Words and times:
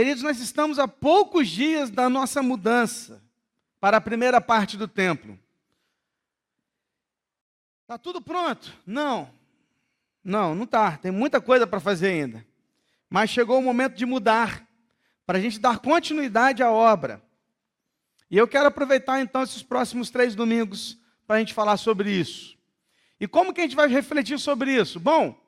Queridos, 0.00 0.22
nós 0.22 0.40
estamos 0.40 0.78
a 0.78 0.88
poucos 0.88 1.46
dias 1.46 1.90
da 1.90 2.08
nossa 2.08 2.42
mudança 2.42 3.22
para 3.78 3.98
a 3.98 4.00
primeira 4.00 4.40
parte 4.40 4.78
do 4.78 4.88
templo. 4.88 5.38
Está 7.82 7.98
tudo 7.98 8.22
pronto? 8.22 8.72
Não. 8.86 9.30
Não, 10.24 10.54
não 10.54 10.64
está. 10.64 10.96
Tem 10.96 11.12
muita 11.12 11.38
coisa 11.38 11.66
para 11.66 11.80
fazer 11.80 12.12
ainda. 12.12 12.46
Mas 13.10 13.28
chegou 13.28 13.58
o 13.58 13.62
momento 13.62 13.94
de 13.94 14.06
mudar, 14.06 14.66
para 15.26 15.36
a 15.36 15.40
gente 15.42 15.58
dar 15.58 15.80
continuidade 15.80 16.62
à 16.62 16.72
obra. 16.72 17.22
E 18.30 18.38
eu 18.38 18.48
quero 18.48 18.68
aproveitar 18.68 19.20
então 19.20 19.42
esses 19.42 19.62
próximos 19.62 20.08
três 20.08 20.34
domingos 20.34 20.96
para 21.26 21.36
a 21.36 21.38
gente 21.40 21.52
falar 21.52 21.76
sobre 21.76 22.10
isso. 22.10 22.56
E 23.20 23.28
como 23.28 23.52
que 23.52 23.60
a 23.60 23.64
gente 23.64 23.76
vai 23.76 23.86
refletir 23.86 24.38
sobre 24.38 24.72
isso? 24.72 24.98
Bom, 24.98 25.38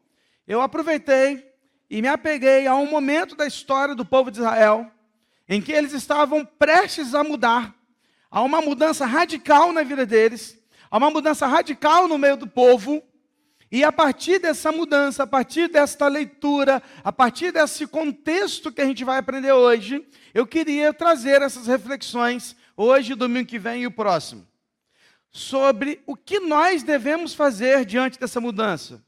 eu 0.46 0.61
aproveitei 0.61 1.52
e 1.93 2.00
me 2.00 2.09
apeguei 2.09 2.66
a 2.66 2.74
um 2.74 2.88
momento 2.88 3.36
da 3.36 3.46
história 3.46 3.95
do 3.95 4.02
povo 4.02 4.30
de 4.30 4.38
Israel, 4.38 4.91
em 5.46 5.61
que 5.61 5.70
eles 5.70 5.92
estavam 5.92 6.42
prestes 6.42 7.14
a 7.14 7.23
mudar, 7.23 7.74
a 8.30 8.41
uma 8.41 8.62
mudança 8.62 9.05
radical 9.05 9.74
na 9.74 9.83
vida 9.83 10.06
deles, 10.06 10.59
a 10.91 10.97
uma 10.97 11.10
mudança 11.10 11.47
radical 11.47 12.09
no 12.09 12.16
meio 12.16 12.38
do 12.38 12.47
povo, 12.47 13.02
e 13.70 13.84
a 13.84 13.92
partir 13.92 14.38
dessa 14.38 14.73
mudança, 14.73 15.24
a 15.24 15.27
partir 15.27 15.69
desta 15.69 16.09
leitura, 16.09 16.83
a 17.05 17.12
partir 17.12 17.52
desse 17.52 17.86
contexto 17.86 18.72
que 18.72 18.80
a 18.80 18.86
gente 18.86 19.05
vai 19.05 19.19
aprender 19.19 19.52
hoje, 19.52 20.02
eu 20.33 20.47
queria 20.47 20.95
trazer 20.95 21.42
essas 21.42 21.66
reflexões 21.66 22.56
hoje, 22.74 23.14
domingo 23.14 23.50
que 23.50 23.59
vem 23.59 23.83
e 23.83 23.86
o 23.86 23.91
próximo, 23.91 24.48
sobre 25.30 26.02
o 26.06 26.16
que 26.16 26.41
nós 26.41 26.83
devemos 26.83 27.34
fazer 27.34 27.84
diante 27.84 28.19
dessa 28.19 28.41
mudança. 28.41 29.05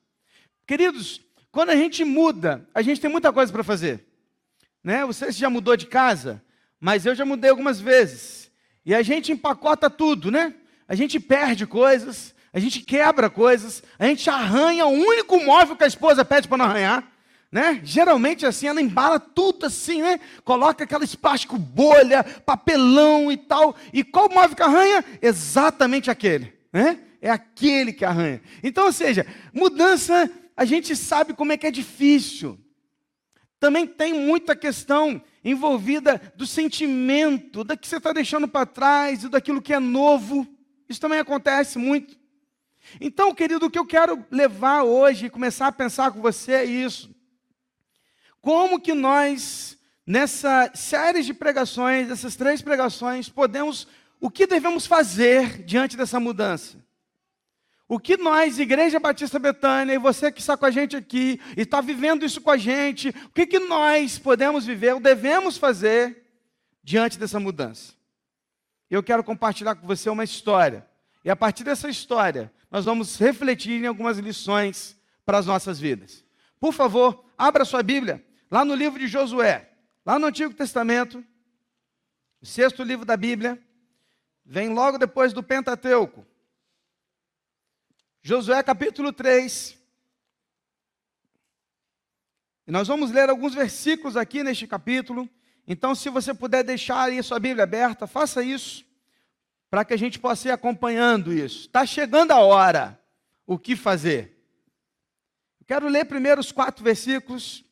Queridos, 0.66 1.24
quando 1.54 1.70
a 1.70 1.76
gente 1.76 2.02
muda, 2.02 2.68
a 2.74 2.82
gente 2.82 3.00
tem 3.00 3.08
muita 3.08 3.32
coisa 3.32 3.52
para 3.52 3.62
fazer. 3.62 4.04
Né? 4.82 5.06
Você 5.06 5.30
já 5.30 5.48
mudou 5.48 5.76
de 5.76 5.86
casa, 5.86 6.42
mas 6.80 7.06
eu 7.06 7.14
já 7.14 7.24
mudei 7.24 7.48
algumas 7.48 7.80
vezes. 7.80 8.50
E 8.84 8.92
a 8.92 9.02
gente 9.02 9.30
empacota 9.30 9.88
tudo, 9.88 10.32
né? 10.32 10.52
A 10.88 10.96
gente 10.96 11.20
perde 11.20 11.64
coisas, 11.64 12.34
a 12.52 12.58
gente 12.58 12.80
quebra 12.80 13.30
coisas, 13.30 13.84
a 14.00 14.04
gente 14.04 14.28
arranha 14.28 14.84
o 14.84 14.90
único 14.90 15.40
móvel 15.44 15.76
que 15.76 15.84
a 15.84 15.86
esposa 15.86 16.24
pede 16.24 16.48
para 16.48 16.58
não 16.58 16.64
arranhar. 16.64 17.08
Né? 17.52 17.80
Geralmente 17.84 18.44
assim, 18.44 18.66
ela 18.66 18.82
embala 18.82 19.20
tudo 19.20 19.66
assim, 19.66 20.02
né? 20.02 20.18
Coloca 20.44 20.82
aquela 20.82 21.06
plástico 21.06 21.56
bolha, 21.56 22.24
papelão 22.24 23.30
e 23.30 23.36
tal. 23.36 23.76
E 23.92 24.02
qual 24.02 24.28
móvel 24.28 24.56
que 24.56 24.62
arranha? 24.62 25.04
Exatamente 25.22 26.10
aquele, 26.10 26.52
né? 26.72 26.98
É 27.22 27.30
aquele 27.30 27.92
que 27.92 28.04
arranha. 28.04 28.42
Então, 28.60 28.86
ou 28.86 28.92
seja, 28.92 29.24
mudança, 29.52 30.28
a 30.56 30.64
gente 30.64 30.94
sabe 30.94 31.34
como 31.34 31.52
é 31.52 31.56
que 31.56 31.66
é 31.66 31.70
difícil. 31.70 32.58
Também 33.58 33.86
tem 33.86 34.12
muita 34.12 34.54
questão 34.54 35.22
envolvida 35.42 36.20
do 36.36 36.46
sentimento, 36.46 37.64
da 37.64 37.76
que 37.76 37.88
você 37.88 37.96
está 37.96 38.12
deixando 38.12 38.46
para 38.46 38.66
trás 38.66 39.24
e 39.24 39.28
daquilo 39.28 39.62
que 39.62 39.72
é 39.72 39.78
novo. 39.78 40.46
Isso 40.88 41.00
também 41.00 41.18
acontece 41.18 41.78
muito. 41.78 42.16
Então, 43.00 43.34
querido, 43.34 43.66
o 43.66 43.70
que 43.70 43.78
eu 43.78 43.86
quero 43.86 44.24
levar 44.30 44.82
hoje 44.82 45.26
e 45.26 45.30
começar 45.30 45.66
a 45.66 45.72
pensar 45.72 46.12
com 46.12 46.20
você 46.20 46.52
é 46.52 46.64
isso. 46.64 47.14
Como 48.40 48.78
que 48.78 48.92
nós, 48.92 49.78
nessa 50.06 50.70
série 50.74 51.22
de 51.22 51.32
pregações, 51.32 52.10
essas 52.10 52.36
três 52.36 52.60
pregações, 52.60 53.28
podemos, 53.28 53.88
o 54.20 54.30
que 54.30 54.46
devemos 54.46 54.86
fazer 54.86 55.64
diante 55.64 55.96
dessa 55.96 56.20
mudança? 56.20 56.83
O 57.86 57.98
que 57.98 58.16
nós, 58.16 58.58
Igreja 58.58 58.98
Batista 58.98 59.38
Betânia, 59.38 59.94
e 59.94 59.98
você 59.98 60.32
que 60.32 60.40
está 60.40 60.56
com 60.56 60.64
a 60.64 60.70
gente 60.70 60.96
aqui, 60.96 61.38
e 61.56 61.62
está 61.62 61.80
vivendo 61.80 62.24
isso 62.24 62.40
com 62.40 62.50
a 62.50 62.56
gente, 62.56 63.10
o 63.10 63.30
que, 63.30 63.46
que 63.46 63.58
nós 63.58 64.18
podemos 64.18 64.64
viver, 64.64 64.94
ou 64.94 65.00
devemos 65.00 65.58
fazer 65.58 66.24
diante 66.82 67.18
dessa 67.18 67.38
mudança? 67.38 67.92
Eu 68.90 69.02
quero 69.02 69.22
compartilhar 69.22 69.74
com 69.74 69.86
você 69.86 70.08
uma 70.08 70.24
história. 70.24 70.86
E 71.24 71.30
a 71.30 71.36
partir 71.36 71.64
dessa 71.64 71.88
história, 71.88 72.52
nós 72.70 72.84
vamos 72.84 73.18
refletir 73.18 73.82
em 73.82 73.86
algumas 73.86 74.18
lições 74.18 74.96
para 75.24 75.38
as 75.38 75.46
nossas 75.46 75.78
vidas. 75.78 76.24
Por 76.58 76.72
favor, 76.72 77.24
abra 77.36 77.64
sua 77.64 77.82
Bíblia, 77.82 78.24
lá 78.50 78.64
no 78.64 78.74
livro 78.74 78.98
de 78.98 79.06
Josué, 79.06 79.70
lá 80.06 80.18
no 80.18 80.26
Antigo 80.26 80.54
Testamento, 80.54 81.24
o 82.40 82.46
sexto 82.46 82.82
livro 82.82 83.04
da 83.04 83.16
Bíblia, 83.16 83.58
vem 84.44 84.70
logo 84.70 84.98
depois 84.98 85.32
do 85.32 85.42
Pentateuco. 85.42 86.26
Josué 88.26 88.62
capítulo 88.62 89.12
3. 89.12 89.78
E 92.66 92.72
nós 92.72 92.88
vamos 92.88 93.10
ler 93.10 93.28
alguns 93.28 93.52
versículos 93.52 94.16
aqui 94.16 94.42
neste 94.42 94.66
capítulo. 94.66 95.28
Então, 95.68 95.94
se 95.94 96.08
você 96.08 96.32
puder 96.32 96.64
deixar 96.64 97.02
aí 97.02 97.22
sua 97.22 97.38
Bíblia 97.38 97.64
aberta, 97.64 98.06
faça 98.06 98.42
isso 98.42 98.82
para 99.68 99.84
que 99.84 99.92
a 99.92 99.98
gente 99.98 100.18
possa 100.18 100.48
ir 100.48 100.52
acompanhando 100.52 101.34
isso. 101.34 101.66
Está 101.66 101.84
chegando 101.84 102.30
a 102.30 102.38
hora. 102.38 102.98
O 103.46 103.58
que 103.58 103.76
fazer? 103.76 104.42
Eu 105.60 105.66
quero 105.66 105.86
ler 105.86 106.06
primeiro 106.06 106.40
os 106.40 106.50
quatro 106.50 106.82
versículos, 106.82 107.62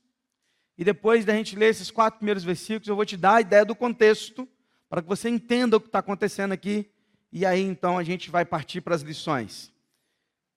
e 0.76 0.84
depois 0.84 1.24
da 1.24 1.32
gente 1.32 1.56
ler 1.56 1.70
esses 1.70 1.90
quatro 1.90 2.18
primeiros 2.18 2.44
versículos, 2.44 2.88
eu 2.88 2.96
vou 2.96 3.06
te 3.06 3.16
dar 3.16 3.36
a 3.36 3.40
ideia 3.40 3.64
do 3.64 3.74
contexto, 3.74 4.46
para 4.90 5.00
que 5.00 5.08
você 5.08 5.30
entenda 5.30 5.78
o 5.78 5.80
que 5.80 5.86
está 5.86 6.00
acontecendo 6.00 6.52
aqui, 6.52 6.90
e 7.32 7.46
aí 7.46 7.62
então 7.62 7.96
a 7.96 8.02
gente 8.02 8.30
vai 8.30 8.44
partir 8.44 8.82
para 8.82 8.94
as 8.94 9.00
lições. 9.00 9.71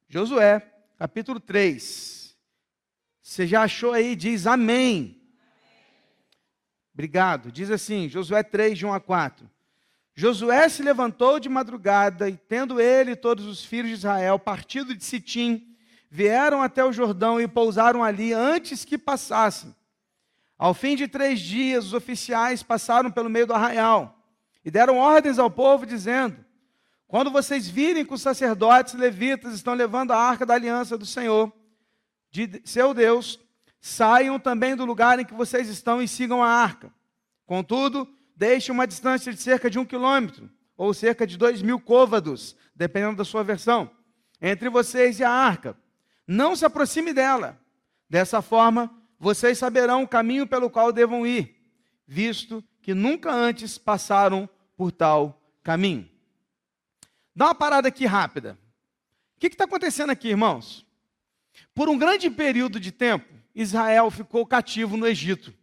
Josué, 0.07 0.61
capítulo 0.97 1.39
3. 1.39 2.35
Você 3.21 3.47
já 3.47 3.63
achou 3.63 3.91
aí? 3.91 4.15
Diz 4.15 4.45
amém. 4.45 5.21
Obrigado. 6.93 7.51
Diz 7.51 7.71
assim, 7.71 8.07
Josué 8.07 8.43
3, 8.43 8.77
de 8.77 8.85
1 8.85 8.93
a 8.93 8.99
4. 8.99 9.49
Josué 10.13 10.69
se 10.69 10.83
levantou 10.83 11.39
de 11.39 11.49
madrugada 11.49 12.29
e, 12.29 12.37
tendo 12.37 12.79
ele 12.79 13.11
e 13.11 13.15
todos 13.17 13.45
os 13.45 13.65
filhos 13.65 13.89
de 13.89 13.95
Israel 13.95 14.39
partido 14.39 14.95
de 14.95 15.03
Sitim, 15.03 15.75
vieram 16.09 16.61
até 16.61 16.85
o 16.85 16.93
Jordão 16.93 17.41
e 17.41 17.47
pousaram 17.47 18.03
ali 18.03 18.31
antes 18.31 18.85
que 18.85 18.97
passassem. 18.97 19.75
Ao 20.57 20.73
fim 20.73 20.95
de 20.95 21.07
três 21.07 21.41
dias, 21.41 21.87
os 21.87 21.93
oficiais 21.93 22.63
passaram 22.63 23.11
pelo 23.11 23.29
meio 23.29 23.47
do 23.47 23.53
arraial 23.53 24.23
e 24.63 24.71
deram 24.71 24.97
ordens 24.97 25.37
ao 25.37 25.51
povo, 25.51 25.85
dizendo: 25.85 26.44
Quando 27.07 27.31
vocês 27.31 27.67
virem 27.67 28.05
que 28.05 28.13
os 28.13 28.21
sacerdotes 28.21 28.93
levitas 28.93 29.53
estão 29.53 29.73
levando 29.73 30.11
a 30.11 30.17
arca 30.17 30.45
da 30.45 30.55
aliança 30.55 30.97
do 30.97 31.05
Senhor, 31.05 31.51
de 32.31 32.61
seu 32.65 32.93
Deus, 32.93 33.39
saiam 33.79 34.39
também 34.39 34.75
do 34.75 34.83
lugar 34.83 35.19
em 35.19 35.25
que 35.25 35.33
vocês 35.33 35.69
estão 35.69 36.01
e 36.01 36.07
sigam 36.07 36.43
a 36.43 36.49
arca. 36.49 36.91
Contudo, 37.45 38.07
deixe 38.35 38.71
uma 38.71 38.87
distância 38.87 39.31
de 39.31 39.39
cerca 39.39 39.69
de 39.69 39.77
um 39.77 39.85
quilômetro, 39.85 40.49
ou 40.75 40.93
cerca 40.93 41.25
de 41.27 41.37
dois 41.37 41.61
mil 41.61 41.79
côvados, 41.79 42.55
dependendo 42.75 43.17
da 43.17 43.23
sua 43.23 43.43
versão, 43.43 43.89
entre 44.41 44.67
vocês 44.69 45.19
e 45.19 45.23
a 45.23 45.29
arca. 45.29 45.77
Não 46.27 46.55
se 46.55 46.65
aproxime 46.65 47.13
dela. 47.13 47.59
Dessa 48.09 48.41
forma, 48.41 48.91
vocês 49.19 49.57
saberão 49.57 50.03
o 50.03 50.07
caminho 50.07 50.47
pelo 50.47 50.69
qual 50.69 50.91
devam 50.91 51.25
ir, 51.25 51.55
visto 52.07 52.63
que 52.81 52.93
nunca 52.93 53.31
antes 53.31 53.77
passaram 53.77 54.49
por 54.75 54.91
tal 54.91 55.41
caminho. 55.63 56.14
Dá 57.35 57.47
uma 57.47 57.55
parada 57.55 57.89
aqui 57.89 58.05
rápida. 58.05 58.57
O 59.35 59.39
que 59.39 59.47
está 59.47 59.65
acontecendo 59.65 60.11
aqui, 60.11 60.29
irmãos? 60.29 60.85
Por 61.73 61.89
um 61.89 61.97
grande 61.97 62.29
período 62.29 62.79
de 62.79 62.91
tempo, 62.91 63.33
Israel 63.53 64.09
ficou 64.09 64.45
cativo 64.45 64.95
no 64.95 65.05
Egito. 65.05 65.53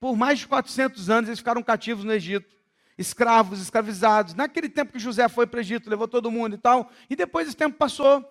Por 0.00 0.16
mais 0.16 0.40
de 0.40 0.48
400 0.48 1.08
anos 1.08 1.28
eles 1.28 1.38
ficaram 1.38 1.62
cativos 1.62 2.04
no 2.04 2.12
Egito, 2.12 2.52
escravos, 2.98 3.60
escravizados. 3.60 4.34
Naquele 4.34 4.68
tempo 4.68 4.92
que 4.92 4.98
José 4.98 5.28
foi 5.28 5.46
para 5.46 5.58
o 5.58 5.60
Egito, 5.60 5.88
levou 5.88 6.08
todo 6.08 6.30
mundo 6.30 6.56
e 6.56 6.58
tal. 6.58 6.90
E 7.08 7.14
depois 7.14 7.46
esse 7.46 7.56
tempo 7.56 7.76
passou, 7.76 8.28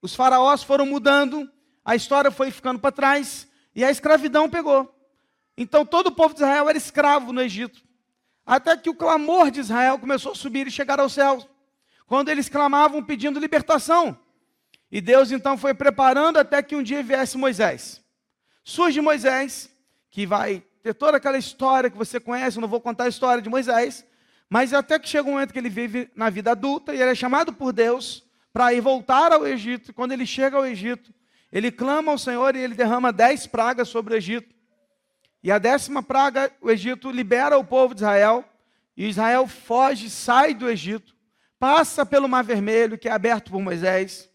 os 0.00 0.14
faraós 0.14 0.62
foram 0.62 0.86
mudando, 0.86 1.50
a 1.84 1.94
história 1.94 2.30
foi 2.30 2.50
ficando 2.50 2.80
para 2.80 2.90
trás 2.92 3.46
e 3.74 3.84
a 3.84 3.90
escravidão 3.90 4.48
pegou. 4.48 4.90
Então 5.56 5.84
todo 5.84 6.06
o 6.06 6.12
povo 6.12 6.34
de 6.34 6.40
Israel 6.40 6.68
era 6.70 6.78
escravo 6.78 7.32
no 7.32 7.42
Egito. 7.42 7.82
Até 8.46 8.74
que 8.76 8.88
o 8.88 8.94
clamor 8.94 9.50
de 9.50 9.60
Israel 9.60 9.98
começou 9.98 10.32
a 10.32 10.34
subir 10.34 10.66
e 10.66 10.70
chegar 10.70 10.98
aos 10.98 11.12
céus. 11.12 11.46
Quando 12.12 12.28
eles 12.28 12.46
clamavam 12.46 13.02
pedindo 13.02 13.40
libertação. 13.40 14.18
E 14.90 15.00
Deus 15.00 15.32
então 15.32 15.56
foi 15.56 15.72
preparando 15.72 16.36
até 16.36 16.62
que 16.62 16.76
um 16.76 16.82
dia 16.82 17.02
viesse 17.02 17.38
Moisés. 17.38 18.04
Surge 18.62 19.00
Moisés, 19.00 19.70
que 20.10 20.26
vai 20.26 20.62
ter 20.82 20.92
toda 20.92 21.16
aquela 21.16 21.38
história 21.38 21.88
que 21.88 21.96
você 21.96 22.20
conhece, 22.20 22.58
eu 22.58 22.60
não 22.60 22.68
vou 22.68 22.82
contar 22.82 23.04
a 23.04 23.08
história 23.08 23.42
de 23.42 23.48
Moisés, 23.48 24.04
mas 24.50 24.74
até 24.74 24.98
que 24.98 25.08
chega 25.08 25.26
um 25.26 25.32
momento 25.32 25.54
que 25.54 25.58
ele 25.58 25.70
vive 25.70 26.10
na 26.14 26.28
vida 26.28 26.50
adulta 26.50 26.94
e 26.94 27.00
ele 27.00 27.12
é 27.12 27.14
chamado 27.14 27.50
por 27.50 27.72
Deus 27.72 28.22
para 28.52 28.74
ir 28.74 28.82
voltar 28.82 29.32
ao 29.32 29.46
Egito. 29.46 29.94
Quando 29.94 30.12
ele 30.12 30.26
chega 30.26 30.58
ao 30.58 30.66
Egito, 30.66 31.14
ele 31.50 31.72
clama 31.72 32.12
ao 32.12 32.18
Senhor 32.18 32.54
e 32.54 32.58
ele 32.58 32.74
derrama 32.74 33.10
dez 33.10 33.46
pragas 33.46 33.88
sobre 33.88 34.12
o 34.12 34.18
Egito. 34.18 34.54
E 35.42 35.50
a 35.50 35.56
décima 35.56 36.02
praga, 36.02 36.52
o 36.60 36.70
Egito 36.70 37.10
libera 37.10 37.56
o 37.56 37.64
povo 37.64 37.94
de 37.94 38.02
Israel, 38.02 38.44
e 38.94 39.08
Israel 39.08 39.46
foge, 39.46 40.10
sai 40.10 40.52
do 40.52 40.68
Egito, 40.68 41.11
passa 41.62 42.04
pelo 42.04 42.28
Mar 42.28 42.42
Vermelho, 42.42 42.98
que 42.98 43.08
é 43.08 43.12
aberto 43.12 43.52
por 43.52 43.60
Moisés, 43.60 44.28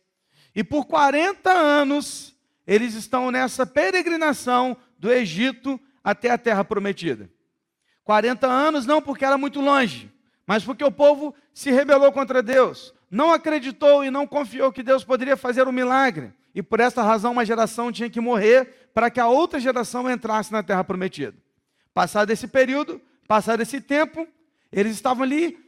e 0.55 0.63
por 0.63 0.85
40 0.85 1.51
anos 1.51 2.33
eles 2.65 2.93
estão 2.93 3.31
nessa 3.31 3.65
peregrinação 3.65 4.77
do 4.97 5.11
Egito 5.11 5.77
até 6.01 6.29
a 6.29 6.37
terra 6.37 6.63
prometida. 6.63 7.29
40 8.05 8.47
anos 8.47 8.85
não 8.85 9.01
porque 9.01 9.25
era 9.25 9.37
muito 9.37 9.59
longe, 9.59 10.09
mas 10.45 10.63
porque 10.63 10.85
o 10.85 10.89
povo 10.89 11.35
se 11.53 11.69
rebelou 11.69 12.13
contra 12.13 12.41
Deus, 12.41 12.93
não 13.11 13.33
acreditou 13.33 14.05
e 14.05 14.09
não 14.09 14.25
confiou 14.25 14.71
que 14.71 14.81
Deus 14.81 15.03
poderia 15.03 15.35
fazer 15.35 15.67
um 15.67 15.73
milagre. 15.73 16.31
E 16.55 16.63
por 16.63 16.79
essa 16.79 17.03
razão 17.03 17.33
uma 17.33 17.45
geração 17.45 17.91
tinha 17.91 18.09
que 18.09 18.21
morrer 18.21 18.89
para 18.93 19.11
que 19.11 19.19
a 19.19 19.27
outra 19.27 19.59
geração 19.59 20.09
entrasse 20.09 20.49
na 20.53 20.63
terra 20.63 20.81
prometida. 20.81 21.35
Passado 21.93 22.31
esse 22.31 22.47
período, 22.47 23.01
passado 23.27 23.59
esse 23.59 23.81
tempo, 23.81 24.25
eles 24.71 24.93
estavam 24.93 25.23
ali 25.23 25.66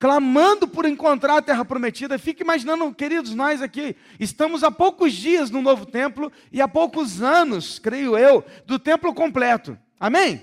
clamando 0.00 0.66
por 0.66 0.86
encontrar 0.86 1.36
a 1.36 1.42
terra 1.42 1.62
prometida. 1.62 2.18
Fique 2.18 2.42
imaginando, 2.42 2.92
queridos, 2.94 3.34
nós 3.34 3.60
aqui 3.60 3.94
estamos 4.18 4.64
há 4.64 4.70
poucos 4.70 5.12
dias 5.12 5.50
no 5.50 5.60
novo 5.60 5.84
templo 5.84 6.32
e 6.50 6.60
há 6.62 6.66
poucos 6.66 7.20
anos, 7.22 7.78
creio 7.78 8.16
eu, 8.16 8.42
do 8.64 8.78
templo 8.78 9.14
completo. 9.14 9.78
Amém? 10.00 10.42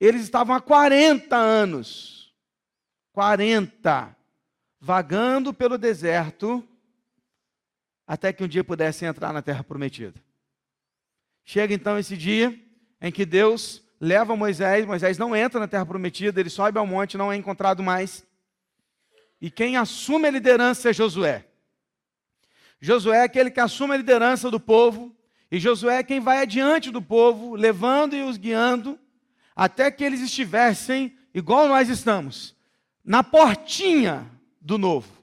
Eles 0.00 0.22
estavam 0.22 0.54
há 0.54 0.60
40 0.60 1.34
anos, 1.34 2.32
40, 3.12 4.16
vagando 4.80 5.52
pelo 5.52 5.76
deserto, 5.76 6.66
até 8.06 8.32
que 8.32 8.44
um 8.44 8.48
dia 8.48 8.62
pudessem 8.62 9.08
entrar 9.08 9.32
na 9.32 9.42
terra 9.42 9.64
prometida. 9.64 10.22
Chega 11.44 11.74
então 11.74 11.98
esse 11.98 12.16
dia 12.16 12.56
em 13.00 13.10
que 13.10 13.26
Deus 13.26 13.82
leva 14.00 14.36
Moisés, 14.36 14.84
Moisés 14.86 15.18
não 15.18 15.34
entra 15.34 15.58
na 15.58 15.68
terra 15.68 15.86
prometida, 15.86 16.40
ele 16.40 16.50
sobe 16.50 16.78
ao 16.78 16.86
monte, 16.86 17.16
não 17.16 17.32
é 17.32 17.36
encontrado 17.36 17.82
mais. 17.82 18.26
E 19.40 19.50
quem 19.50 19.76
assume 19.76 20.28
a 20.28 20.30
liderança 20.30 20.90
é 20.90 20.92
Josué. 20.92 21.46
Josué 22.80 23.18
é 23.18 23.22
aquele 23.22 23.50
que 23.50 23.60
assume 23.60 23.94
a 23.94 23.96
liderança 23.96 24.50
do 24.50 24.60
povo, 24.60 25.14
e 25.50 25.58
Josué 25.58 25.98
é 25.98 26.02
quem 26.02 26.20
vai 26.20 26.38
adiante 26.38 26.90
do 26.90 27.00
povo, 27.00 27.54
levando 27.54 28.14
e 28.14 28.22
os 28.22 28.36
guiando, 28.36 28.98
até 29.54 29.90
que 29.90 30.04
eles 30.04 30.20
estivessem, 30.20 31.16
igual 31.32 31.68
nós 31.68 31.88
estamos, 31.88 32.54
na 33.04 33.22
portinha 33.22 34.30
do 34.60 34.76
novo. 34.76 35.16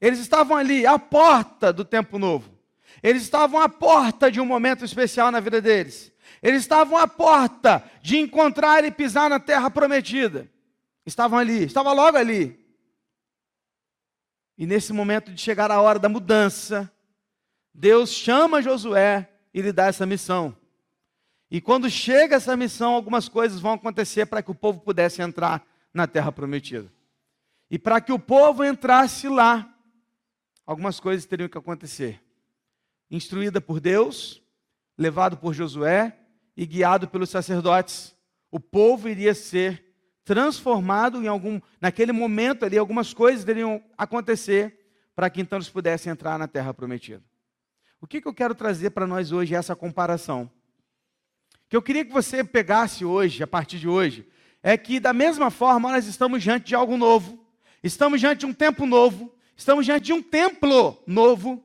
Eles 0.00 0.18
estavam 0.18 0.56
ali, 0.56 0.86
à 0.86 0.98
porta 0.98 1.72
do 1.72 1.84
tempo 1.84 2.18
novo. 2.18 2.50
Eles 3.02 3.22
estavam 3.22 3.60
à 3.60 3.68
porta 3.68 4.30
de 4.30 4.40
um 4.40 4.46
momento 4.46 4.84
especial 4.84 5.30
na 5.30 5.40
vida 5.40 5.60
deles. 5.60 6.09
Eles 6.42 6.62
estavam 6.62 6.96
à 6.96 7.06
porta 7.06 7.84
de 8.02 8.18
encontrar 8.18 8.84
e 8.84 8.90
pisar 8.90 9.28
na 9.28 9.38
terra 9.38 9.70
prometida. 9.70 10.50
Estavam 11.04 11.38
ali, 11.38 11.64
estava 11.64 11.92
logo 11.92 12.16
ali. 12.16 12.58
E 14.56 14.66
nesse 14.66 14.92
momento 14.92 15.32
de 15.32 15.40
chegar 15.40 15.70
a 15.70 15.80
hora 15.80 15.98
da 15.98 16.08
mudança, 16.08 16.90
Deus 17.72 18.10
chama 18.10 18.62
Josué 18.62 19.30
e 19.52 19.62
lhe 19.62 19.72
dá 19.72 19.86
essa 19.86 20.06
missão. 20.06 20.56
E 21.50 21.60
quando 21.60 21.90
chega 21.90 22.36
essa 22.36 22.56
missão, 22.56 22.94
algumas 22.94 23.28
coisas 23.28 23.58
vão 23.58 23.72
acontecer 23.72 24.26
para 24.26 24.42
que 24.42 24.50
o 24.50 24.54
povo 24.54 24.80
pudesse 24.80 25.20
entrar 25.20 25.66
na 25.92 26.06
terra 26.06 26.30
prometida. 26.30 26.92
E 27.70 27.78
para 27.78 28.00
que 28.00 28.12
o 28.12 28.18
povo 28.18 28.64
entrasse 28.64 29.28
lá, 29.28 29.74
algumas 30.64 31.00
coisas 31.00 31.26
teriam 31.26 31.48
que 31.48 31.58
acontecer. 31.58 32.22
Instruída 33.10 33.60
por 33.60 33.80
Deus, 33.80 34.42
levado 34.96 35.36
por 35.36 35.52
Josué, 35.52 36.19
e 36.56 36.66
guiado 36.66 37.08
pelos 37.08 37.30
sacerdotes, 37.30 38.14
o 38.50 38.58
povo 38.58 39.08
iria 39.08 39.34
ser 39.34 39.84
transformado 40.24 41.22
em 41.22 41.26
algum, 41.26 41.60
naquele 41.80 42.12
momento 42.12 42.64
ali, 42.64 42.78
algumas 42.78 43.12
coisas 43.12 43.46
iriam 43.48 43.82
acontecer 43.96 44.78
para 45.14 45.28
que 45.28 45.40
então 45.40 45.58
eles 45.58 45.68
pudessem 45.68 46.12
entrar 46.12 46.38
na 46.38 46.46
terra 46.46 46.72
prometida. 46.72 47.22
O 48.00 48.06
que, 48.06 48.20
que 48.20 48.28
eu 48.28 48.34
quero 48.34 48.54
trazer 48.54 48.90
para 48.90 49.06
nós 49.06 49.32
hoje 49.32 49.54
é 49.54 49.58
essa 49.58 49.76
comparação. 49.76 50.50
Que 51.68 51.76
eu 51.76 51.82
queria 51.82 52.04
que 52.04 52.12
você 52.12 52.42
pegasse 52.42 53.04
hoje, 53.04 53.42
a 53.42 53.46
partir 53.46 53.78
de 53.78 53.88
hoje, 53.88 54.26
é 54.62 54.76
que 54.76 54.98
da 54.98 55.12
mesma 55.12 55.50
forma 55.50 55.90
nós 55.90 56.06
estamos 56.06 56.42
diante 56.42 56.66
de 56.66 56.74
algo 56.74 56.96
novo, 56.96 57.44
estamos 57.82 58.20
diante 58.20 58.40
de 58.40 58.46
um 58.46 58.52
tempo 58.52 58.86
novo, 58.86 59.32
estamos 59.56 59.84
diante 59.84 60.06
de 60.06 60.12
um 60.12 60.22
templo 60.22 61.02
novo, 61.06 61.62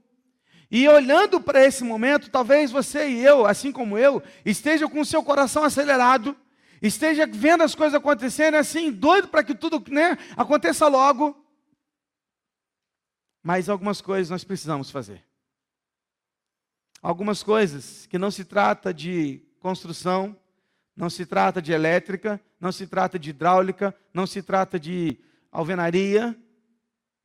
e 0.70 0.88
olhando 0.88 1.40
para 1.40 1.64
esse 1.64 1.84
momento, 1.84 2.30
talvez 2.30 2.72
você 2.72 3.08
e 3.08 3.24
eu, 3.24 3.46
assim 3.46 3.72
como 3.72 3.98
eu, 3.98 4.22
estejam 4.44 4.90
com 4.90 5.02
o 5.02 5.06
seu 5.06 5.24
coração 5.24 5.64
acelerado, 5.64 6.36
esteja 6.82 7.26
vendo 7.28 7.64
as 7.64 7.76
coisas 7.76 7.96
acontecendo 7.96 8.56
assim, 8.56 8.92
doido 8.92 9.28
para 9.28 9.44
que 9.44 9.56
tudo 9.56 9.84
né, 9.92 10.18
aconteça 10.36 10.88
logo. 10.88 11.36
Mas 13.44 13.70
algumas 13.70 14.02
coisas 14.02 14.30
nós 14.30 14.44
precisamos 14.44 14.90
fazer. 14.90 15.24
Algumas 17.02 17.44
coisas 17.44 18.08
que 18.08 18.18
não 18.18 18.32
se 18.32 18.44
trata 18.44 18.92
de 18.92 19.44
construção, 19.60 20.36
não 20.96 21.10
se 21.10 21.26
trata 21.26 21.62
de 21.62 21.72
elétrica, 21.72 22.42
não 22.60 22.72
se 22.72 22.88
trata 22.88 23.20
de 23.20 23.30
hidráulica, 23.30 23.96
não 24.12 24.26
se 24.26 24.42
trata 24.42 24.80
de 24.80 25.20
alvenaria, 25.52 26.36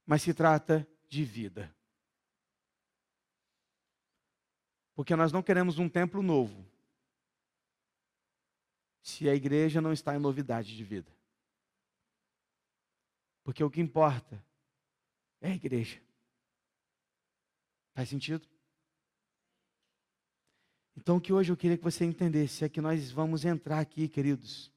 mas 0.05 0.23
se 0.23 0.35
trata 0.35 0.87
de 1.09 1.25
vida. 1.25 1.75
Porque 5.01 5.17
nós 5.17 5.33
não 5.33 5.43
queremos 5.43 5.79
um 5.79 5.89
templo 5.89 6.23
novo. 6.23 6.63
Se 9.01 9.31
a 9.31 9.35
igreja 9.35 9.81
não 9.81 9.95
está 9.95 10.15
em 10.15 10.19
novidade 10.19 10.77
de 10.77 10.85
vida. 10.85 11.11
Porque 13.43 13.65
o 13.65 13.71
que 13.71 13.81
importa 13.81 14.45
é 15.41 15.53
a 15.53 15.55
igreja. 15.55 15.99
Faz 17.95 18.11
sentido? 18.11 18.47
Então, 20.95 21.17
o 21.17 21.21
que 21.21 21.33
hoje 21.33 21.51
eu 21.51 21.57
queria 21.57 21.79
que 21.79 21.83
você 21.83 22.05
entendesse 22.05 22.63
é 22.63 22.69
que 22.69 22.83
nós 22.83 23.11
vamos 23.11 23.47
entrar 23.47 23.81
aqui, 23.81 24.07
queridos, 24.07 24.71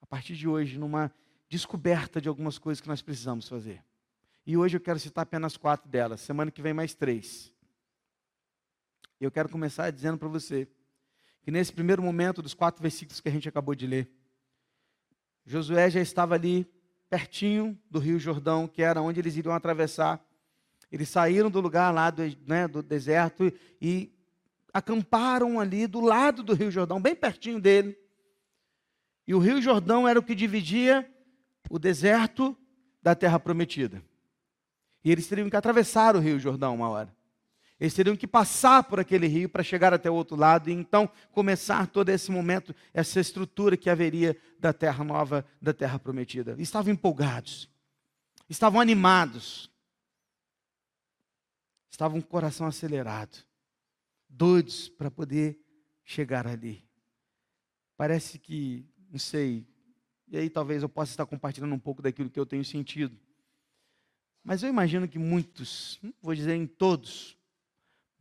a 0.00 0.06
partir 0.06 0.36
de 0.36 0.48
hoje, 0.48 0.78
numa 0.78 1.12
descoberta 1.50 2.18
de 2.18 2.30
algumas 2.30 2.56
coisas 2.56 2.80
que 2.80 2.88
nós 2.88 3.02
precisamos 3.02 3.46
fazer. 3.46 3.84
E 4.46 4.56
hoje 4.56 4.78
eu 4.78 4.80
quero 4.80 4.98
citar 4.98 5.24
apenas 5.24 5.58
quatro 5.58 5.86
delas. 5.86 6.22
Semana 6.22 6.50
que 6.50 6.62
vem, 6.62 6.72
mais 6.72 6.94
três. 6.94 7.53
E 9.24 9.26
eu 9.26 9.30
quero 9.30 9.48
começar 9.48 9.90
dizendo 9.90 10.18
para 10.18 10.28
você 10.28 10.68
que 11.40 11.50
nesse 11.50 11.72
primeiro 11.72 12.02
momento 12.02 12.42
dos 12.42 12.52
quatro 12.52 12.82
versículos 12.82 13.22
que 13.22 13.28
a 13.30 13.32
gente 13.32 13.48
acabou 13.48 13.74
de 13.74 13.86
ler, 13.86 14.06
Josué 15.46 15.88
já 15.88 15.98
estava 15.98 16.34
ali 16.34 16.70
pertinho 17.08 17.74
do 17.90 17.98
Rio 17.98 18.18
Jordão, 18.18 18.68
que 18.68 18.82
era 18.82 19.00
onde 19.00 19.20
eles 19.20 19.34
iriam 19.34 19.54
atravessar. 19.54 20.22
Eles 20.92 21.08
saíram 21.08 21.50
do 21.50 21.58
lugar 21.58 21.90
lá 21.90 22.10
do, 22.10 22.22
né, 22.46 22.68
do 22.68 22.82
deserto 22.82 23.50
e 23.80 24.12
acamparam 24.74 25.58
ali 25.58 25.86
do 25.86 26.02
lado 26.02 26.42
do 26.42 26.52
Rio 26.52 26.70
Jordão, 26.70 27.00
bem 27.00 27.16
pertinho 27.16 27.58
dele. 27.58 27.98
E 29.26 29.34
o 29.34 29.38
Rio 29.38 29.62
Jordão 29.62 30.06
era 30.06 30.18
o 30.18 30.22
que 30.22 30.34
dividia 30.34 31.10
o 31.70 31.78
deserto 31.78 32.54
da 33.02 33.14
terra 33.14 33.40
prometida. 33.40 34.04
E 35.02 35.10
eles 35.10 35.26
teriam 35.26 35.48
que 35.48 35.56
atravessar 35.56 36.14
o 36.14 36.20
Rio 36.20 36.38
Jordão 36.38 36.74
uma 36.74 36.90
hora. 36.90 37.13
Eles 37.84 37.92
teriam 37.92 38.16
que 38.16 38.26
passar 38.26 38.82
por 38.84 38.98
aquele 38.98 39.26
rio 39.26 39.46
para 39.46 39.62
chegar 39.62 39.92
até 39.92 40.10
o 40.10 40.14
outro 40.14 40.36
lado 40.36 40.70
e 40.70 40.72
então 40.72 41.06
começar 41.32 41.86
todo 41.86 42.08
esse 42.08 42.30
momento, 42.30 42.74
essa 42.94 43.20
estrutura 43.20 43.76
que 43.76 43.90
haveria 43.90 44.40
da 44.58 44.72
terra 44.72 45.04
nova, 45.04 45.44
da 45.60 45.74
terra 45.74 45.98
prometida. 45.98 46.56
Estavam 46.58 46.94
empolgados, 46.94 47.68
estavam 48.48 48.80
animados, 48.80 49.70
estavam 51.90 52.22
com 52.22 52.26
o 52.26 52.30
coração 52.30 52.66
acelerado, 52.66 53.44
doidos 54.30 54.88
para 54.88 55.10
poder 55.10 55.60
chegar 56.02 56.46
ali. 56.46 56.88
Parece 57.98 58.38
que, 58.38 58.88
não 59.10 59.18
sei, 59.18 59.66
e 60.26 60.38
aí 60.38 60.48
talvez 60.48 60.82
eu 60.82 60.88
possa 60.88 61.12
estar 61.12 61.26
compartilhando 61.26 61.74
um 61.74 61.78
pouco 61.78 62.00
daquilo 62.00 62.30
que 62.30 62.40
eu 62.40 62.46
tenho 62.46 62.64
sentido. 62.64 63.14
Mas 64.42 64.62
eu 64.62 64.70
imagino 64.70 65.06
que 65.06 65.18
muitos, 65.18 65.98
não 66.02 66.14
vou 66.22 66.34
dizer 66.34 66.54
em 66.54 66.66
todos, 66.66 67.36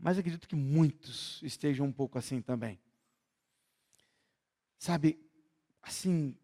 mas 0.04 0.18
acredito 0.18 0.50
que 0.50 0.56
muitos 0.56 1.42
estejam 1.42 1.86
um 1.86 1.92
pouco 1.92 2.18
assim 2.18 2.42
também. 2.42 2.78
Sabe, 4.78 5.18
assim, 5.82 6.38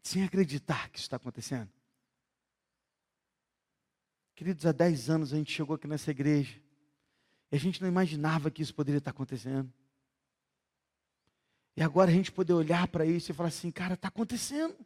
sem 0.00 0.22
acreditar 0.22 0.88
que 0.88 0.98
isso 0.98 1.06
está 1.06 1.16
acontecendo. 1.16 1.68
Queridos, 4.36 4.64
há 4.64 4.70
10 4.70 5.10
anos 5.10 5.32
a 5.32 5.36
gente 5.36 5.52
chegou 5.52 5.74
aqui 5.74 5.88
nessa 5.88 6.12
igreja 6.12 6.62
e 7.50 7.56
a 7.56 7.58
gente 7.58 7.82
não 7.82 7.88
imaginava 7.88 8.52
que 8.52 8.62
isso 8.62 8.72
poderia 8.72 8.98
estar 8.98 9.10
acontecendo. 9.10 9.70
E 11.76 11.82
agora 11.82 12.08
a 12.08 12.14
gente 12.14 12.30
poder 12.30 12.52
olhar 12.52 12.86
para 12.86 13.04
isso 13.04 13.32
e 13.32 13.34
falar 13.34 13.48
assim, 13.48 13.72
cara, 13.72 13.94
está 13.94 14.06
acontecendo. 14.06 14.76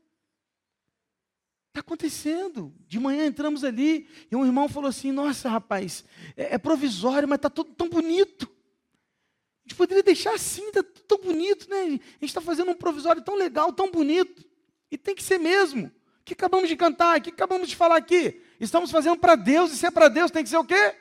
Está 1.76 1.82
acontecendo. 1.82 2.72
De 2.88 2.98
manhã 2.98 3.26
entramos 3.26 3.62
ali 3.62 4.08
e 4.30 4.34
um 4.34 4.46
irmão 4.46 4.66
falou 4.66 4.88
assim: 4.88 5.12
Nossa, 5.12 5.46
rapaz, 5.50 6.06
é, 6.34 6.54
é 6.54 6.58
provisório, 6.58 7.28
mas 7.28 7.36
está 7.36 7.50
tudo 7.50 7.74
tão 7.74 7.86
bonito. 7.86 8.44
A 8.44 9.68
gente 9.68 9.76
poderia 9.76 10.02
deixar 10.02 10.32
assim, 10.32 10.68
está 10.68 10.82
tudo 10.82 11.02
tão 11.02 11.18
bonito, 11.18 11.68
né? 11.68 11.80
A 11.82 11.88
gente 11.90 12.00
está 12.22 12.40
fazendo 12.40 12.70
um 12.70 12.74
provisório 12.74 13.20
tão 13.20 13.34
legal, 13.34 13.74
tão 13.74 13.90
bonito. 13.90 14.42
E 14.90 14.96
tem 14.96 15.14
que 15.14 15.22
ser 15.22 15.38
mesmo. 15.38 15.88
O 15.88 16.24
que 16.24 16.32
acabamos 16.32 16.70
de 16.70 16.76
cantar, 16.76 17.18
o 17.18 17.22
que 17.22 17.28
acabamos 17.28 17.68
de 17.68 17.76
falar 17.76 17.96
aqui? 17.96 18.40
Estamos 18.58 18.90
fazendo 18.90 19.18
para 19.18 19.36
Deus, 19.36 19.70
e 19.70 19.76
se 19.76 19.84
é 19.84 19.90
para 19.90 20.08
Deus, 20.08 20.30
tem 20.30 20.42
que 20.42 20.48
ser 20.48 20.56
o 20.56 20.64
quê? 20.64 20.94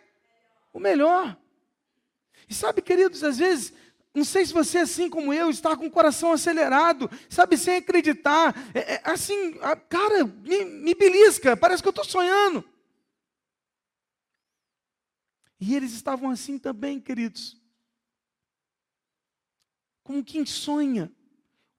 O 0.74 0.80
melhor. 0.80 1.38
E 2.50 2.54
sabe, 2.54 2.82
queridos, 2.82 3.24
às 3.24 3.38
vezes 3.38 3.72
Não 4.16 4.24
sei 4.24 4.46
se 4.46 4.54
você, 4.54 4.78
assim 4.78 5.10
como 5.10 5.34
eu, 5.34 5.50
está 5.50 5.76
com 5.76 5.88
o 5.88 5.92
coração 5.92 6.32
acelerado, 6.32 7.10
sabe, 7.30 7.58
sem 7.58 7.76
acreditar. 7.76 8.56
É, 8.74 8.94
é, 8.94 9.02
assim, 9.04 9.60
a, 9.62 9.76
cara, 9.76 10.24
me, 10.24 10.64
me 10.64 10.96
belisca, 10.96 11.58
parece 11.58 11.84
que 11.84 11.90
eu 11.90 11.92
estou 11.92 12.06
sonhando. 12.06 12.64
E 15.60 15.76
eles 15.76 15.92
estavam 15.92 16.30
assim 16.30 16.58
também, 16.58 16.98
queridos. 17.02 17.62
Como 20.02 20.24
quem 20.24 20.46
sonha, 20.46 21.12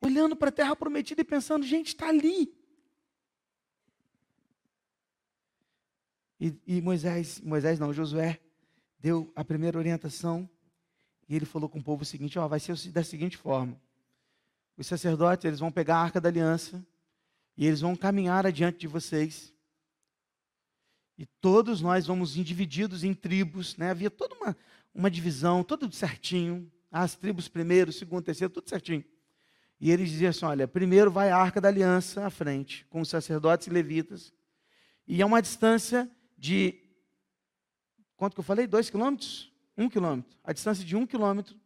olhando 0.03 0.37
para 0.37 0.51
a 0.51 0.53
terra 0.53 0.77
prometida 0.77 1.23
e 1.23 1.25
pensando: 1.25 1.65
gente, 1.65 1.89
está 1.89 2.09
ali. 2.09 2.55
E, 6.39 6.55
e 6.67 6.83
Moisés, 6.83 7.41
Moisés 7.41 7.79
não, 7.79 7.95
Josué, 7.95 8.39
deu 8.99 9.33
a 9.35 9.43
primeira 9.43 9.79
orientação 9.79 10.51
e 11.29 11.35
ele 11.35 11.45
falou 11.45 11.69
com 11.69 11.79
o 11.79 11.83
povo 11.83 12.03
o 12.03 12.07
seguinte: 12.07 12.39
ó, 12.39 12.47
vai 12.47 12.61
ser 12.61 12.77
da 12.91 13.03
seguinte 13.03 13.37
forma: 13.37 13.81
os 14.77 14.87
sacerdotes 14.87 15.45
eles 15.45 15.59
vão 15.59 15.73
pegar 15.73 15.97
a 15.97 16.03
arca 16.03 16.21
da 16.21 16.29
aliança 16.29 16.85
e 17.57 17.67
eles 17.67 17.81
vão 17.81 17.97
caminhar 17.97 18.47
adiante 18.47 18.79
de 18.79 18.87
vocês. 18.87 19.53
E 21.19 21.25
todos 21.41 21.81
nós 21.81 22.07
vamos 22.07 22.35
divididos 22.35 23.03
em 23.03 23.15
tribos, 23.15 23.77
né? 23.77 23.91
Havia 23.91 24.11
toda 24.11 24.35
uma, 24.35 24.57
uma 24.95 25.11
divisão, 25.11 25.65
tudo 25.65 25.91
certinho. 25.91 26.71
As 26.91 27.15
tribos 27.15 27.49
primeiro, 27.49 27.93
segundo, 27.93 28.25
terceiro, 28.25 28.53
tudo 28.53 28.69
certinho. 28.69 29.05
E 29.81 29.91
eles 29.91 30.11
diziam 30.11 30.31
assim: 30.31 30.45
olha, 30.45 30.69
primeiro 30.69 31.11
vai 31.11 31.31
a 31.31 31.37
arca 31.37 31.61
da 31.61 31.69
aliança 31.69 32.27
à 32.27 32.31
frente, 32.31 32.85
com 32.87 33.01
os 33.01 33.09
sacerdotes 33.09 33.67
e 33.67 33.71
levitas. 33.71 34.33
E 35.07 35.23
é 35.23 35.27
uma 35.27 35.43
distância 35.43 36.11
de. 36.37 36.83
Quanto 38.17 38.35
que 38.35 38.41
eu 38.41 38.45
falei? 38.45 38.67
Dois 38.67 38.89
quilômetros? 38.89 39.53
Um 39.77 39.89
quilômetro. 39.89 40.37
A 40.43 40.53
distância 40.53 40.85
de 40.85 40.97
um 40.97 41.07
quilômetro. 41.07 41.57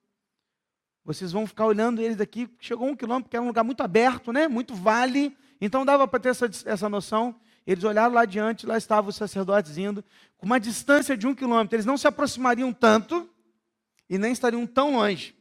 Vocês 1.04 1.32
vão 1.32 1.46
ficar 1.46 1.66
olhando 1.66 2.00
eles 2.00 2.16
daqui. 2.16 2.48
Chegou 2.58 2.88
um 2.88 2.96
quilômetro, 2.96 3.24
porque 3.24 3.36
era 3.36 3.44
um 3.44 3.48
lugar 3.48 3.64
muito 3.64 3.82
aberto, 3.82 4.32
né? 4.32 4.48
muito 4.48 4.74
vale. 4.74 5.36
Então 5.60 5.84
dava 5.84 6.06
para 6.08 6.20
ter 6.20 6.30
essa, 6.30 6.50
essa 6.64 6.88
noção. 6.88 7.34
Eles 7.66 7.84
olharam 7.84 8.14
lá 8.14 8.22
adiante, 8.22 8.66
lá 8.66 8.76
estavam 8.76 9.10
os 9.10 9.16
sacerdotes 9.16 9.76
indo, 9.76 10.04
com 10.36 10.46
uma 10.46 10.58
distância 10.58 11.16
de 11.16 11.26
um 11.26 11.34
quilômetro. 11.34 11.76
Eles 11.76 11.86
não 11.86 11.96
se 11.96 12.08
aproximariam 12.08 12.72
tanto 12.72 13.28
e 14.08 14.18
nem 14.18 14.32
estariam 14.32 14.66
tão 14.66 14.96
longe, 14.96 15.36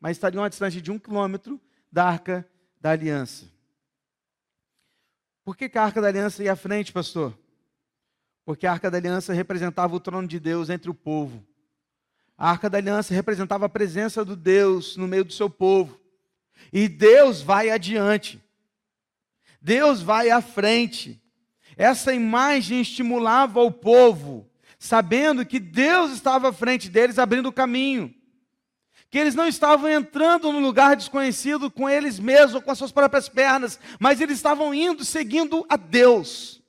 mas 0.00 0.16
estariam 0.16 0.42
a 0.42 0.48
distância 0.48 0.80
de 0.80 0.90
um 0.90 0.98
quilômetro 0.98 1.60
da 1.90 2.04
arca 2.04 2.48
da 2.80 2.90
aliança. 2.90 3.46
Por 5.44 5.56
que, 5.56 5.68
que 5.68 5.78
a 5.78 5.84
arca 5.84 6.00
da 6.00 6.08
aliança 6.08 6.42
ia 6.42 6.52
à 6.52 6.56
frente, 6.56 6.92
pastor? 6.92 7.36
Porque 8.44 8.66
a 8.66 8.72
arca 8.72 8.90
da 8.90 8.98
aliança 8.98 9.32
representava 9.32 9.94
o 9.94 10.00
trono 10.00 10.26
de 10.26 10.40
Deus 10.40 10.70
entre 10.70 10.90
o 10.90 10.94
povo. 10.94 11.44
A 12.36 12.50
arca 12.50 12.68
da 12.68 12.78
aliança 12.78 13.14
representava 13.14 13.66
a 13.66 13.68
presença 13.68 14.24
do 14.24 14.34
Deus 14.34 14.96
no 14.96 15.06
meio 15.06 15.24
do 15.24 15.32
seu 15.32 15.48
povo. 15.48 16.00
E 16.72 16.88
Deus 16.88 17.40
vai 17.40 17.70
adiante. 17.70 18.42
Deus 19.60 20.02
vai 20.02 20.30
à 20.30 20.40
frente. 20.40 21.22
Essa 21.76 22.12
imagem 22.12 22.80
estimulava 22.80 23.60
o 23.60 23.70
povo, 23.70 24.50
sabendo 24.78 25.46
que 25.46 25.58
Deus 25.58 26.12
estava 26.12 26.50
à 26.50 26.52
frente 26.52 26.88
deles, 26.88 27.18
abrindo 27.18 27.48
o 27.48 27.52
caminho. 27.52 28.14
Que 29.08 29.18
eles 29.18 29.34
não 29.34 29.46
estavam 29.46 29.88
entrando 29.90 30.50
num 30.50 30.60
lugar 30.60 30.96
desconhecido 30.96 31.70
com 31.70 31.88
eles 31.88 32.18
mesmos 32.18 32.54
ou 32.54 32.62
com 32.62 32.70
as 32.70 32.78
suas 32.78 32.92
próprias 32.92 33.28
pernas, 33.28 33.78
mas 33.98 34.20
eles 34.20 34.38
estavam 34.38 34.74
indo 34.74 35.04
seguindo 35.04 35.64
a 35.68 35.76
Deus. 35.76 36.62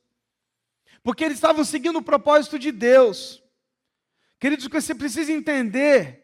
Porque 1.02 1.24
eles 1.24 1.38
estavam 1.38 1.64
seguindo 1.66 1.98
o 1.98 2.04
propósito 2.04 2.58
de 2.58 2.72
Deus. 2.72 3.43
Queridos, 4.44 4.66
o 4.66 4.70
que 4.70 4.82
você 4.82 4.94
precisa 4.94 5.32
entender 5.32 6.22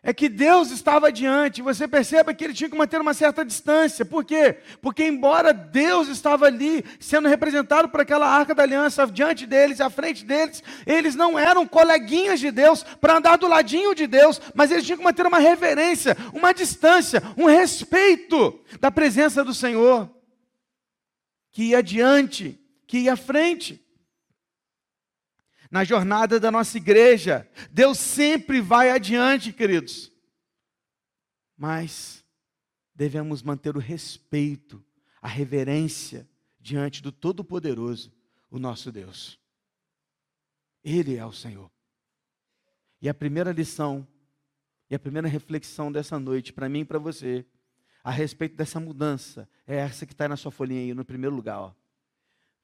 é 0.00 0.14
que 0.14 0.28
Deus 0.28 0.70
estava 0.70 1.08
adiante. 1.08 1.60
Você 1.62 1.88
perceba 1.88 2.32
que 2.32 2.44
ele 2.44 2.54
tinha 2.54 2.70
que 2.70 2.78
manter 2.78 3.00
uma 3.00 3.12
certa 3.12 3.44
distância. 3.44 4.04
Por 4.04 4.24
quê? 4.24 4.58
Porque, 4.80 5.04
embora 5.04 5.52
Deus 5.52 6.06
estava 6.06 6.46
ali 6.46 6.84
sendo 7.00 7.26
representado 7.26 7.88
por 7.88 8.00
aquela 8.00 8.28
arca 8.28 8.54
da 8.54 8.62
aliança 8.62 9.04
diante 9.08 9.46
deles, 9.46 9.80
à 9.80 9.90
frente 9.90 10.24
deles, 10.24 10.62
eles 10.86 11.16
não 11.16 11.36
eram 11.36 11.66
coleguinhas 11.66 12.38
de 12.38 12.52
Deus 12.52 12.84
para 12.84 13.16
andar 13.16 13.36
do 13.36 13.48
ladinho 13.48 13.96
de 13.96 14.06
Deus, 14.06 14.40
mas 14.54 14.70
eles 14.70 14.84
tinham 14.84 14.98
que 14.98 15.04
manter 15.04 15.26
uma 15.26 15.40
reverência, 15.40 16.16
uma 16.32 16.54
distância, 16.54 17.20
um 17.36 17.46
respeito 17.46 18.60
da 18.78 18.92
presença 18.92 19.42
do 19.42 19.52
Senhor, 19.52 20.08
que 21.50 21.70
ia 21.70 21.78
adiante, 21.78 22.60
que 22.86 22.98
ia 22.98 23.14
à 23.14 23.16
frente 23.16 23.84
na 25.70 25.84
jornada 25.84 26.38
da 26.38 26.50
nossa 26.50 26.76
igreja. 26.76 27.48
Deus 27.70 27.98
sempre 27.98 28.60
vai 28.60 28.90
adiante, 28.90 29.52
queridos. 29.52 30.12
Mas 31.56 32.24
devemos 32.94 33.42
manter 33.42 33.76
o 33.76 33.80
respeito, 33.80 34.84
a 35.20 35.28
reverência 35.28 36.28
diante 36.60 37.02
do 37.02 37.12
Todo-Poderoso, 37.12 38.12
o 38.50 38.58
nosso 38.58 38.90
Deus. 38.92 39.38
Ele 40.82 41.16
é 41.16 41.24
o 41.24 41.32
Senhor. 41.32 41.70
E 43.00 43.08
a 43.08 43.14
primeira 43.14 43.52
lição, 43.52 44.06
e 44.88 44.94
a 44.94 44.98
primeira 44.98 45.28
reflexão 45.28 45.90
dessa 45.90 46.18
noite, 46.18 46.52
para 46.52 46.68
mim 46.68 46.80
e 46.80 46.84
para 46.84 46.98
você, 46.98 47.44
a 48.02 48.10
respeito 48.10 48.54
dessa 48.56 48.78
mudança, 48.78 49.48
é 49.66 49.76
essa 49.76 50.06
que 50.06 50.12
está 50.12 50.28
na 50.28 50.36
sua 50.36 50.52
folhinha 50.52 50.80
aí, 50.80 50.94
no 50.94 51.04
primeiro 51.04 51.34
lugar. 51.34 51.58
Ó. 51.58 51.72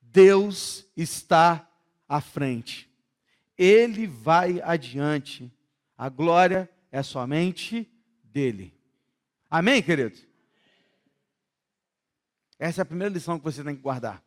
Deus 0.00 0.86
está 0.96 1.68
à 2.08 2.20
frente. 2.20 2.91
Ele 3.56 4.06
vai 4.06 4.60
adiante. 4.62 5.52
A 5.96 6.08
glória 6.08 6.68
é 6.90 7.02
somente 7.02 7.90
dele. 8.24 8.74
Amém, 9.50 9.82
querido? 9.82 10.18
Essa 12.58 12.80
é 12.80 12.82
a 12.82 12.86
primeira 12.86 13.12
lição 13.12 13.38
que 13.38 13.44
você 13.44 13.62
tem 13.64 13.74
que 13.74 13.82
guardar. 13.82 14.22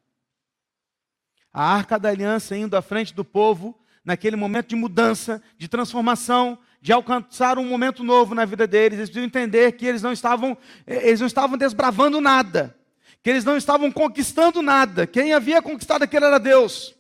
A 1.54 1.64
arca 1.74 1.98
da 1.98 2.10
aliança 2.10 2.56
indo 2.56 2.76
à 2.76 2.82
frente 2.82 3.14
do 3.14 3.24
povo, 3.24 3.80
naquele 4.04 4.36
momento 4.36 4.68
de 4.68 4.76
mudança, 4.76 5.42
de 5.58 5.68
transformação, 5.68 6.60
de 6.82 6.94
alcançar 6.94 7.58
um 7.58 7.66
momento 7.66 8.04
novo 8.04 8.36
na 8.36 8.46
vida 8.46 8.68
deles. 8.68 9.00
Eles 9.00 9.10
precisam 9.10 9.26
entender 9.26 9.72
que 9.72 9.86
eles 9.86 10.02
não 10.02 10.12
estavam, 10.12 10.56
eh, 10.86 11.08
eles 11.08 11.20
não 11.20 11.28
estavam 11.28 11.58
desbravando 11.58 12.22
nada, 12.22 12.78
que 13.24 13.30
eles 13.30 13.44
não 13.44 13.58
estavam 13.58 13.92
conquistando 13.92 14.62
nada. 14.62 15.08
Quem 15.08 15.34
havia 15.34 15.62
conquistado 15.62 16.04
aquilo 16.04 16.26
era 16.26 16.38
Deus. 16.38 16.96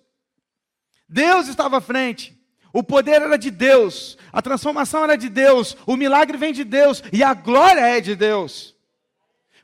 Deus 1.08 1.48
estava 1.48 1.78
à 1.78 1.82
frente. 1.82 2.36
O 2.74 2.84
poder 2.84 3.22
era 3.22 3.38
de 3.38 3.50
Deus, 3.50 4.18
a 4.34 4.42
transformação 4.42 5.06
era 5.06 5.16
de 5.16 5.30
Deus, 5.30 5.78
o 5.88 5.96
milagre 5.96 6.38
vem 6.38 6.52
de 6.52 6.66
Deus 6.66 7.02
e 7.14 7.24
a 7.24 7.34
glória 7.34 7.80
é 7.80 8.02
de 8.02 8.18
Deus. 8.18 8.76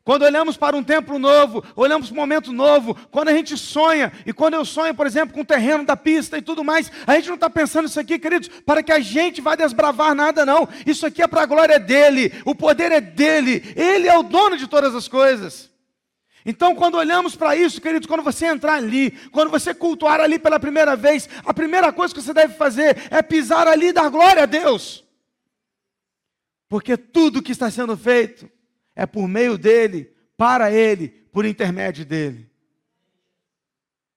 Quando 0.04 0.24
olhamos 0.24 0.58
para 0.58 0.76
um 0.76 0.84
templo 0.84 1.20
novo, 1.20 1.64
olhamos 1.76 2.08
para 2.08 2.18
um 2.18 2.22
momento 2.22 2.52
novo, 2.52 2.96
quando 3.12 3.28
a 3.28 3.34
gente 3.34 3.56
sonha, 3.56 4.12
e 4.26 4.34
quando 4.34 4.56
eu 4.56 4.66
sonho, 4.66 4.96
por 4.96 5.06
exemplo, 5.06 5.34
com 5.34 5.42
o 5.42 5.46
terreno 5.46 5.86
da 5.86 5.96
pista 5.96 6.38
e 6.38 6.42
tudo 6.42 6.64
mais, 6.64 6.92
a 7.06 7.16
gente 7.16 7.28
não 7.28 7.36
está 7.36 7.50
pensando 7.50 7.88
isso 7.88 8.00
aqui, 8.00 8.18
queridos, 8.18 8.48
para 8.66 8.82
que 8.82 8.92
a 8.92 9.00
gente 9.00 9.42
vá 9.42 9.56
desbravar 9.56 10.16
nada, 10.16 10.46
não. 10.46 10.68
Isso 10.88 11.06
aqui 11.06 11.22
é 11.22 11.28
para 11.28 11.44
a 11.44 11.46
glória 11.46 11.80
dele, 11.80 12.34
o 12.46 12.56
poder 12.56 12.92
é 12.92 13.00
dele, 13.02 13.74
ele 13.76 14.08
é 14.08 14.18
o 14.18 14.24
dono 14.24 14.58
de 14.58 14.68
todas 14.68 14.96
as 14.96 15.08
coisas. 15.08 15.71
Então, 16.46 16.76
quando 16.76 16.96
olhamos 16.96 17.36
para 17.36 17.56
isso, 17.56 17.82
queridos, 17.82 18.08
quando 18.08 18.24
você 18.24 18.48
entrar 18.48 18.76
ali, 18.76 19.12
quando 19.30 19.52
você 19.52 19.74
cultuar 19.74 20.20
ali 20.20 20.40
pela 20.40 20.60
primeira 20.60 20.96
vez, 20.96 21.30
a 21.46 21.54
primeira 21.54 21.94
coisa 21.94 22.14
que 22.14 22.22
você 22.22 22.34
deve 22.34 22.56
fazer 22.56 22.98
é 23.12 23.22
pisar 23.22 23.68
ali 23.68 23.88
e 23.88 23.94
dar 23.94 24.10
glória 24.10 24.44
a 24.44 24.48
Deus. 24.48 25.06
Porque 26.68 26.98
tudo 26.98 27.44
que 27.44 27.52
está 27.52 27.70
sendo 27.70 27.96
feito 27.96 28.50
é 28.96 29.06
por 29.06 29.28
meio 29.28 29.58
dele, 29.58 30.16
para 30.36 30.72
ele, 30.72 31.10
por 31.10 31.46
intermédio 31.46 32.06
dele. 32.06 32.50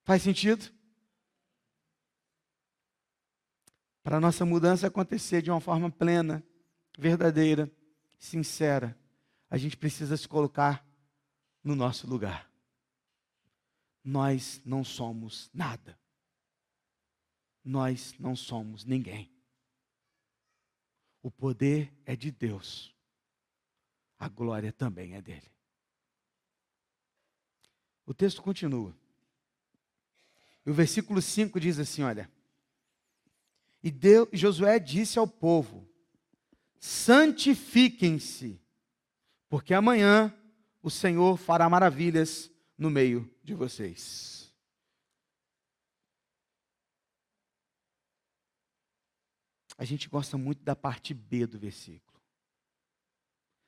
Faz 0.05 0.23
sentido? 0.23 0.71
Para 4.03 4.19
a 4.19 4.21
nossa 4.21 4.45
mudança 4.45 4.87
acontecer 4.87 5.43
de 5.43 5.51
uma 5.51 5.61
forma 5.61 5.91
plena, 5.91 6.45
verdadeira, 6.99 7.71
sincera, 8.19 8.97
a 9.51 9.57
gente 9.57 9.77
precisa 9.77 10.17
se 10.17 10.29
colocar 10.29 10.84
no 11.65 11.75
nosso 11.75 12.07
lugar. 12.07 12.49
Nós 14.05 14.61
não 14.65 14.85
somos 14.85 15.51
nada. 15.55 15.99
Nós 17.65 18.15
não 18.19 18.37
somos 18.37 18.85
ninguém. 18.85 19.33
O 21.23 21.31
poder 21.31 21.91
é 22.05 22.15
de 22.15 22.31
Deus. 22.31 22.95
A 24.19 24.29
glória 24.29 24.71
também 24.71 25.15
é 25.15 25.23
dele. 25.23 25.51
O 28.05 28.13
texto 28.13 28.43
continua. 28.43 28.95
E 30.67 30.71
o 30.71 30.75
versículo 30.75 31.23
5 31.23 31.59
diz 31.59 31.79
assim: 31.79 32.03
olha. 32.03 32.31
E 33.83 33.91
Deus, 33.91 34.29
Josué 34.33 34.79
disse 34.79 35.19
ao 35.19 35.27
povo: 35.27 35.89
santifiquem-se, 36.79 38.61
porque 39.49 39.73
amanhã 39.73 40.35
o 40.85 40.91
Senhor 40.91 41.39
fará 41.39 41.67
maravilhas 41.67 42.51
no 42.77 42.91
meio 42.91 43.35
de 43.43 43.55
vocês. 43.55 44.53
A 49.79 49.85
gente 49.87 50.11
gosta 50.11 50.37
muito 50.37 50.63
da 50.63 50.77
parte 50.77 51.15
B 51.15 51.47
do 51.47 51.59
versículo. 51.59 52.21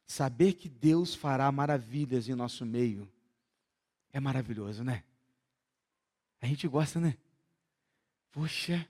Saber 0.07 0.53
que 0.53 0.69
Deus 0.69 1.15
fará 1.15 1.51
maravilhas 1.51 2.29
em 2.29 2.35
nosso 2.35 2.67
meio 2.67 3.11
é 4.13 4.21
maravilhoso, 4.21 4.85
né? 4.85 5.03
A 6.43 6.47
gente 6.47 6.69
gosta, 6.69 7.01
né? 7.01 7.17
Poxa, 8.31 8.87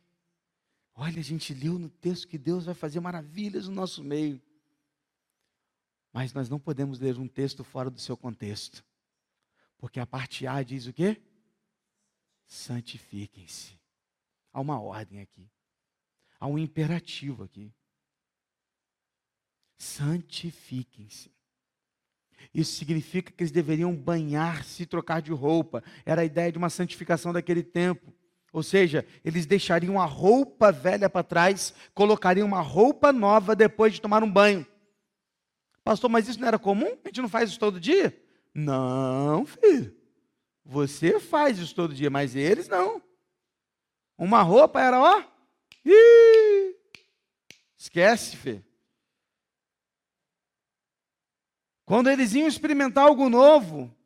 olha, 0.96 1.20
a 1.20 1.24
gente 1.24 1.54
leu 1.54 1.78
no 1.78 1.88
texto 1.88 2.26
que 2.26 2.36
Deus 2.38 2.64
vai 2.64 2.74
fazer 2.74 2.98
maravilhas 2.98 3.68
no 3.68 3.74
nosso 3.76 4.02
meio. 4.02 4.42
Mas 6.16 6.32
nós 6.32 6.48
não 6.48 6.58
podemos 6.58 6.98
ler 6.98 7.18
um 7.18 7.28
texto 7.28 7.62
fora 7.62 7.90
do 7.90 8.00
seu 8.00 8.16
contexto. 8.16 8.82
Porque 9.76 10.00
a 10.00 10.06
parte 10.06 10.46
A 10.46 10.62
diz 10.62 10.86
o 10.86 10.92
quê? 10.94 11.20
Santifiquem-se. 12.46 13.78
Há 14.50 14.62
uma 14.62 14.80
ordem 14.80 15.20
aqui. 15.20 15.46
Há 16.40 16.46
um 16.46 16.56
imperativo 16.56 17.42
aqui. 17.42 17.70
Santifiquem-se. 19.76 21.30
Isso 22.54 22.72
significa 22.76 23.30
que 23.30 23.42
eles 23.42 23.52
deveriam 23.52 23.94
banhar-se 23.94 24.86
trocar 24.86 25.20
de 25.20 25.32
roupa. 25.32 25.84
Era 26.06 26.22
a 26.22 26.24
ideia 26.24 26.50
de 26.50 26.56
uma 26.56 26.70
santificação 26.70 27.30
daquele 27.30 27.62
tempo. 27.62 28.10
Ou 28.54 28.62
seja, 28.62 29.06
eles 29.22 29.44
deixariam 29.44 30.00
a 30.00 30.06
roupa 30.06 30.72
velha 30.72 31.10
para 31.10 31.22
trás, 31.22 31.74
colocariam 31.92 32.48
uma 32.48 32.62
roupa 32.62 33.12
nova 33.12 33.54
depois 33.54 33.92
de 33.92 34.00
tomar 34.00 34.24
um 34.24 34.32
banho. 34.32 34.66
Pastor, 35.86 36.10
mas 36.10 36.26
isso 36.26 36.40
não 36.40 36.48
era 36.48 36.58
comum? 36.58 36.98
A 37.04 37.08
gente 37.08 37.22
não 37.22 37.28
faz 37.28 37.48
isso 37.50 37.60
todo 37.60 37.78
dia? 37.78 38.20
Não, 38.52 39.46
filho. 39.46 39.96
Você 40.64 41.20
faz 41.20 41.60
isso 41.60 41.72
todo 41.76 41.94
dia, 41.94 42.10
mas 42.10 42.34
eles 42.34 42.66
não. 42.66 43.00
Uma 44.18 44.42
roupa 44.42 44.80
era, 44.80 45.00
ó. 45.00 45.22
Ih, 45.84 46.74
esquece, 47.78 48.36
filho. 48.36 48.64
Quando 51.84 52.10
eles 52.10 52.34
iam 52.34 52.48
experimentar 52.48 53.04
algo 53.04 53.28
novo, 53.28 53.96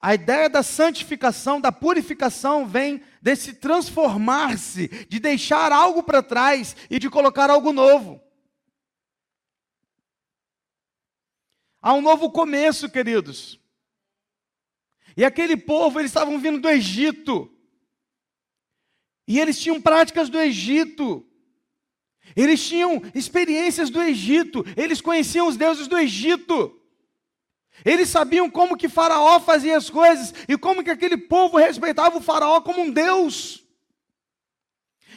a 0.00 0.16
ideia 0.16 0.50
da 0.50 0.64
santificação, 0.64 1.60
da 1.60 1.70
purificação, 1.70 2.66
vem 2.66 3.04
desse 3.22 3.54
transformar-se, 3.54 4.88
de 4.88 5.20
deixar 5.20 5.70
algo 5.70 6.02
para 6.02 6.24
trás 6.24 6.74
e 6.90 6.98
de 6.98 7.08
colocar 7.08 7.50
algo 7.50 7.72
novo. 7.72 8.20
Há 11.82 11.92
um 11.92 12.00
novo 12.00 12.30
começo, 12.30 12.88
queridos. 12.88 13.58
E 15.16 15.24
aquele 15.24 15.56
povo, 15.56 15.98
eles 15.98 16.12
estavam 16.12 16.38
vindo 16.38 16.60
do 16.60 16.70
Egito. 16.70 17.52
E 19.26 19.40
eles 19.40 19.60
tinham 19.60 19.80
práticas 19.80 20.28
do 20.28 20.40
Egito. 20.40 21.26
Eles 22.36 22.66
tinham 22.66 23.02
experiências 23.14 23.90
do 23.90 24.00
Egito, 24.00 24.64
eles 24.76 25.00
conheciam 25.00 25.48
os 25.48 25.56
deuses 25.56 25.88
do 25.88 25.98
Egito. 25.98 26.78
Eles 27.84 28.08
sabiam 28.08 28.48
como 28.48 28.76
que 28.76 28.88
Faraó 28.88 29.40
fazia 29.40 29.76
as 29.76 29.90
coisas 29.90 30.32
e 30.48 30.56
como 30.56 30.84
que 30.84 30.90
aquele 30.90 31.16
povo 31.16 31.56
respeitava 31.56 32.16
o 32.16 32.22
Faraó 32.22 32.60
como 32.60 32.80
um 32.80 32.90
deus. 32.90 33.64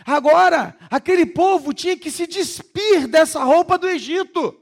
Agora, 0.05 0.75
aquele 0.89 1.25
povo 1.25 1.73
tinha 1.73 1.95
que 1.95 2.09
se 2.09 2.25
despir 2.25 3.07
dessa 3.07 3.43
roupa 3.43 3.77
do 3.77 3.87
Egito. 3.87 4.59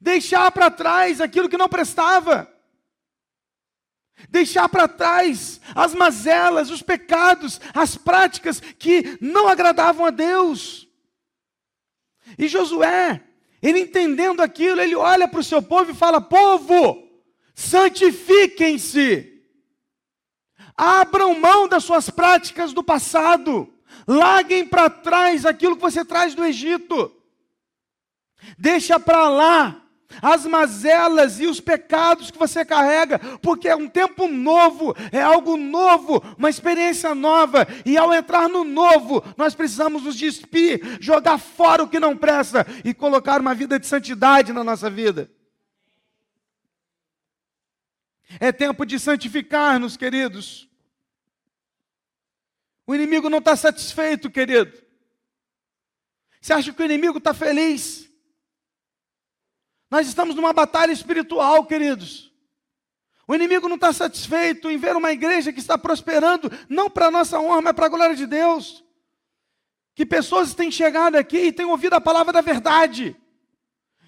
Deixar 0.00 0.50
para 0.50 0.70
trás 0.70 1.20
aquilo 1.20 1.48
que 1.48 1.58
não 1.58 1.68
prestava. 1.68 2.50
Deixar 4.28 4.68
para 4.68 4.88
trás 4.88 5.60
as 5.74 5.94
mazelas, 5.94 6.70
os 6.70 6.82
pecados, 6.82 7.60
as 7.74 7.96
práticas 7.96 8.60
que 8.60 9.18
não 9.20 9.46
agradavam 9.46 10.06
a 10.06 10.10
Deus. 10.10 10.88
E 12.38 12.48
Josué, 12.48 13.22
ele 13.60 13.80
entendendo 13.80 14.40
aquilo, 14.40 14.80
ele 14.80 14.94
olha 14.94 15.28
para 15.28 15.40
o 15.40 15.44
seu 15.44 15.62
povo 15.62 15.90
e 15.90 15.94
fala: 15.94 16.20
Povo, 16.20 17.06
santifiquem-se, 17.54 19.42
abram 20.76 21.38
mão 21.38 21.68
das 21.68 21.84
suas 21.84 22.08
práticas 22.08 22.72
do 22.72 22.82
passado, 22.82 23.72
larguem 24.06 24.66
para 24.66 24.88
trás 24.88 25.44
aquilo 25.44 25.76
que 25.76 25.82
você 25.82 26.04
traz 26.04 26.34
do 26.34 26.44
Egito, 26.44 27.14
deixa 28.56 28.98
para 29.00 29.28
lá 29.28 29.89
as 30.22 30.44
mazelas 30.46 31.40
e 31.40 31.46
os 31.46 31.60
pecados 31.60 32.30
que 32.30 32.38
você 32.38 32.64
carrega, 32.64 33.18
porque 33.38 33.68
é 33.68 33.76
um 33.76 33.88
tempo 33.88 34.26
novo, 34.26 34.94
é 35.12 35.20
algo 35.20 35.56
novo, 35.56 36.22
uma 36.36 36.50
experiência 36.50 37.14
nova, 37.14 37.66
e 37.84 37.96
ao 37.96 38.12
entrar 38.12 38.48
no 38.48 38.64
novo, 38.64 39.22
nós 39.36 39.54
precisamos 39.54 40.02
nos 40.02 40.16
despir, 40.16 40.98
jogar 41.00 41.38
fora 41.38 41.82
o 41.82 41.88
que 41.88 42.00
não 42.00 42.16
presta 42.16 42.66
e 42.84 42.92
colocar 42.92 43.40
uma 43.40 43.54
vida 43.54 43.78
de 43.78 43.86
santidade 43.86 44.52
na 44.52 44.64
nossa 44.64 44.90
vida. 44.90 45.30
É 48.38 48.52
tempo 48.52 48.84
de 48.84 48.98
santificar-nos, 48.98 49.96
queridos. 49.96 50.68
O 52.86 52.94
inimigo 52.94 53.28
não 53.28 53.38
está 53.38 53.54
satisfeito, 53.56 54.30
querido. 54.30 54.72
Você 56.40 56.52
acha 56.52 56.72
que 56.72 56.82
o 56.82 56.84
inimigo 56.84 57.18
está 57.18 57.32
feliz? 57.32 58.09
Nós 59.90 60.06
estamos 60.06 60.36
numa 60.36 60.52
batalha 60.52 60.92
espiritual, 60.92 61.66
queridos. 61.66 62.30
O 63.26 63.34
inimigo 63.34 63.68
não 63.68 63.74
está 63.76 63.92
satisfeito 63.92 64.70
em 64.70 64.76
ver 64.76 64.96
uma 64.96 65.12
igreja 65.12 65.52
que 65.52 65.60
está 65.60 65.76
prosperando, 65.76 66.50
não 66.68 66.88
para 66.88 67.06
a 67.06 67.10
nossa 67.10 67.38
honra, 67.40 67.62
mas 67.62 67.72
para 67.74 67.86
a 67.86 67.88
glória 67.88 68.16
de 68.16 68.26
Deus. 68.26 68.84
Que 69.94 70.06
pessoas 70.06 70.54
têm 70.54 70.70
chegado 70.70 71.16
aqui 71.16 71.38
e 71.38 71.52
têm 71.52 71.66
ouvido 71.66 71.94
a 71.94 72.00
palavra 72.00 72.32
da 72.32 72.40
verdade, 72.40 73.16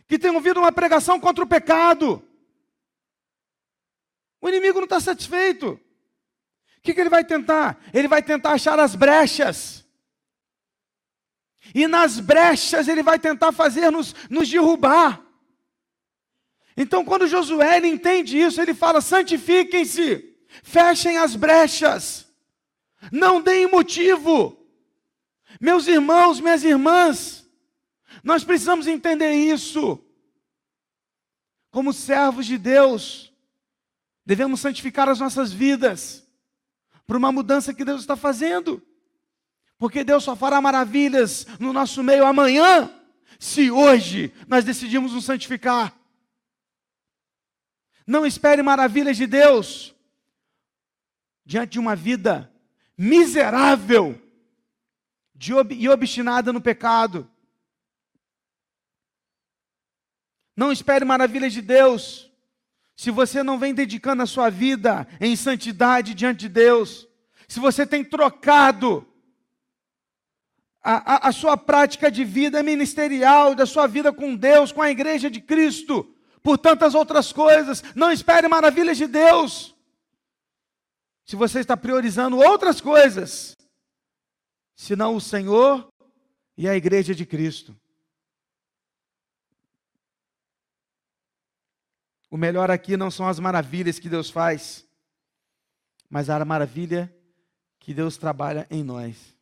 que 0.06 0.18
têm 0.18 0.30
ouvido 0.30 0.60
uma 0.60 0.72
pregação 0.72 1.18
contra 1.20 1.44
o 1.44 1.48
pecado. 1.48 2.22
O 4.40 4.48
inimigo 4.48 4.78
não 4.78 4.84
está 4.84 5.00
satisfeito. 5.00 5.80
O 6.78 6.80
que, 6.82 6.94
que 6.94 7.00
ele 7.00 7.10
vai 7.10 7.24
tentar? 7.24 7.80
Ele 7.94 8.08
vai 8.08 8.22
tentar 8.22 8.52
achar 8.52 8.78
as 8.78 8.96
brechas. 8.96 9.86
E 11.72 11.86
nas 11.86 12.18
brechas 12.18 12.88
ele 12.88 13.04
vai 13.04 13.18
tentar 13.20 13.52
fazer 13.52 13.90
nos, 13.90 14.14
nos 14.28 14.48
derrubar. 14.48 15.31
Então, 16.76 17.04
quando 17.04 17.26
Josué 17.26 17.78
entende 17.86 18.38
isso, 18.38 18.60
ele 18.60 18.74
fala: 18.74 19.00
santifiquem-se, 19.00 20.36
fechem 20.62 21.18
as 21.18 21.36
brechas, 21.36 22.26
não 23.10 23.40
deem 23.40 23.66
motivo. 23.66 24.58
Meus 25.60 25.86
irmãos, 25.86 26.40
minhas 26.40 26.64
irmãs, 26.64 27.48
nós 28.22 28.42
precisamos 28.44 28.86
entender 28.86 29.32
isso. 29.32 30.02
Como 31.70 31.92
servos 31.92 32.46
de 32.46 32.58
Deus, 32.58 33.32
devemos 34.24 34.60
santificar 34.60 35.08
as 35.08 35.18
nossas 35.18 35.52
vidas 35.52 36.26
para 37.06 37.16
uma 37.16 37.32
mudança 37.32 37.74
que 37.74 37.84
Deus 37.84 38.00
está 38.00 38.16
fazendo. 38.16 38.82
Porque 39.78 40.04
Deus 40.04 40.22
só 40.22 40.36
fará 40.36 40.60
maravilhas 40.60 41.46
no 41.58 41.72
nosso 41.72 42.02
meio 42.02 42.24
amanhã, 42.24 42.90
se 43.38 43.70
hoje 43.70 44.32
nós 44.46 44.64
decidimos 44.64 45.12
nos 45.12 45.24
santificar. 45.24 45.92
Não 48.06 48.26
espere 48.26 48.62
maravilhas 48.62 49.16
de 49.16 49.26
Deus 49.26 49.94
diante 51.44 51.72
de 51.72 51.78
uma 51.78 51.94
vida 51.94 52.52
miserável 52.96 54.20
e 55.70 55.88
obstinada 55.88 56.52
no 56.52 56.60
pecado. 56.60 57.28
Não 60.56 60.70
espere 60.70 61.04
maravilhas 61.04 61.52
de 61.52 61.60
Deus 61.60 62.30
se 62.94 63.10
você 63.10 63.42
não 63.42 63.58
vem 63.58 63.74
dedicando 63.74 64.22
a 64.22 64.26
sua 64.26 64.50
vida 64.50 65.08
em 65.20 65.34
santidade 65.34 66.14
diante 66.14 66.40
de 66.40 66.48
Deus. 66.48 67.08
Se 67.48 67.58
você 67.58 67.86
tem 67.86 68.04
trocado 68.04 69.06
a, 70.82 71.14
a, 71.14 71.28
a 71.28 71.32
sua 71.32 71.56
prática 71.56 72.10
de 72.10 72.24
vida 72.24 72.62
ministerial, 72.62 73.54
da 73.54 73.66
sua 73.66 73.86
vida 73.86 74.12
com 74.12 74.36
Deus, 74.36 74.70
com 74.72 74.82
a 74.82 74.90
igreja 74.90 75.30
de 75.30 75.40
Cristo, 75.40 76.14
por 76.42 76.58
tantas 76.58 76.94
outras 76.94 77.32
coisas. 77.32 77.82
Não 77.94 78.10
espere 78.10 78.48
maravilhas 78.48 78.96
de 78.96 79.06
Deus. 79.06 79.74
Se 81.24 81.36
você 81.36 81.60
está 81.60 81.76
priorizando 81.76 82.38
outras 82.38 82.80
coisas, 82.80 83.56
senão 84.74 85.14
o 85.14 85.20
Senhor 85.20 85.88
e 86.56 86.68
a 86.68 86.74
igreja 86.74 87.14
de 87.14 87.24
Cristo. 87.24 87.74
O 92.30 92.36
melhor 92.36 92.70
aqui 92.70 92.96
não 92.96 93.10
são 93.10 93.28
as 93.28 93.38
maravilhas 93.38 93.98
que 93.98 94.08
Deus 94.08 94.30
faz, 94.30 94.86
mas 96.08 96.30
a 96.30 96.44
maravilha 96.44 97.14
que 97.78 97.92
Deus 97.92 98.16
trabalha 98.16 98.66
em 98.70 98.82
nós. 98.82 99.36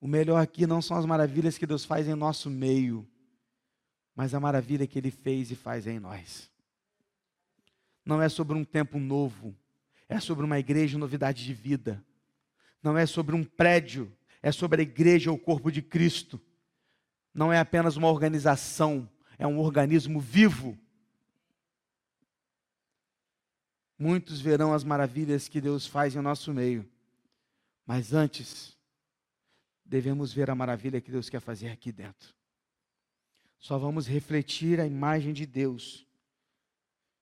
O 0.00 0.06
melhor 0.06 0.42
aqui 0.42 0.66
não 0.66 0.82
são 0.82 0.98
as 0.98 1.06
maravilhas 1.06 1.56
que 1.56 1.66
Deus 1.66 1.84
faz 1.86 2.06
em 2.06 2.14
nosso 2.14 2.50
meio, 2.50 3.08
mas 4.14 4.34
a 4.34 4.40
maravilha 4.40 4.86
que 4.86 4.98
ele 4.98 5.10
fez 5.10 5.50
e 5.50 5.54
faz 5.54 5.86
em 5.86 5.98
nós. 5.98 6.50
Não 8.04 8.20
é 8.20 8.28
sobre 8.28 8.56
um 8.56 8.64
tempo 8.64 8.98
novo, 8.98 9.56
é 10.08 10.20
sobre 10.20 10.44
uma 10.44 10.58
igreja 10.58 10.98
novidade 10.98 11.44
de 11.44 11.54
vida. 11.54 12.04
Não 12.82 12.96
é 12.98 13.06
sobre 13.06 13.34
um 13.34 13.42
prédio, 13.42 14.14
é 14.42 14.52
sobre 14.52 14.82
a 14.82 14.84
igreja, 14.84 15.32
o 15.32 15.38
corpo 15.38 15.72
de 15.72 15.82
Cristo. 15.82 16.40
não 17.32 17.52
é 17.52 17.58
apenas 17.58 17.96
uma 17.96 18.08
organização, 18.08 19.10
é 19.36 19.46
um 19.46 19.58
organismo 19.58 20.20
vivo. 20.20 20.78
Muitos 23.98 24.40
verão 24.40 24.72
as 24.72 24.84
maravilhas 24.84 25.48
que 25.48 25.60
Deus 25.60 25.86
faz 25.86 26.14
em 26.14 26.20
nosso 26.20 26.52
meio, 26.52 26.88
mas 27.86 28.12
antes, 28.12 28.76
devemos 29.84 30.32
ver 30.32 30.50
a 30.50 30.54
maravilha 30.54 31.00
que 31.00 31.10
Deus 31.10 31.28
quer 31.28 31.40
fazer 31.40 31.68
aqui 31.68 31.90
dentro. 31.90 32.34
Só 33.64 33.78
vamos 33.78 34.06
refletir 34.06 34.78
a 34.78 34.86
imagem 34.86 35.32
de 35.32 35.46
Deus 35.46 36.06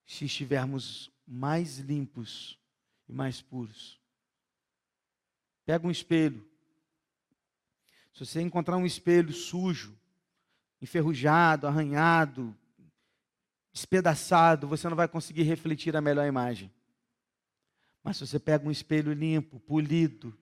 se 0.05 0.25
estivermos 0.25 1.09
mais 1.25 1.79
limpos 1.79 2.59
e 3.09 3.13
mais 3.13 3.41
puros. 3.41 4.01
Pega 5.65 5.87
um 5.87 5.91
espelho. 5.91 6.45
Se 8.13 8.27
você 8.27 8.41
encontrar 8.41 8.77
um 8.77 8.85
espelho 8.85 9.33
sujo, 9.33 9.97
enferrujado, 10.81 11.69
arranhado, 11.69 12.53
despedaçado, 13.73 14.67
você 14.67 14.89
não 14.89 14.97
vai 14.97 15.07
conseguir 15.07 15.45
refletir 15.45 15.97
a 15.97 16.01
melhor 16.01 16.27
imagem. 16.27 16.73
Mas 18.03 18.17
se 18.17 18.27
você 18.27 18.41
pega 18.41 18.67
um 18.67 18.73
espelho 18.73 19.13
limpo, 19.13 19.61
polido, 19.61 20.37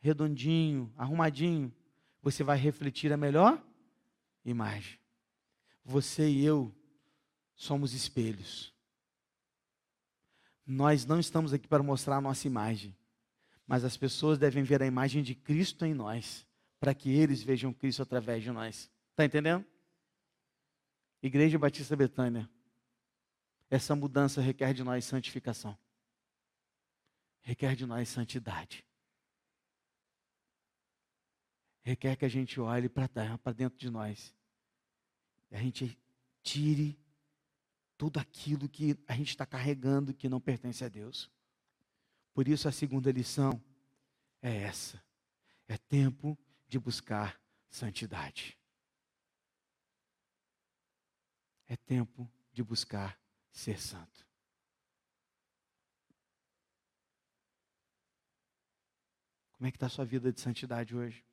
redondinho, 0.00 0.92
arrumadinho, 0.96 1.72
você 2.20 2.42
vai 2.42 2.58
refletir 2.58 3.12
a 3.12 3.16
melhor 3.16 3.64
imagem. 4.44 5.03
Você 5.84 6.28
e 6.28 6.44
eu 6.44 6.74
somos 7.54 7.92
espelhos. 7.92 8.74
Nós 10.66 11.04
não 11.04 11.20
estamos 11.20 11.52
aqui 11.52 11.68
para 11.68 11.82
mostrar 11.82 12.16
a 12.16 12.20
nossa 12.20 12.46
imagem, 12.46 12.96
mas 13.66 13.84
as 13.84 13.96
pessoas 13.96 14.38
devem 14.38 14.62
ver 14.62 14.82
a 14.82 14.86
imagem 14.86 15.22
de 15.22 15.34
Cristo 15.34 15.84
em 15.84 15.92
nós, 15.92 16.46
para 16.80 16.94
que 16.94 17.10
eles 17.10 17.42
vejam 17.42 17.72
Cristo 17.72 18.02
através 18.02 18.42
de 18.42 18.50
nós. 18.50 18.90
Está 19.10 19.26
entendendo? 19.26 19.64
Igreja 21.22 21.58
Batista 21.58 21.94
Betânia, 21.94 22.48
essa 23.70 23.94
mudança 23.94 24.40
requer 24.40 24.72
de 24.72 24.82
nós 24.82 25.04
santificação, 25.04 25.76
requer 27.42 27.76
de 27.76 27.84
nós 27.84 28.08
santidade, 28.08 28.86
requer 31.82 32.16
que 32.16 32.24
a 32.24 32.28
gente 32.28 32.58
olhe 32.58 32.88
para 32.88 33.52
dentro 33.54 33.78
de 33.78 33.90
nós 33.90 34.34
a 35.50 35.58
gente 35.58 35.98
tire 36.42 36.98
tudo 37.96 38.18
aquilo 38.18 38.68
que 38.68 38.96
a 39.06 39.14
gente 39.14 39.30
está 39.30 39.46
carregando 39.46 40.14
que 40.14 40.28
não 40.28 40.40
pertence 40.40 40.84
a 40.84 40.88
Deus. 40.88 41.30
Por 42.32 42.48
isso 42.48 42.68
a 42.68 42.72
segunda 42.72 43.10
lição 43.12 43.62
é 44.42 44.56
essa: 44.62 45.02
é 45.68 45.78
tempo 45.78 46.38
de 46.68 46.78
buscar 46.78 47.40
santidade. 47.70 48.58
É 51.66 51.76
tempo 51.76 52.30
de 52.52 52.62
buscar 52.62 53.18
ser 53.50 53.80
santo. 53.80 54.26
Como 59.52 59.66
é 59.66 59.70
que 59.70 59.76
está 59.76 59.86
a 59.86 59.90
sua 59.90 60.04
vida 60.04 60.30
de 60.30 60.40
santidade 60.40 60.94
hoje? 60.94 61.24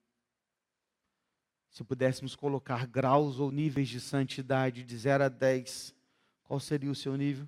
Se 1.72 1.86
pudéssemos 1.86 2.36
colocar 2.36 2.86
graus 2.86 3.40
ou 3.40 3.50
níveis 3.50 3.88
de 3.88 4.02
santidade 4.02 4.84
de 4.84 4.98
0 4.98 5.24
a 5.24 5.30
10, 5.30 5.96
qual 6.44 6.60
seria 6.60 6.92
o 6.92 6.96
seu 6.96 7.16
nível? 7.16 7.48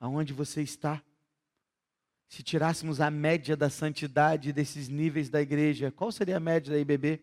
Aonde 0.00 0.32
você 0.32 0.60
está? 0.60 1.00
Se 2.28 2.42
tirássemos 2.42 3.00
a 3.00 3.08
média 3.12 3.56
da 3.56 3.70
santidade 3.70 4.52
desses 4.52 4.88
níveis 4.88 5.30
da 5.30 5.40
igreja, 5.40 5.92
qual 5.92 6.10
seria 6.10 6.38
a 6.38 6.40
média 6.40 6.72
da 6.72 6.80
IBB? 6.80 7.22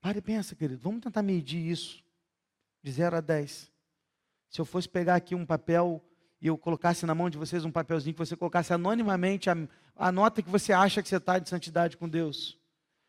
Pare 0.00 0.18
e 0.18 0.22
pensa, 0.22 0.56
querido. 0.56 0.80
Vamos 0.80 1.02
tentar 1.02 1.22
medir 1.22 1.64
isso. 1.64 2.04
De 2.82 2.90
0 2.90 3.16
a 3.16 3.20
10. 3.20 3.70
Se 4.48 4.60
eu 4.60 4.64
fosse 4.64 4.88
pegar 4.88 5.14
aqui 5.14 5.36
um 5.36 5.46
papel 5.46 6.04
e 6.40 6.46
eu 6.46 6.56
colocasse 6.56 7.04
na 7.04 7.14
mão 7.14 7.28
de 7.28 7.36
vocês 7.36 7.64
um 7.64 7.70
papelzinho 7.70 8.14
que 8.14 8.18
você 8.18 8.36
colocasse 8.36 8.72
anonimamente 8.72 9.50
a, 9.50 9.56
a 9.96 10.12
nota 10.12 10.42
que 10.42 10.48
você 10.48 10.72
acha 10.72 11.02
que 11.02 11.08
você 11.08 11.16
está 11.16 11.38
de 11.38 11.48
santidade 11.48 11.96
com 11.96 12.08
Deus, 12.08 12.58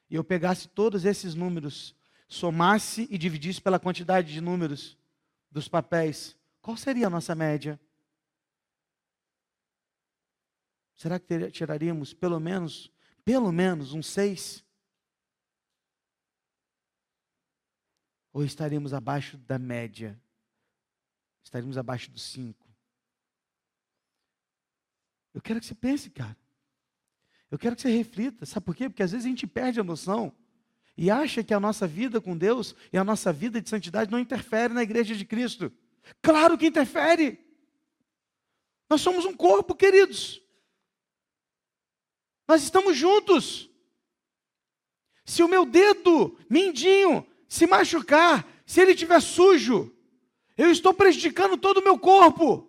e 0.09 0.15
eu 0.15 0.23
pegasse 0.23 0.67
todos 0.67 1.05
esses 1.05 1.35
números, 1.35 1.95
somasse 2.27 3.07
e 3.09 3.17
dividisse 3.17 3.61
pela 3.61 3.79
quantidade 3.79 4.31
de 4.31 4.41
números 4.41 4.97
dos 5.51 5.67
papéis, 5.67 6.37
qual 6.61 6.75
seria 6.77 7.07
a 7.07 7.09
nossa 7.09 7.33
média? 7.33 7.79
Será 10.95 11.17
que 11.17 11.49
tiraríamos 11.49 12.13
pelo 12.13 12.39
menos, 12.39 12.91
pelo 13.23 13.51
menos 13.51 13.93
um 13.93 14.03
seis? 14.03 14.63
Ou 18.33 18.43
estaríamos 18.43 18.93
abaixo 18.93 19.37
da 19.37 19.57
média? 19.57 20.19
Estaríamos 21.41 21.77
abaixo 21.77 22.11
dos 22.11 22.21
cinco? 22.21 22.68
Eu 25.39 25.41
quero 25.41 25.61
que 25.61 25.65
você 25.67 25.73
pense, 25.73 26.09
cara. 26.09 26.35
Eu 27.49 27.57
quero 27.57 27.73
que 27.73 27.81
você 27.81 27.89
reflita. 27.89 28.45
Sabe 28.45 28.65
por 28.65 28.75
quê? 28.75 28.89
Porque 28.89 29.01
às 29.01 29.13
vezes 29.13 29.25
a 29.25 29.29
gente 29.29 29.47
perde 29.47 29.79
a 29.79 29.83
noção 29.85 30.35
e 30.97 31.09
acha 31.09 31.41
que 31.41 31.53
a 31.53 31.61
nossa 31.61 31.87
vida 31.87 32.19
com 32.19 32.37
Deus 32.37 32.75
e 32.91 32.97
a 32.97 33.05
nossa 33.05 33.31
vida 33.31 33.61
de 33.61 33.69
santidade 33.69 34.11
não 34.11 34.19
interfere 34.19 34.73
na 34.73 34.83
igreja 34.83 35.15
de 35.15 35.23
Cristo. 35.23 35.71
Claro 36.21 36.57
que 36.57 36.67
interfere. 36.67 37.39
Nós 38.89 38.99
somos 38.99 39.23
um 39.23 39.33
corpo, 39.33 39.73
queridos. 39.73 40.41
Nós 42.45 42.61
estamos 42.61 42.97
juntos. 42.97 43.69
Se 45.23 45.41
o 45.41 45.47
meu 45.47 45.65
dedo 45.65 46.37
mindinho 46.49 47.25
se 47.47 47.65
machucar, 47.65 48.45
se 48.65 48.81
ele 48.81 48.91
estiver 48.91 49.21
sujo, 49.21 49.89
eu 50.57 50.69
estou 50.69 50.93
prejudicando 50.93 51.55
todo 51.55 51.77
o 51.77 51.83
meu 51.83 51.97
corpo. 51.97 52.68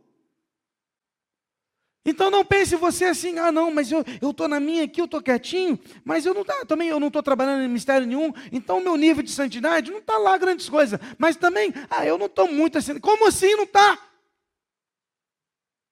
Então 2.04 2.30
não 2.30 2.44
pense 2.44 2.76
você 2.76 3.04
assim, 3.04 3.38
ah 3.38 3.52
não, 3.52 3.70
mas 3.70 3.92
eu 3.92 4.02
estou 4.22 4.48
na 4.48 4.58
minha 4.58 4.84
aqui, 4.84 5.00
eu 5.00 5.04
estou 5.04 5.20
quietinho, 5.20 5.78
mas 6.02 6.24
eu 6.24 6.32
não 6.32 6.44
tá, 6.44 6.64
também 6.64 6.88
eu 6.88 6.98
não 6.98 7.08
estou 7.08 7.22
trabalhando 7.22 7.62
em 7.62 7.68
ministério 7.68 8.06
nenhum, 8.06 8.32
então 8.50 8.78
o 8.78 8.82
meu 8.82 8.96
nível 8.96 9.22
de 9.22 9.30
santidade 9.30 9.90
não 9.90 9.98
está 9.98 10.16
lá 10.16 10.38
grandes 10.38 10.68
coisas. 10.68 10.98
Mas 11.18 11.36
também, 11.36 11.74
ah, 11.90 12.06
eu 12.06 12.16
não 12.16 12.26
estou 12.26 12.50
muito 12.50 12.78
assim. 12.78 12.98
Como 12.98 13.26
assim 13.26 13.54
não 13.54 13.64
está? 13.64 13.98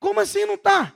Como 0.01 0.21
assim 0.21 0.47
não 0.47 0.55
está? 0.55 0.95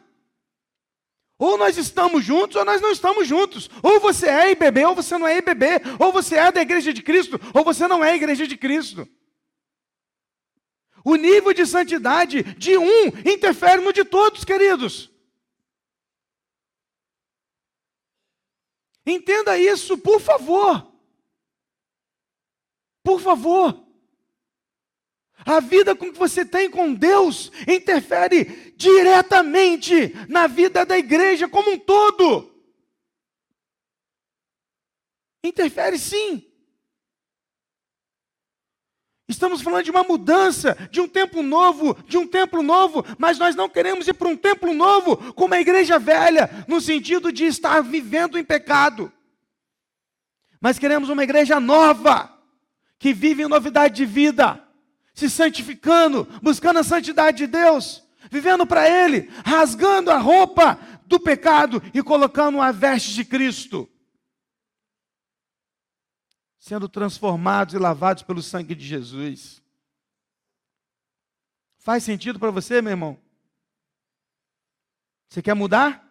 Ou 1.39 1.59
nós 1.59 1.77
estamos 1.77 2.25
juntos 2.25 2.57
ou 2.57 2.65
nós 2.65 2.81
não 2.81 2.93
estamos 2.93 3.27
juntos. 3.27 3.69
Ou 3.83 3.99
você 3.99 4.29
é 4.29 4.53
IBB 4.53 4.85
ou 4.85 4.95
você 4.95 5.19
não 5.19 5.27
é 5.27 5.39
IBB. 5.39 5.67
Ou 5.99 6.13
você 6.13 6.37
é 6.37 6.53
da 6.53 6.63
igreja 6.63 6.93
de 6.93 7.03
Cristo 7.03 7.39
ou 7.53 7.65
você 7.65 7.89
não 7.89 8.03
é 8.03 8.15
igreja 8.15 8.47
de 8.47 8.57
Cristo. 8.57 9.09
O 11.05 11.17
nível 11.17 11.53
de 11.53 11.67
santidade 11.67 12.43
de 12.55 12.77
um 12.79 13.07
interfere 13.29 13.83
no 13.83 13.93
de 13.93 14.05
todos, 14.05 14.45
queridos. 14.45 15.11
Entenda 19.05 19.59
isso, 19.59 19.99
por 19.99 20.21
favor. 20.21 20.93
Por 23.03 23.21
favor. 23.21 23.83
A 25.45 25.59
vida 25.59 25.97
que 25.97 26.11
você 26.13 26.45
tem 26.45 26.71
com 26.71 26.95
Deus 26.95 27.51
interfere 27.67 28.73
diretamente 28.77 30.15
na 30.29 30.47
vida 30.47 30.87
da 30.87 30.97
igreja 30.97 31.49
como 31.49 31.73
um 31.73 31.79
todo. 31.79 32.49
Interfere 35.43 35.99
sim. 35.99 36.52
Estamos 39.29 39.63
falando 39.63 39.85
de 39.85 39.91
uma 39.91 40.03
mudança, 40.03 40.77
de 40.91 41.01
um 41.01 41.09
tempo 41.09 41.43
novo, 41.43 41.97
de 42.07 42.19
um 42.19 42.27
templo 42.27 42.63
novo, 42.63 43.05
mas 43.19 43.39
nós 43.39 43.55
não 43.55 43.69
queremos 43.69 44.09
ir 44.09 44.15
para 44.15 44.29
um 44.29 44.37
templo 44.37 44.75
novo 44.75 45.17
com 45.35 45.45
uma 45.45 45.61
igreja 45.61 45.99
velha, 45.99 46.65
no 46.67 46.81
sentido 46.81 47.33
de 47.33 47.45
estar 47.45 47.83
vivendo 47.83 48.37
em 48.37 48.45
pecado. 48.45 49.13
Mas 50.61 50.79
queremos 50.79 51.09
uma 51.09 51.23
igreja 51.23 51.61
nova, 51.61 52.31
que 52.99 53.13
vive 53.13 53.43
em 53.43 53.49
novidade 53.49 53.95
de 53.95 54.07
vida, 54.07 54.63
se 55.15 55.31
santificando, 55.31 56.27
buscando 56.43 56.79
a 56.79 56.85
santidade 56.85 57.39
de 57.39 57.47
Deus, 57.47 58.03
vivendo 58.31 58.67
para 58.67 58.89
Ele, 58.89 59.31
rasgando 59.45 60.11
a 60.11 60.19
roupa 60.19 60.79
do 61.07 61.19
pecado 61.19 61.83
e 61.95 62.03
colocando 62.03 62.61
a 62.61 62.73
veste 62.73 63.15
de 63.15 63.25
Cristo 63.25 63.89
sendo 66.63 66.89
transformados 66.89 67.75
e 67.75 67.79
lavados 67.79 68.23
pelo 68.23 68.41
sangue 68.41 68.73
de 68.73 68.87
Jesus. 68.87 69.61
Faz 71.77 72.05
sentido 72.05 72.39
para 72.39 72.53
você, 72.53 72.81
meu 72.81 72.93
irmão? 72.93 73.21
Você 75.29 75.43
quer 75.43 75.55
mudar? 75.55 76.09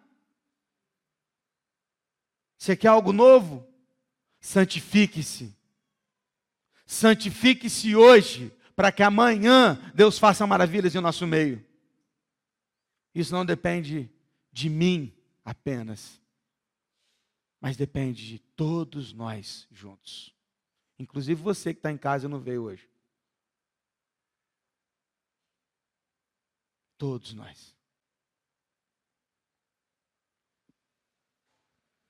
Você 2.58 2.76
quer 2.76 2.90
algo 2.90 3.14
novo? 3.14 3.66
Santifique-se. 4.42 5.56
Santifique-se 6.86 7.96
hoje, 7.96 8.52
para 8.76 8.92
que 8.92 9.04
amanhã 9.04 9.80
Deus 9.96 10.20
faça 10.20 10.46
maravilhas 10.46 10.94
em 10.94 11.00
nosso 11.00 11.26
meio. 11.26 11.66
Isso 13.16 13.32
não 13.32 13.46
depende 13.46 14.12
de 14.52 14.70
mim 14.70 15.16
apenas, 15.46 16.20
Mas 17.62 17.78
depende 17.78 18.28
de 18.28 18.40
todos 18.40 19.14
nós 19.14 19.66
juntos. 19.72 20.41
Inclusive 21.02 21.42
você 21.42 21.74
que 21.74 21.80
está 21.80 21.92
em 21.92 21.98
casa 21.98 22.28
e 22.28 22.30
não 22.30 22.40
veio 22.40 22.64
hoje. 22.64 22.88
Todos 26.96 27.34
nós. 27.34 27.76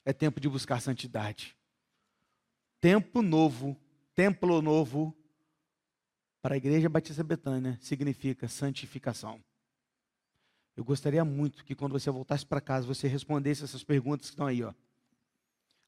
É 0.04 0.12
tempo 0.12 0.42
de 0.42 0.50
buscar 0.50 0.82
santidade. 0.82 1.56
Tempo 2.82 3.22
novo, 3.22 3.80
templo 4.14 4.62
novo 4.62 5.16
para 6.42 6.56
a 6.56 6.58
Igreja 6.58 6.90
Batista 6.90 7.24
Betânia 7.24 7.78
significa 7.80 8.50
santificação. 8.50 9.42
Eu 10.76 10.84
gostaria 10.84 11.24
muito 11.24 11.64
que 11.64 11.76
quando 11.76 11.94
você 11.94 12.10
voltasse 12.12 12.46
para 12.46 12.60
casa, 12.60 12.88
você 12.88 13.08
respondesse 13.08 13.64
essas 13.64 13.84
perguntas 13.84 14.28
que 14.28 14.34
estão 14.34 14.48
aí, 14.48 14.62
ó. 14.64 14.74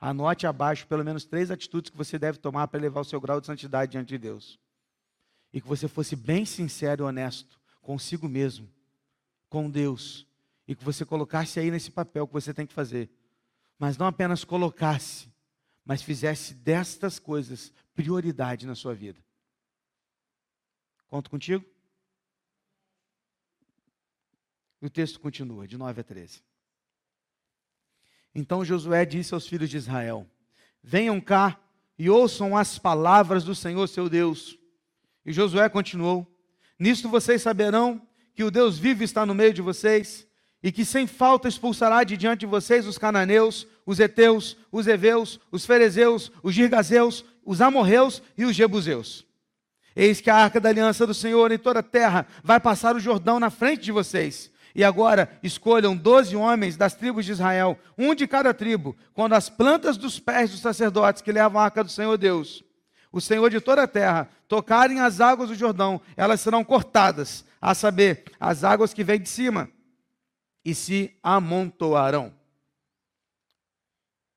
Anote 0.05 0.45
abaixo 0.45 0.85
pelo 0.85 1.01
menos 1.01 1.23
três 1.23 1.49
atitudes 1.49 1.89
que 1.89 1.95
você 1.95 2.19
deve 2.19 2.37
tomar 2.37 2.67
para 2.67 2.77
elevar 2.77 2.99
o 2.99 3.05
seu 3.05 3.21
grau 3.21 3.39
de 3.39 3.47
santidade 3.47 3.93
diante 3.93 4.09
de 4.09 4.17
Deus. 4.17 4.59
E 5.53 5.61
que 5.61 5.67
você 5.67 5.87
fosse 5.87 6.13
bem 6.13 6.45
sincero 6.45 7.05
e 7.05 7.07
honesto 7.07 7.57
consigo 7.81 8.27
mesmo, 8.27 8.69
com 9.47 9.69
Deus, 9.69 10.27
e 10.67 10.75
que 10.75 10.83
você 10.83 11.05
colocasse 11.05 11.57
aí 11.57 11.71
nesse 11.71 11.89
papel 11.89 12.27
que 12.27 12.33
você 12.33 12.53
tem 12.53 12.67
que 12.67 12.73
fazer. 12.73 13.09
Mas 13.79 13.97
não 13.97 14.05
apenas 14.05 14.43
colocasse, 14.43 15.31
mas 15.85 16.01
fizesse 16.01 16.53
destas 16.53 17.17
coisas 17.17 17.71
prioridade 17.93 18.67
na 18.67 18.75
sua 18.75 18.93
vida. 18.93 19.23
Conto 21.07 21.29
contigo? 21.29 21.63
E 24.81 24.85
o 24.85 24.89
texto 24.89 25.17
continua, 25.17 25.65
de 25.65 25.77
9 25.77 26.01
a 26.01 26.03
13. 26.03 26.43
Então 28.35 28.65
Josué 28.65 29.05
disse 29.05 29.33
aos 29.33 29.47
filhos 29.47 29.69
de 29.69 29.77
Israel: 29.77 30.27
Venham 30.81 31.19
cá 31.21 31.59
e 31.97 32.09
ouçam 32.09 32.57
as 32.57 32.77
palavras 32.79 33.43
do 33.43 33.53
Senhor 33.53 33.87
seu 33.87 34.09
Deus. 34.09 34.57
E 35.25 35.31
Josué 35.31 35.69
continuou: 35.69 36.27
Nisto 36.77 37.07
vocês 37.09 37.41
saberão 37.41 38.01
que 38.35 38.43
o 38.43 38.51
Deus 38.51 38.77
vivo 38.77 39.03
está 39.03 39.25
no 39.25 39.35
meio 39.35 39.53
de 39.53 39.61
vocês, 39.61 40.27
e 40.61 40.71
que 40.71 40.83
sem 40.83 41.05
falta 41.05 41.47
expulsará 41.47 42.03
de 42.03 42.17
diante 42.17 42.41
de 42.41 42.45
vocês 42.45 42.87
os 42.87 42.97
cananeus, 42.97 43.67
os 43.85 43.99
heteus, 43.99 44.57
os 44.71 44.87
heveus, 44.87 45.39
os 45.51 45.65
ferezeus, 45.65 46.31
os 46.41 46.55
girgazeus, 46.55 47.23
os 47.45 47.61
amorreus 47.61 48.21
e 48.37 48.45
os 48.45 48.55
jebuseus. 48.55 49.25
Eis 49.95 50.19
que 50.19 50.29
a 50.29 50.35
arca 50.35 50.59
da 50.59 50.69
aliança 50.69 51.05
do 51.05 51.13
Senhor 51.13 51.51
em 51.51 51.57
toda 51.57 51.81
a 51.81 51.83
terra 51.83 52.25
vai 52.43 52.59
passar 52.59 52.95
o 52.95 52.99
Jordão 52.99 53.39
na 53.39 53.51
frente 53.51 53.83
de 53.83 53.91
vocês. 53.91 54.51
E 54.75 54.83
agora 54.83 55.39
escolham 55.43 55.95
doze 55.95 56.35
homens 56.35 56.75
das 56.75 56.95
tribos 56.95 57.25
de 57.25 57.31
Israel, 57.31 57.77
um 57.97 58.15
de 58.15 58.25
cada 58.25 58.53
tribo, 58.53 58.95
quando 59.13 59.33
as 59.33 59.49
plantas 59.49 59.97
dos 59.97 60.19
pés 60.19 60.49
dos 60.49 60.61
sacerdotes 60.61 61.21
que 61.21 61.31
levam 61.31 61.61
a 61.61 61.65
arca 61.65 61.83
do 61.83 61.91
Senhor 61.91 62.17
Deus, 62.17 62.63
o 63.11 63.21
Senhor 63.21 63.49
de 63.51 63.61
toda 63.61 63.83
a 63.83 63.87
terra, 63.87 64.27
tocarem 64.47 64.99
as 64.99 65.21
águas 65.21 65.49
do 65.49 65.55
Jordão, 65.55 66.01
elas 66.17 66.41
serão 66.41 66.63
cortadas, 66.63 67.45
a 67.61 67.75
saber, 67.75 68.23
as 68.39 68.63
águas 68.63 68.93
que 68.93 69.03
vêm 69.03 69.21
de 69.21 69.29
cima, 69.29 69.69
e 70.65 70.73
se 70.73 71.15
amontoarão. 71.21 72.33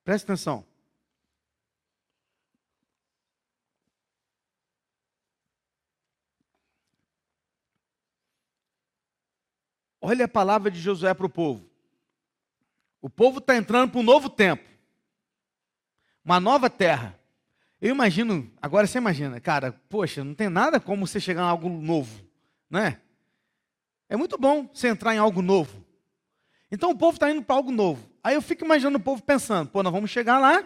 Preste 0.03 0.25
atenção. 0.25 0.66
Olha 10.09 10.23
a 10.23 10.29
palavra 10.29 10.71
de 10.71 10.79
Josué 10.79 11.13
para 11.13 11.25
o 11.25 11.29
povo. 11.29 11.69
O 13.01 13.09
povo 13.09 13.39
está 13.39 13.57
entrando 13.57 13.91
para 13.91 13.99
um 13.99 14.03
novo 14.03 14.29
tempo, 14.29 14.63
uma 16.23 16.39
nova 16.39 16.69
terra. 16.69 17.19
Eu 17.81 17.89
imagino, 17.89 18.49
agora 18.61 18.87
você 18.87 18.99
imagina, 18.99 19.37
cara, 19.41 19.73
poxa, 19.89 20.23
não 20.23 20.33
tem 20.33 20.47
nada 20.47 20.79
como 20.79 21.05
você 21.05 21.19
chegar 21.19 21.41
em 21.41 21.49
algo 21.49 21.67
novo, 21.67 22.25
né? 22.69 23.01
É 24.07 24.15
muito 24.15 24.37
bom 24.37 24.69
você 24.73 24.87
entrar 24.87 25.13
em 25.13 25.17
algo 25.17 25.41
novo. 25.41 25.85
Então 26.71 26.91
o 26.91 26.97
povo 26.97 27.17
está 27.17 27.29
indo 27.29 27.43
para 27.43 27.57
algo 27.57 27.69
novo. 27.69 28.09
Aí 28.23 28.35
eu 28.35 28.41
fico 28.41 28.63
imaginando 28.63 28.97
o 28.97 29.03
povo 29.03 29.21
pensando, 29.21 29.69
pô, 29.69 29.83
nós 29.83 29.91
vamos 29.91 30.09
chegar 30.09 30.39
lá. 30.39 30.63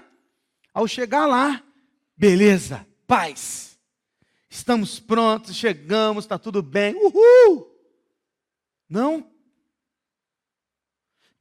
Ao 0.72 0.88
chegar 0.88 1.26
lá, 1.26 1.64
beleza, 2.16 2.86
paz. 3.08 3.76
Estamos 4.48 5.00
prontos, 5.00 5.56
chegamos, 5.56 6.26
está 6.26 6.38
tudo 6.38 6.62
bem. 6.62 6.94
Uhul! 6.94 7.72
Não. 8.88 9.31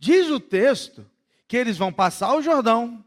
Diz 0.01 0.31
o 0.31 0.41
texto 0.41 1.07
que 1.47 1.59
eles 1.59 1.77
vão 1.77 1.93
passar 1.93 2.35
o 2.35 2.43
Jordão. 2.43 3.05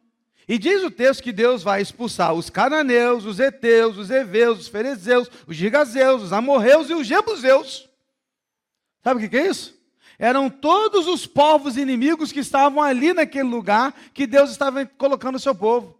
E 0.47 0.59
diz 0.59 0.83
o 0.83 0.91
texto 0.91 1.23
que 1.23 1.31
Deus 1.31 1.63
vai 1.63 1.81
expulsar 1.81 2.33
os 2.33 2.49
cananeus, 2.49 3.25
os 3.25 3.39
heteus, 3.39 3.97
os 3.97 4.11
heveus, 4.11 4.59
os 4.59 4.67
ferezeus, 4.67 5.29
os 5.47 5.55
gigazeus, 5.55 6.21
os 6.21 6.33
amorreus 6.33 6.89
e 6.89 6.93
os 6.93 7.07
jebuseus. 7.07 7.89
Sabe 9.03 9.25
o 9.25 9.29
que 9.29 9.35
é 9.35 9.47
isso? 9.47 9.73
Eram 10.19 10.49
todos 10.49 11.07
os 11.07 11.25
povos 11.25 11.77
inimigos 11.77 12.31
que 12.31 12.41
estavam 12.41 12.83
ali 12.83 13.11
naquele 13.11 13.49
lugar 13.49 13.93
que 14.13 14.27
Deus 14.27 14.51
estava 14.51 14.85
colocando 14.85 15.35
o 15.35 15.39
seu 15.39 15.55
povo. 15.55 15.97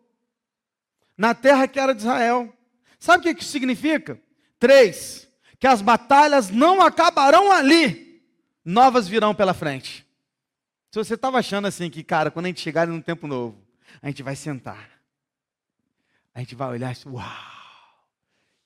Na 1.18 1.34
terra 1.34 1.68
que 1.68 1.80
era 1.80 1.96
de 1.96 2.02
Israel. 2.02 2.54
Sabe 3.00 3.20
o 3.32 3.36
que 3.36 3.42
isso 3.42 3.52
significa? 3.52 4.22
Três, 4.60 5.28
que 5.60 5.66
as 5.66 5.82
batalhas 5.82 6.50
não 6.50 6.82
acabarão 6.82 7.52
ali, 7.52 8.22
novas 8.64 9.08
virão 9.08 9.34
pela 9.34 9.54
frente. 9.54 10.06
Se 10.94 11.00
você 11.00 11.16
estava 11.16 11.40
achando 11.40 11.66
assim 11.66 11.90
que, 11.90 12.04
cara, 12.04 12.30
quando 12.30 12.46
a 12.46 12.50
gente 12.50 12.62
chegar 12.62 12.86
num 12.86 13.02
tempo 13.02 13.26
novo, 13.26 13.58
a 14.00 14.10
gente 14.10 14.22
vai 14.22 14.36
sentar. 14.36 14.92
A 16.36 16.40
gente 16.40 16.54
vai 16.54 16.70
olhar 16.70 16.92
assim, 16.92 17.10
uau! 17.10 17.26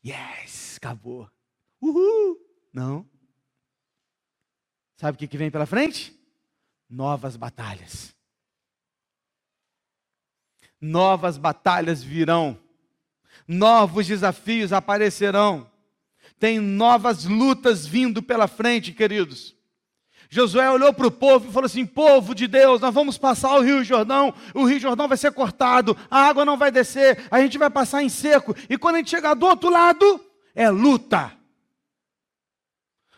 Yes, 0.05 0.75
acabou. 0.75 1.31
Uhul! 1.79 2.37
Não. 2.73 3.09
Sabe 4.97 5.15
o 5.15 5.19
que, 5.19 5.25
que 5.25 5.37
vem 5.37 5.49
pela 5.49 5.65
frente? 5.65 6.19
Novas 6.89 7.37
batalhas. 7.37 8.13
Novas 10.81 11.37
batalhas 11.37 12.03
virão. 12.03 12.59
Novos 13.47 14.05
desafios 14.05 14.73
aparecerão. 14.73 15.71
Tem 16.37 16.59
novas 16.59 17.23
lutas 17.23 17.85
vindo 17.85 18.21
pela 18.21 18.49
frente, 18.49 18.91
queridos. 18.91 19.56
Josué 20.29 20.69
olhou 20.69 20.93
para 20.93 21.07
o 21.07 21.11
povo 21.11 21.49
e 21.49 21.53
falou 21.53 21.65
assim: 21.65 21.85
Povo 21.85 22.35
de 22.35 22.47
Deus, 22.47 22.81
nós 22.81 22.93
vamos 22.93 23.17
passar 23.17 23.55
o 23.55 23.61
Rio 23.61 23.83
Jordão, 23.83 24.33
o 24.53 24.65
Rio 24.65 24.79
Jordão 24.79 25.07
vai 25.07 25.17
ser 25.17 25.31
cortado, 25.31 25.97
a 26.11 26.21
água 26.21 26.43
não 26.43 26.57
vai 26.57 26.69
descer, 26.69 27.25
a 27.31 27.39
gente 27.41 27.57
vai 27.57 27.69
passar 27.69 28.03
em 28.03 28.09
seco, 28.09 28.55
e 28.69 28.77
quando 28.77 28.95
a 28.95 28.97
gente 28.99 29.09
chegar 29.09 29.33
do 29.33 29.45
outro 29.45 29.69
lado, 29.69 30.19
é 30.53 30.69
luta. 30.69 31.31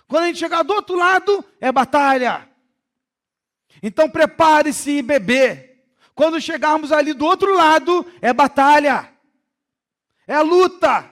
Quando 0.07 0.23
a 0.23 0.27
gente 0.27 0.39
chegar 0.39 0.63
do 0.63 0.73
outro 0.73 0.95
lado, 0.95 1.43
é 1.59 1.71
batalha. 1.71 2.47
Então 3.81 4.09
prepare-se 4.09 4.91
e 4.91 5.01
beber. 5.01 5.85
Quando 6.13 6.41
chegarmos 6.41 6.91
ali 6.91 7.13
do 7.13 7.25
outro 7.25 7.55
lado, 7.55 8.05
é 8.21 8.33
batalha, 8.33 9.09
é 10.27 10.39
luta, 10.41 11.09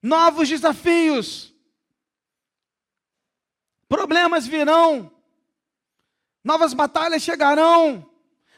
novos 0.00 0.48
desafios. 0.48 1.51
Problemas 3.92 4.46
virão, 4.46 5.12
novas 6.42 6.72
batalhas 6.72 7.20
chegarão. 7.20 8.08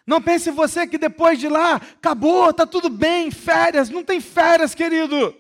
Não 0.07 0.23
pense 0.23 0.49
você 0.49 0.87
que 0.87 0.97
depois 0.97 1.41
de 1.41 1.49
lá 1.49 1.75
acabou, 1.75 2.51
está 2.51 2.65
tudo 2.65 2.89
bem, 2.89 3.33
férias. 3.33 3.91
Não 3.91 4.05
tem 4.05 4.21
férias, 4.21 4.77
querido. 4.77 5.35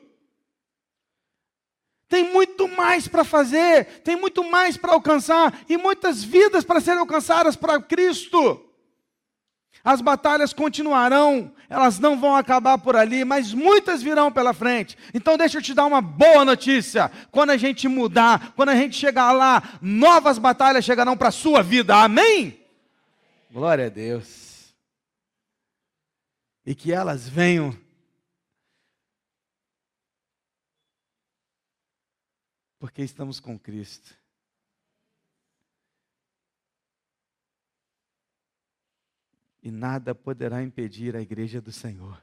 Tem 2.08 2.24
muito 2.24 2.66
mais 2.66 3.06
para 3.06 3.22
fazer, 3.22 4.02
tem 4.02 4.16
muito 4.16 4.42
mais 4.42 4.76
para 4.76 4.94
alcançar 4.94 5.60
e 5.68 5.76
muitas 5.76 6.24
vidas 6.24 6.64
para 6.64 6.80
serem 6.80 6.98
alcançadas 6.98 7.54
para 7.54 7.80
Cristo. 7.80 8.68
As 9.84 10.00
batalhas 10.00 10.52
continuarão, 10.52 11.54
elas 11.68 11.98
não 11.98 12.18
vão 12.18 12.36
acabar 12.36 12.78
por 12.78 12.96
ali, 12.96 13.24
mas 13.24 13.52
muitas 13.52 14.02
virão 14.02 14.30
pela 14.30 14.52
frente. 14.52 14.96
Então 15.12 15.36
deixa 15.36 15.58
eu 15.58 15.62
te 15.62 15.74
dar 15.74 15.86
uma 15.86 16.00
boa 16.00 16.44
notícia. 16.44 17.10
Quando 17.30 17.50
a 17.50 17.56
gente 17.56 17.88
mudar, 17.88 18.52
quando 18.54 18.70
a 18.70 18.76
gente 18.76 18.96
chegar 18.96 19.32
lá, 19.32 19.78
novas 19.80 20.38
batalhas 20.38 20.84
chegarão 20.84 21.16
para 21.16 21.28
a 21.28 21.32
sua 21.32 21.62
vida. 21.62 21.96
Amém? 21.96 22.58
Glória 23.50 23.86
a 23.86 23.90
Deus. 23.90 24.74
E 26.66 26.74
que 26.74 26.92
elas 26.92 27.28
venham 27.28 27.76
porque 32.84 33.02
estamos 33.02 33.40
com 33.40 33.58
Cristo. 33.58 34.14
E 39.64 39.70
nada 39.70 40.14
poderá 40.14 40.62
impedir 40.62 41.16
a 41.16 41.22
igreja 41.22 41.58
do 41.58 41.72
Senhor. 41.72 42.22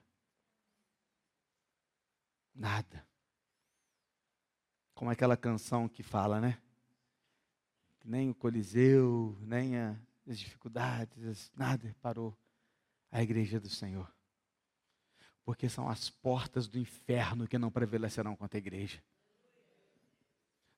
Nada. 2.53 3.03
Como 4.93 5.09
aquela 5.09 5.35
canção 5.35 5.89
que 5.89 6.03
fala, 6.03 6.39
né? 6.39 6.61
Nem 8.05 8.29
o 8.29 8.35
Coliseu, 8.35 9.35
nem 9.41 9.75
as 9.75 10.37
dificuldades, 10.37 11.51
nada 11.55 11.95
parou 11.99 12.37
A 13.11 13.23
igreja 13.23 13.59
do 13.59 13.69
Senhor. 13.69 14.13
Porque 15.43 15.67
são 15.67 15.89
as 15.89 16.11
portas 16.11 16.67
do 16.67 16.77
inferno 16.77 17.47
que 17.47 17.57
não 17.57 17.71
prevalecerão 17.71 18.35
contra 18.35 18.59
a 18.59 18.61
igreja. 18.61 19.03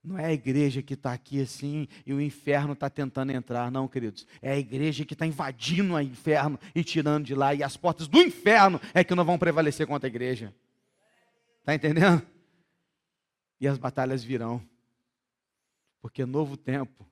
Não 0.03 0.17
é 0.19 0.25
a 0.25 0.33
igreja 0.33 0.83
que 0.83 0.95
está 0.95 1.13
aqui 1.13 1.41
assim 1.41 1.87
e 2.05 2.13
o 2.13 2.19
inferno 2.19 2.73
está 2.73 2.89
tentando 2.89 3.31
entrar, 3.31 3.71
não, 3.71 3.87
queridos. 3.87 4.27
É 4.41 4.51
a 4.51 4.57
igreja 4.57 5.05
que 5.05 5.13
está 5.13 5.25
invadindo 5.25 5.93
o 5.93 6.01
inferno 6.01 6.59
e 6.75 6.83
tirando 6.83 7.25
de 7.25 7.33
lá. 7.33 7.53
E 7.53 7.63
as 7.63 7.77
portas 7.77 8.05
do 8.05 8.19
inferno 8.19 8.81
é 8.93 9.01
que 9.01 9.15
não 9.15 9.23
vão 9.23 9.39
prevalecer 9.39 9.87
contra 9.87 10.07
a 10.07 10.11
igreja. 10.11 10.53
Está 11.59 11.73
entendendo? 11.73 12.21
E 13.61 13.67
as 13.67 13.77
batalhas 13.77 14.21
virão. 14.25 14.61
Porque 16.01 16.25
novo 16.25 16.57
tempo, 16.57 17.09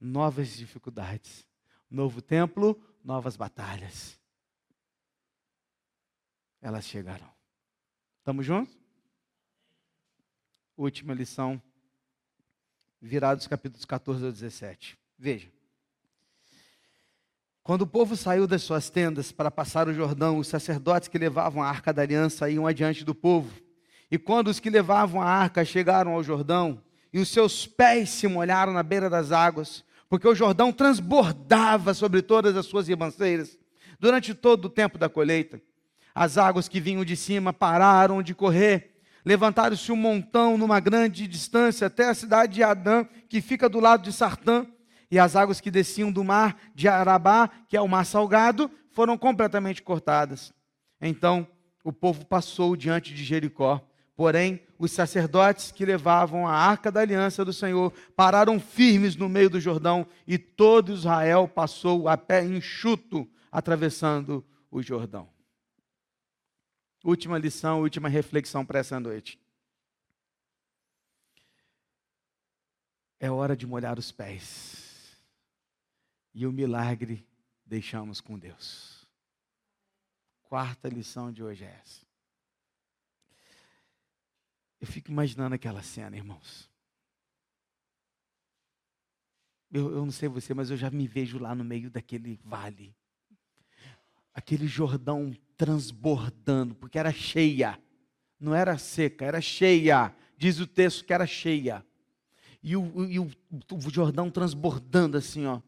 novas 0.00 0.56
dificuldades. 0.56 1.46
Novo 1.90 2.22
templo, 2.22 2.82
novas 3.04 3.36
batalhas. 3.36 4.18
Elas 6.62 6.86
chegarão. 6.86 7.30
Estamos 8.20 8.46
juntos? 8.46 8.74
Última 10.78 11.12
lição 11.12 11.60
virados 13.02 13.48
capítulos 13.48 13.84
14 13.84 14.28
a 14.28 14.30
17. 14.30 14.96
Veja. 15.18 15.48
Quando 17.64 17.82
o 17.82 17.86
povo 17.86 18.16
saiu 18.16 18.46
das 18.46 18.62
suas 18.62 18.88
tendas 18.88 19.32
para 19.32 19.50
passar 19.50 19.88
o 19.88 19.94
Jordão, 19.94 20.38
os 20.38 20.46
sacerdotes 20.46 21.08
que 21.08 21.18
levavam 21.18 21.62
a 21.62 21.68
arca 21.68 21.92
da 21.92 22.02
aliança 22.02 22.48
iam 22.48 22.66
adiante 22.66 23.04
do 23.04 23.14
povo. 23.14 23.52
E 24.10 24.18
quando 24.18 24.48
os 24.48 24.60
que 24.60 24.70
levavam 24.70 25.20
a 25.20 25.26
arca 25.26 25.64
chegaram 25.64 26.12
ao 26.12 26.22
Jordão, 26.22 26.82
e 27.12 27.18
os 27.18 27.28
seus 27.28 27.66
pés 27.66 28.10
se 28.10 28.26
molharam 28.26 28.72
na 28.72 28.82
beira 28.82 29.10
das 29.10 29.32
águas, 29.32 29.84
porque 30.08 30.28
o 30.28 30.34
Jordão 30.34 30.72
transbordava 30.72 31.94
sobre 31.94 32.22
todas 32.22 32.56
as 32.56 32.66
suas 32.66 32.88
ribanceiras, 32.88 33.58
durante 33.98 34.34
todo 34.34 34.66
o 34.66 34.70
tempo 34.70 34.98
da 34.98 35.08
colheita. 35.08 35.60
As 36.14 36.36
águas 36.36 36.68
que 36.68 36.80
vinham 36.80 37.04
de 37.04 37.16
cima 37.16 37.52
pararam 37.52 38.22
de 38.22 38.34
correr, 38.34 38.91
Levantaram-se 39.24 39.92
um 39.92 39.96
montão 39.96 40.58
numa 40.58 40.80
grande 40.80 41.28
distância 41.28 41.86
até 41.86 42.08
a 42.08 42.14
cidade 42.14 42.54
de 42.54 42.62
Adã, 42.62 43.04
que 43.28 43.40
fica 43.40 43.68
do 43.68 43.78
lado 43.78 44.02
de 44.02 44.12
Sartã, 44.12 44.66
e 45.10 45.18
as 45.18 45.36
águas 45.36 45.60
que 45.60 45.70
desciam 45.70 46.10
do 46.10 46.24
mar 46.24 46.56
de 46.74 46.88
Arabá, 46.88 47.48
que 47.68 47.76
é 47.76 47.80
o 47.80 47.88
mar 47.88 48.04
salgado, 48.04 48.70
foram 48.90 49.16
completamente 49.16 49.82
cortadas. 49.82 50.52
Então 51.00 51.46
o 51.84 51.92
povo 51.92 52.24
passou 52.24 52.76
diante 52.76 53.12
de 53.14 53.24
Jericó. 53.24 53.80
Porém, 54.14 54.60
os 54.78 54.92
sacerdotes 54.92 55.72
que 55.72 55.86
levavam 55.86 56.46
a 56.46 56.52
arca 56.52 56.92
da 56.92 57.00
aliança 57.00 57.44
do 57.44 57.52
Senhor 57.52 57.92
pararam 58.14 58.60
firmes 58.60 59.16
no 59.16 59.28
meio 59.28 59.48
do 59.48 59.60
Jordão, 59.60 60.06
e 60.26 60.36
todo 60.36 60.92
Israel 60.92 61.48
passou 61.48 62.08
a 62.08 62.16
pé 62.16 62.44
enxuto, 62.44 63.28
atravessando 63.50 64.44
o 64.70 64.82
Jordão. 64.82 65.31
Última 67.04 67.36
lição, 67.36 67.80
última 67.80 68.08
reflexão 68.08 68.64
para 68.64 68.78
essa 68.78 69.00
noite. 69.00 69.40
É 73.18 73.30
hora 73.30 73.56
de 73.56 73.66
molhar 73.66 73.98
os 73.98 74.12
pés. 74.12 75.20
E 76.32 76.46
o 76.46 76.52
milagre 76.52 77.26
deixamos 77.66 78.20
com 78.20 78.38
Deus. 78.38 79.06
Quarta 80.42 80.88
lição 80.88 81.32
de 81.32 81.42
hoje 81.42 81.64
é 81.64 81.80
essa. 81.82 82.06
Eu 84.80 84.86
fico 84.86 85.10
imaginando 85.10 85.54
aquela 85.54 85.82
cena, 85.82 86.16
irmãos. 86.16 86.70
Eu, 89.70 89.90
eu, 89.90 90.04
não 90.04 90.12
sei 90.12 90.28
você, 90.28 90.52
mas 90.52 90.70
eu 90.70 90.76
já 90.76 90.90
me 90.90 91.06
vejo 91.08 91.38
lá 91.38 91.54
no 91.54 91.64
meio 91.64 91.90
daquele 91.90 92.38
vale. 92.44 92.94
Aquele 94.34 94.66
Jordão 94.66 95.34
transbordando, 95.62 96.74
porque 96.74 96.98
era 96.98 97.12
cheia. 97.12 97.78
Não 98.40 98.52
era 98.52 98.76
seca, 98.78 99.24
era 99.24 99.40
cheia. 99.40 100.12
Diz 100.36 100.58
o 100.58 100.66
texto 100.66 101.04
que 101.04 101.12
era 101.12 101.24
cheia. 101.24 101.86
E 102.60 102.76
o, 102.76 103.04
e 103.08 103.20
o, 103.20 103.30
o 103.70 103.88
Jordão 103.88 104.28
transbordando 104.28 105.16
assim, 105.16 105.46
ó, 105.46 105.60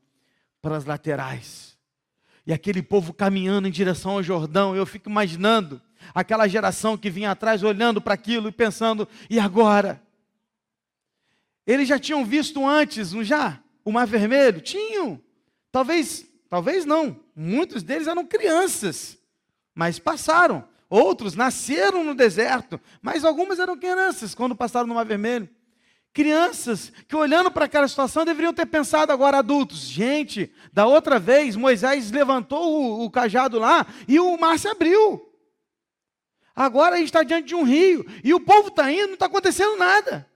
para 0.60 0.76
as 0.76 0.84
laterais. 0.84 1.78
E 2.44 2.52
aquele 2.52 2.82
povo 2.82 3.14
caminhando 3.14 3.68
em 3.68 3.70
direção 3.70 4.10
ao 4.10 4.22
Jordão. 4.22 4.74
Eu 4.74 4.84
fico 4.84 5.08
imaginando 5.08 5.80
aquela 6.12 6.48
geração 6.48 6.98
que 6.98 7.08
vinha 7.08 7.30
atrás 7.30 7.62
olhando 7.62 8.00
para 8.00 8.14
aquilo 8.14 8.48
e 8.48 8.52
pensando: 8.52 9.06
e 9.30 9.38
agora? 9.38 10.02
Eles 11.64 11.86
já 11.86 12.00
tinham 12.00 12.24
visto 12.24 12.66
antes, 12.66 13.12
não 13.12 13.22
já? 13.22 13.62
O 13.84 13.92
Mar 13.92 14.08
Vermelho? 14.08 14.60
Tinham. 14.60 15.22
Talvez, 15.70 16.26
talvez 16.50 16.84
não. 16.84 17.20
Muitos 17.36 17.84
deles 17.84 18.08
eram 18.08 18.26
crianças 18.26 19.22
mas 19.74 19.98
passaram. 19.98 20.66
Outros 20.88 21.34
nasceram 21.34 22.04
no 22.04 22.14
deserto, 22.14 22.80
mas 23.02 23.24
algumas 23.24 23.58
eram 23.58 23.76
crianças 23.76 24.34
quando 24.34 24.54
passaram 24.54 24.86
no 24.86 24.94
Mar 24.94 25.04
Vermelho. 25.04 25.48
Crianças 26.12 26.92
que 27.08 27.16
olhando 27.16 27.50
para 27.50 27.64
aquela 27.64 27.88
situação 27.88 28.24
deveriam 28.24 28.54
ter 28.54 28.66
pensado 28.66 29.10
agora 29.10 29.38
adultos. 29.38 29.80
Gente, 29.80 30.52
da 30.72 30.86
outra 30.86 31.18
vez 31.18 31.56
Moisés 31.56 32.12
levantou 32.12 32.62
o, 32.62 33.04
o 33.04 33.10
cajado 33.10 33.58
lá 33.58 33.84
e 34.06 34.20
o 34.20 34.38
mar 34.38 34.56
se 34.56 34.68
abriu. 34.68 35.28
Agora 36.54 36.94
a 36.94 36.98
gente 36.98 37.06
está 37.06 37.24
diante 37.24 37.48
de 37.48 37.54
um 37.56 37.64
rio 37.64 38.06
e 38.22 38.32
o 38.32 38.38
povo 38.38 38.68
está 38.68 38.92
indo, 38.92 39.08
não 39.08 39.14
está 39.14 39.26
acontecendo 39.26 39.76
nada. 39.76 40.30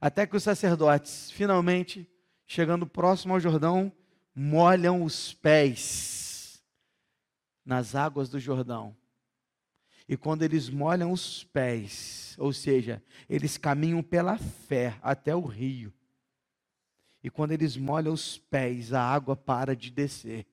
Até 0.00 0.26
que 0.26 0.36
os 0.36 0.42
sacerdotes, 0.42 1.30
finalmente, 1.30 2.08
chegando 2.46 2.86
próximo 2.86 3.34
ao 3.34 3.40
Jordão, 3.40 3.92
molham 4.34 5.02
os 5.02 5.34
pés 5.34 6.17
nas 7.68 7.94
águas 7.94 8.30
do 8.30 8.40
Jordão. 8.40 8.96
E 10.08 10.16
quando 10.16 10.42
eles 10.42 10.70
molham 10.70 11.12
os 11.12 11.44
pés, 11.44 12.34
ou 12.38 12.50
seja, 12.50 13.02
eles 13.28 13.58
caminham 13.58 14.02
pela 14.02 14.38
fé 14.38 14.96
até 15.02 15.36
o 15.36 15.42
rio. 15.42 15.92
E 17.22 17.28
quando 17.28 17.52
eles 17.52 17.76
molham 17.76 18.14
os 18.14 18.38
pés, 18.38 18.94
a 18.94 19.02
água 19.02 19.36
para 19.36 19.76
de 19.76 19.90
descer. 19.90 20.46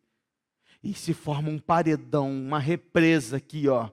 E 0.83 0.93
se 0.93 1.13
forma 1.13 1.49
um 1.49 1.57
paredão, 1.57 2.29
uma 2.29 2.59
represa 2.59 3.37
aqui, 3.37 3.69
ó. 3.69 3.89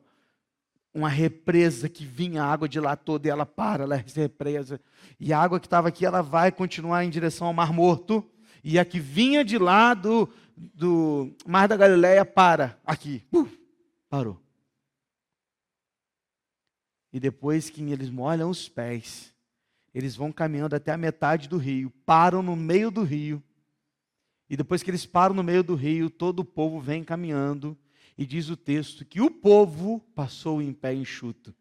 Uma 0.93 1.09
represa 1.09 1.89
que 1.89 2.05
vinha 2.05 2.43
a 2.43 2.53
água 2.53 2.69
de 2.69 2.81
lá 2.81 2.97
toda 2.97 3.29
e 3.29 3.31
ela 3.31 3.47
para, 3.47 3.85
ela 3.85 3.97
é 3.97 4.05
represa. 4.17 4.81
E 5.21 5.33
a 5.33 5.39
água 5.39 5.61
que 5.61 5.67
estava 5.69 5.87
aqui, 5.87 6.05
ela 6.05 6.23
vai 6.23 6.51
continuar 6.51 7.05
em 7.05 7.11
direção 7.11 7.47
ao 7.47 7.55
Mar 7.55 7.73
Morto. 7.73 8.29
E 8.65 8.81
a 8.81 8.85
que 8.85 8.99
vinha 8.99 9.45
de 9.45 9.59
lá 9.59 9.95
do, 9.95 10.29
do 10.75 11.35
Mar 11.47 11.67
da 11.67 11.77
Galileia 11.77 12.25
para 12.25 12.79
aqui. 12.85 13.25
parou. 14.09 14.41
E 17.13 17.19
depois 17.19 17.69
que 17.69 17.83
eles 17.83 18.09
molham 18.09 18.49
os 18.49 18.69
pés, 18.69 19.35
eles 19.95 20.17
vão 20.17 20.33
caminhando 20.33 20.75
até 20.75 20.93
a 20.93 20.97
metade 20.97 21.49
do 21.49 21.59
rio, 21.59 21.91
param 22.07 22.43
no 22.43 22.57
meio 22.57 22.91
do 22.91 23.03
rio. 23.03 23.43
E 24.49 24.57
depois 24.57 24.83
que 24.83 24.91
eles 24.91 25.05
param 25.05 25.35
no 25.35 25.43
meio 25.43 25.63
do 25.63 25.75
rio, 25.75 26.09
todo 26.09 26.41
o 26.41 26.45
povo 26.45 26.81
vem 26.81 27.05
caminhando. 27.05 27.77
E 28.17 28.27
diz 28.27 28.49
o 28.49 28.57
texto 28.57 29.05
que 29.05 29.21
o 29.21 29.31
povo 29.31 30.01
passou 30.15 30.61
em 30.61 30.73
pé 30.73 30.95
enxuto. 30.95 31.55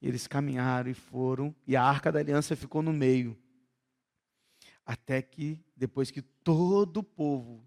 Eles 0.00 0.26
caminharam 0.26 0.90
e 0.90 0.94
foram, 0.94 1.54
e 1.66 1.74
a 1.74 1.82
arca 1.82 2.12
da 2.12 2.18
aliança 2.18 2.54
ficou 2.54 2.82
no 2.82 2.92
meio. 2.92 3.36
Até 4.84 5.22
que, 5.22 5.64
depois 5.76 6.10
que 6.10 6.20
todo 6.20 6.98
o 6.98 7.02
povo, 7.02 7.66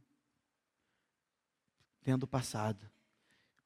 tendo 2.01 2.27
passado, 2.27 2.89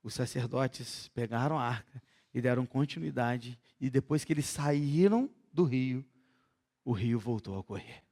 os 0.02 0.14
sacerdotes 0.14 1.10
pegaram 1.10 1.60
a 1.60 1.64
arca 1.64 2.02
e 2.34 2.42
deram 2.42 2.66
continuidade, 2.66 3.60
e 3.80 3.90
depois 3.90 4.24
que 4.24 4.32
eles 4.34 4.46
saíram 4.46 5.30
do 5.52 5.64
rio, 5.64 6.06
o 6.84 6.94
rio 6.94 7.20
voltou 7.20 7.60
a 7.60 7.64
correr. 7.64 8.04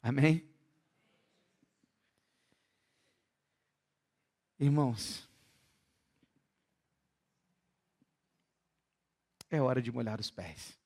Amém? 0.00 0.48
Irmãos, 4.58 5.28
é 9.50 9.60
hora 9.60 9.82
de 9.82 9.90
molhar 9.90 10.20
os 10.20 10.30
pés. 10.30 10.78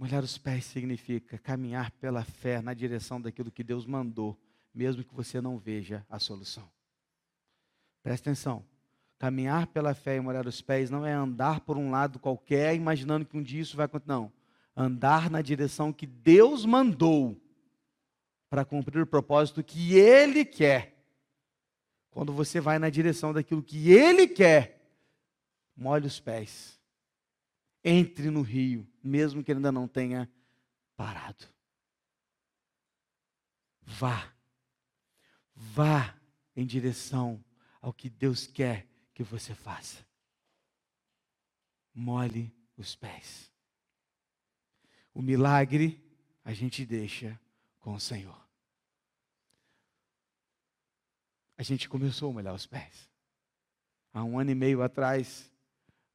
Molhar 0.00 0.24
os 0.24 0.38
pés 0.38 0.64
significa 0.64 1.36
caminhar 1.36 1.90
pela 1.90 2.24
fé 2.24 2.62
na 2.62 2.72
direção 2.72 3.20
daquilo 3.20 3.50
que 3.50 3.62
Deus 3.62 3.84
mandou, 3.84 4.34
mesmo 4.74 5.04
que 5.04 5.14
você 5.14 5.42
não 5.42 5.58
veja 5.58 6.06
a 6.08 6.18
solução. 6.18 6.66
Presta 8.02 8.30
atenção. 8.30 8.64
Caminhar 9.18 9.66
pela 9.66 9.92
fé 9.92 10.16
e 10.16 10.20
molhar 10.20 10.46
os 10.46 10.62
pés 10.62 10.88
não 10.88 11.04
é 11.04 11.12
andar 11.12 11.60
por 11.60 11.76
um 11.76 11.90
lado 11.90 12.18
qualquer, 12.18 12.74
imaginando 12.74 13.26
que 13.26 13.36
um 13.36 13.42
dia 13.42 13.60
isso 13.60 13.76
vai 13.76 13.84
acontecer. 13.84 14.10
Não. 14.10 14.32
Andar 14.74 15.28
na 15.28 15.42
direção 15.42 15.92
que 15.92 16.06
Deus 16.06 16.64
mandou 16.64 17.38
para 18.48 18.64
cumprir 18.64 19.02
o 19.02 19.06
propósito 19.06 19.62
que 19.62 19.96
Ele 19.96 20.46
quer. 20.46 20.96
Quando 22.10 22.32
você 22.32 22.58
vai 22.58 22.78
na 22.78 22.88
direção 22.88 23.34
daquilo 23.34 23.62
que 23.62 23.90
Ele 23.90 24.26
quer, 24.26 24.80
molhe 25.76 26.06
os 26.06 26.18
pés 26.18 26.79
entre 27.82 28.30
no 28.30 28.42
rio, 28.42 28.86
mesmo 29.02 29.42
que 29.42 29.50
ele 29.50 29.58
ainda 29.58 29.72
não 29.72 29.88
tenha 29.88 30.30
parado. 30.96 31.46
Vá. 33.82 34.32
Vá 35.54 36.18
em 36.54 36.66
direção 36.66 37.44
ao 37.80 37.92
que 37.92 38.08
Deus 38.08 38.46
quer 38.46 38.88
que 39.14 39.22
você 39.22 39.54
faça. 39.54 40.06
Mole 41.94 42.54
os 42.76 42.94
pés. 42.94 43.50
O 45.12 45.20
milagre 45.20 46.02
a 46.44 46.52
gente 46.52 46.86
deixa 46.86 47.38
com 47.78 47.94
o 47.94 48.00
Senhor. 48.00 48.38
A 51.56 51.62
gente 51.62 51.88
começou 51.88 52.30
a 52.30 52.32
molhar 52.32 52.54
os 52.54 52.66
pés. 52.66 53.10
Há 54.12 54.24
um 54.24 54.38
ano 54.38 54.50
e 54.50 54.54
meio 54.54 54.82
atrás, 54.82 55.52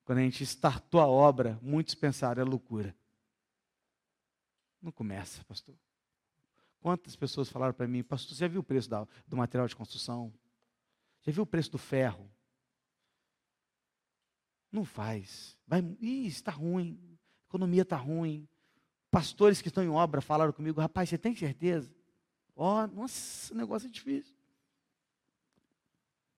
quando 0.06 0.20
a 0.20 0.22
gente 0.22 0.44
startou 0.44 1.02
a 1.02 1.08
obra, 1.08 1.60
muitos 1.64 1.96
pensaram, 1.96 2.40
é 2.40 2.46
loucura. 2.46 2.96
Não 4.80 4.92
começa, 4.92 5.44
pastor. 5.46 5.76
Quantas 6.80 7.16
pessoas 7.16 7.50
falaram 7.50 7.74
para 7.74 7.88
mim, 7.88 8.04
pastor, 8.04 8.36
você 8.36 8.42
já 8.42 8.48
viu 8.48 8.62
o 8.62 8.64
preço 8.64 8.88
da, 8.88 9.08
do 9.28 9.36
material 9.36 9.68
de 9.68 9.76
construção? 9.76 10.32
Já 11.24 11.32
viu 11.32 11.42
o 11.42 11.48
preço 11.48 11.72
do 11.72 11.80
ferro? 11.80 12.30
Não 14.72 14.86
faz. 14.86 15.58
Vai, 15.66 15.82
ih, 16.00 16.28
está 16.28 16.52
ruim. 16.52 17.00
A 17.46 17.50
economia 17.50 17.82
está 17.82 17.98
ruim. 17.98 18.48
Pastores 19.10 19.60
que 19.60 19.70
estão 19.70 19.84
em 19.84 19.90
obra 19.90 20.22
falaram 20.22 20.54
comigo, 20.54 20.80
rapaz, 20.80 21.10
você 21.10 21.18
tem 21.18 21.36
certeza? 21.36 21.92
Ó, 22.56 22.84
oh, 22.84 22.88
nossa, 22.88 23.52
o 23.52 23.58
negócio 23.58 23.88
é 23.88 23.92
difícil. 23.92 24.36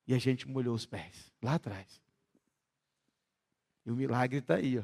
E 0.07 0.13
a 0.13 0.17
gente 0.17 0.47
molhou 0.47 0.73
os 0.73 0.85
pés, 0.85 1.33
lá 1.41 1.55
atrás. 1.55 2.06
E 3.87 3.89
o 3.89 3.95
milagre 3.95 4.39
está 4.39 4.55
aí, 4.55 4.79
ó. 4.79 4.83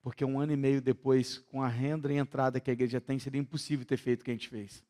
Porque 0.00 0.24
um 0.24 0.40
ano 0.40 0.54
e 0.54 0.56
meio 0.56 0.80
depois, 0.80 1.36
com 1.36 1.62
a 1.62 1.68
renda 1.68 2.10
e 2.10 2.16
entrada 2.16 2.58
que 2.58 2.70
a 2.70 2.72
igreja 2.72 2.98
tem, 2.98 3.18
seria 3.18 3.38
impossível 3.38 3.84
ter 3.84 3.98
feito 3.98 4.22
o 4.22 4.24
que 4.24 4.30
a 4.30 4.34
gente 4.34 4.48
fez. 4.48 4.82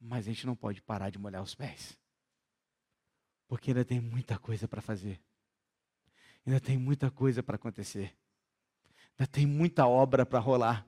Mas 0.00 0.26
a 0.26 0.30
gente 0.30 0.44
não 0.46 0.56
pode 0.56 0.82
parar 0.82 1.10
de 1.10 1.18
molhar 1.18 1.44
os 1.44 1.54
pés. 1.54 1.96
Porque 3.46 3.70
ainda 3.70 3.84
tem 3.84 4.00
muita 4.00 4.36
coisa 4.36 4.66
para 4.66 4.82
fazer. 4.82 5.20
Ainda 6.44 6.58
tem 6.58 6.76
muita 6.76 7.08
coisa 7.08 7.40
para 7.40 7.54
acontecer. 7.54 8.16
Ainda 9.16 9.30
tem 9.30 9.46
muita 9.46 9.86
obra 9.86 10.26
para 10.26 10.40
rolar. 10.40 10.84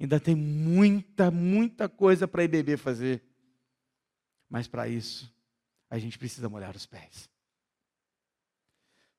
Ainda 0.00 0.18
tem 0.18 0.34
muita, 0.34 1.30
muita 1.30 1.88
coisa 1.88 2.26
para 2.26 2.42
a 2.42 2.44
IBB 2.44 2.76
fazer. 2.76 3.22
Mas 4.50 4.66
para 4.66 4.88
isso, 4.88 5.33
a 5.94 5.98
gente 6.00 6.18
precisa 6.18 6.48
molhar 6.48 6.74
os 6.74 6.86
pés. 6.86 7.30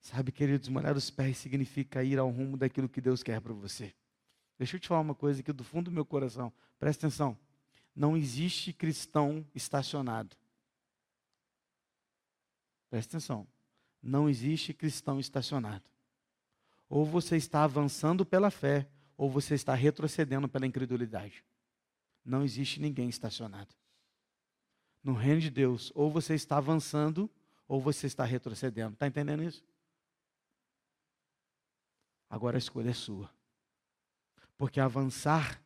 Sabe, 0.02 0.30
queridos, 0.30 0.68
molhar 0.68 0.98
os 0.98 1.10
pés 1.10 1.38
significa 1.38 2.04
ir 2.04 2.20
ao 2.20 2.30
rumo 2.30 2.58
daquilo 2.58 2.90
que 2.90 3.00
Deus 3.00 3.24
quer 3.24 3.40
para 3.40 3.54
você. 3.54 3.96
Deixa 4.58 4.76
eu 4.76 4.80
te 4.82 4.90
falar 4.90 5.00
uma 5.00 5.16
coisa 5.16 5.40
aqui 5.40 5.54
do 5.54 5.64
fundo 5.64 5.86
do 5.86 5.94
meu 5.94 6.04
coração. 6.04 6.52
Presta 6.78 7.08
atenção. 7.08 7.38
Não 7.96 8.18
existe 8.18 8.74
cristão 8.74 9.48
estacionado. 9.56 10.36
Presta 12.90 13.16
atenção. 13.16 13.48
Não 14.04 14.28
existe 14.28 14.74
cristão 14.74 15.18
estacionado. 15.18 15.90
Ou 16.90 17.06
você 17.06 17.38
está 17.38 17.64
avançando 17.64 18.26
pela 18.26 18.52
fé, 18.52 18.86
ou 19.16 19.30
você 19.30 19.56
está 19.56 19.74
retrocedendo 19.74 20.50
pela 20.50 20.68
incredulidade. 20.68 21.42
Não 22.24 22.44
existe 22.44 22.82
ninguém 22.82 23.08
estacionado. 23.08 23.74
No 25.06 25.14
reino 25.14 25.40
de 25.40 25.52
Deus, 25.52 25.92
ou 25.94 26.10
você 26.10 26.34
está 26.34 26.58
avançando, 26.58 27.30
ou 27.68 27.80
você 27.80 28.08
está 28.08 28.26
retrocedendo. 28.26 28.94
Está 28.94 29.06
entendendo 29.06 29.44
isso? 29.44 29.64
Agora 32.28 32.58
a 32.58 32.60
escolha 32.60 32.90
é 32.90 32.94
sua. 32.94 33.30
Porque 34.58 34.80
avançar 34.80 35.62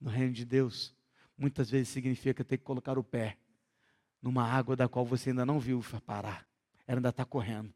no 0.00 0.08
reino 0.08 0.32
de 0.32 0.44
Deus 0.44 0.94
muitas 1.36 1.68
vezes 1.68 1.88
significa 1.88 2.44
ter 2.44 2.58
que 2.58 2.64
colocar 2.64 2.96
o 2.96 3.02
pé 3.02 3.36
numa 4.22 4.48
água 4.48 4.76
da 4.76 4.88
qual 4.88 5.04
você 5.04 5.30
ainda 5.30 5.44
não 5.44 5.58
viu 5.58 5.84
parar. 6.06 6.46
Ela 6.86 7.00
ainda 7.00 7.08
está 7.08 7.24
correndo. 7.24 7.74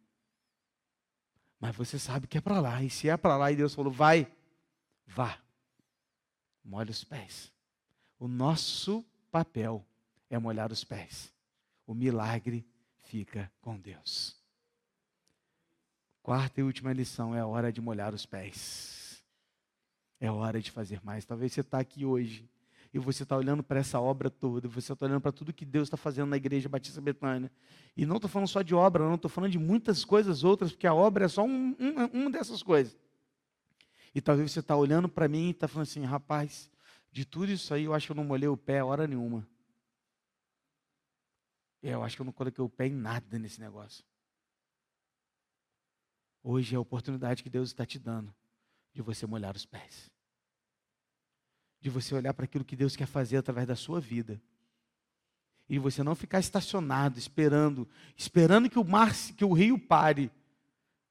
Mas 1.59 1.75
você 1.75 1.99
sabe 1.99 2.29
que 2.29 2.39
é 2.39 2.41
para 2.41 2.61
lá. 2.61 2.85
E 2.85 2.89
se 2.89 3.09
é 3.09 3.17
para 3.17 3.37
lá 3.37 3.51
e 3.51 3.57
Deus 3.57 3.75
falou, 3.75 3.93
vai, 3.93 4.33
vá. 5.05 5.41
Molhe 6.65 6.91
os 6.91 7.03
pés. 7.03 7.53
O 8.17 8.29
nosso 8.29 9.05
papel 9.29 9.85
é 10.31 10.39
molhar 10.39 10.73
os 10.73 10.85
pés. 10.85 11.35
O 11.87 11.93
milagre 11.93 12.65
fica 13.03 13.53
com 13.61 13.79
Deus. 13.79 14.41
Quarta 16.23 16.61
e 16.61 16.63
última 16.63 16.93
lição 16.93 17.35
é 17.35 17.45
hora 17.45 17.73
de 17.73 17.81
molhar 17.81 18.15
os 18.15 18.25
pés. 18.25 19.23
É 20.21 20.31
hora 20.31 20.61
de 20.61 20.71
fazer 20.71 21.03
mais. 21.03 21.25
Talvez 21.25 21.53
você 21.53 21.61
está 21.61 21.81
aqui 21.81 22.05
hoje 22.05 22.49
e 22.93 22.99
você 22.99 23.23
está 23.23 23.37
olhando 23.37 23.63
para 23.63 23.81
essa 23.81 24.01
obra 24.01 24.29
toda, 24.29 24.69
você 24.69 24.93
está 24.93 25.07
olhando 25.07 25.21
para 25.21 25.33
tudo 25.33 25.53
que 25.53 25.65
Deus 25.65 25.87
está 25.87 25.97
fazendo 25.97 26.29
na 26.29 26.37
igreja 26.37 26.69
Batista 26.69 27.01
Betânia. 27.01 27.51
E 27.97 28.05
não 28.05 28.17
estou 28.17 28.29
falando 28.29 28.49
só 28.49 28.63
de 28.63 28.75
obra, 28.75 29.05
não 29.05 29.15
estou 29.15 29.31
falando 29.31 29.51
de 29.51 29.59
muitas 29.59 30.05
coisas 30.05 30.45
outras, 30.45 30.73
porque 30.73 30.87
a 30.87 30.95
obra 30.95 31.25
é 31.25 31.29
só 31.29 31.45
um, 31.45 31.77
um, 31.79 32.21
uma 32.21 32.31
dessas 32.31 32.63
coisas. 32.63 32.97
E 34.15 34.21
talvez 34.21 34.51
você 34.51 34.61
está 34.61 34.77
olhando 34.77 35.09
para 35.09 35.29
mim 35.29 35.49
e 35.49 35.51
está 35.51 35.69
falando 35.69 35.89
assim, 35.89 36.05
rapaz, 36.05 36.71
de 37.13 37.25
tudo 37.25 37.51
isso 37.51 37.73
aí 37.73 37.85
eu 37.85 37.95
acho 37.95 38.07
que 38.07 38.13
eu 38.13 38.17
não 38.17 38.25
molhei 38.25 38.49
o 38.49 38.57
pé 38.57 38.83
hora 38.83 39.07
nenhuma. 39.07 39.47
É, 41.83 41.95
eu 41.95 42.03
acho 42.03 42.17
que 42.17 42.23
eu 42.23 42.27
não 42.27 42.33
coloquei 42.33 42.63
o 42.63 42.69
pé 42.69 42.87
em 42.87 42.95
nada 42.95 43.39
nesse 43.39 43.61
negócio. 43.61 44.05
Hoje 46.43 46.75
é 46.75 46.77
a 46.77 46.81
oportunidade 46.81 47.43
que 47.43 47.51
Deus 47.51 47.69
está 47.69 47.85
te 47.85 47.99
dando 47.99 48.35
de 48.93 49.03
você 49.03 49.27
molhar 49.27 49.55
os 49.55 49.67
pés. 49.67 50.11
De 51.81 51.89
você 51.89 52.15
olhar 52.15 52.35
para 52.35 52.45
aquilo 52.45 52.65
que 52.65 52.77
Deus 52.77 52.97
quer 52.97 53.07
fazer 53.07 53.37
através 53.37 53.67
da 53.67 53.77
sua 53.77 54.01
vida. 54.01 54.41
E 55.69 55.79
você 55.79 56.03
não 56.03 56.15
ficar 56.15 56.41
estacionado, 56.41 57.19
esperando, 57.19 57.89
esperando 58.17 58.69
que 58.69 58.79
o 58.79 58.85
mar, 58.85 59.15
que 59.37 59.45
o 59.45 59.53
rio 59.53 59.79
pare, 59.79 60.31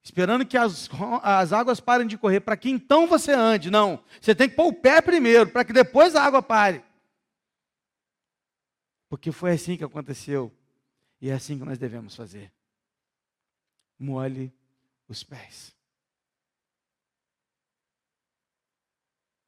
esperando 0.03 0.45
que 0.45 0.57
as, 0.57 0.89
as 1.23 1.53
águas 1.53 1.79
parem 1.79 2.07
de 2.07 2.17
correr, 2.17 2.41
para 2.41 2.57
que 2.57 2.69
então 2.69 3.07
você 3.07 3.31
ande. 3.31 3.71
Não, 3.71 4.03
você 4.19 4.35
tem 4.35 4.49
que 4.49 4.55
pôr 4.55 4.67
o 4.67 4.73
pé 4.73 5.01
primeiro, 5.01 5.49
para 5.49 5.63
que 5.63 5.73
depois 5.73 6.15
a 6.15 6.23
água 6.23 6.41
pare. 6.41 6.83
Porque 9.07 9.31
foi 9.31 9.53
assim 9.53 9.77
que 9.77 9.83
aconteceu. 9.83 10.53
E 11.21 11.29
é 11.29 11.33
assim 11.33 11.57
que 11.57 11.65
nós 11.65 11.77
devemos 11.77 12.15
fazer. 12.15 12.51
Mole 13.97 14.53
os 15.07 15.23
pés. 15.23 15.75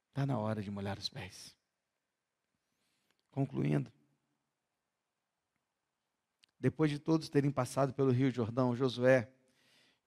Está 0.08 0.26
na 0.26 0.38
hora 0.38 0.60
de 0.60 0.70
molhar 0.70 0.98
os 0.98 1.08
pés. 1.08 1.56
Concluindo. 3.30 3.90
Depois 6.60 6.90
de 6.90 6.98
todos 6.98 7.30
terem 7.30 7.50
passado 7.50 7.94
pelo 7.94 8.12
Rio 8.12 8.30
Jordão, 8.30 8.76
Josué, 8.76 9.32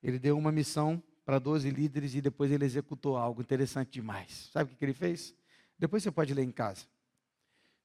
ele 0.02 0.20
deu 0.20 0.38
uma 0.38 0.52
missão 0.52 1.02
para 1.26 1.40
12 1.40 1.70
líderes 1.72 2.14
e 2.14 2.22
depois 2.22 2.52
ele 2.52 2.64
executou 2.64 3.18
algo 3.18 3.42
interessante 3.42 3.94
demais. 3.94 4.50
Sabe 4.54 4.72
o 4.72 4.76
que 4.76 4.86
ele 4.86 4.94
fez? 4.94 5.36
Depois 5.78 6.04
você 6.04 6.12
pode 6.12 6.34
ler 6.34 6.44
em 6.44 6.52
casa. 6.52 6.86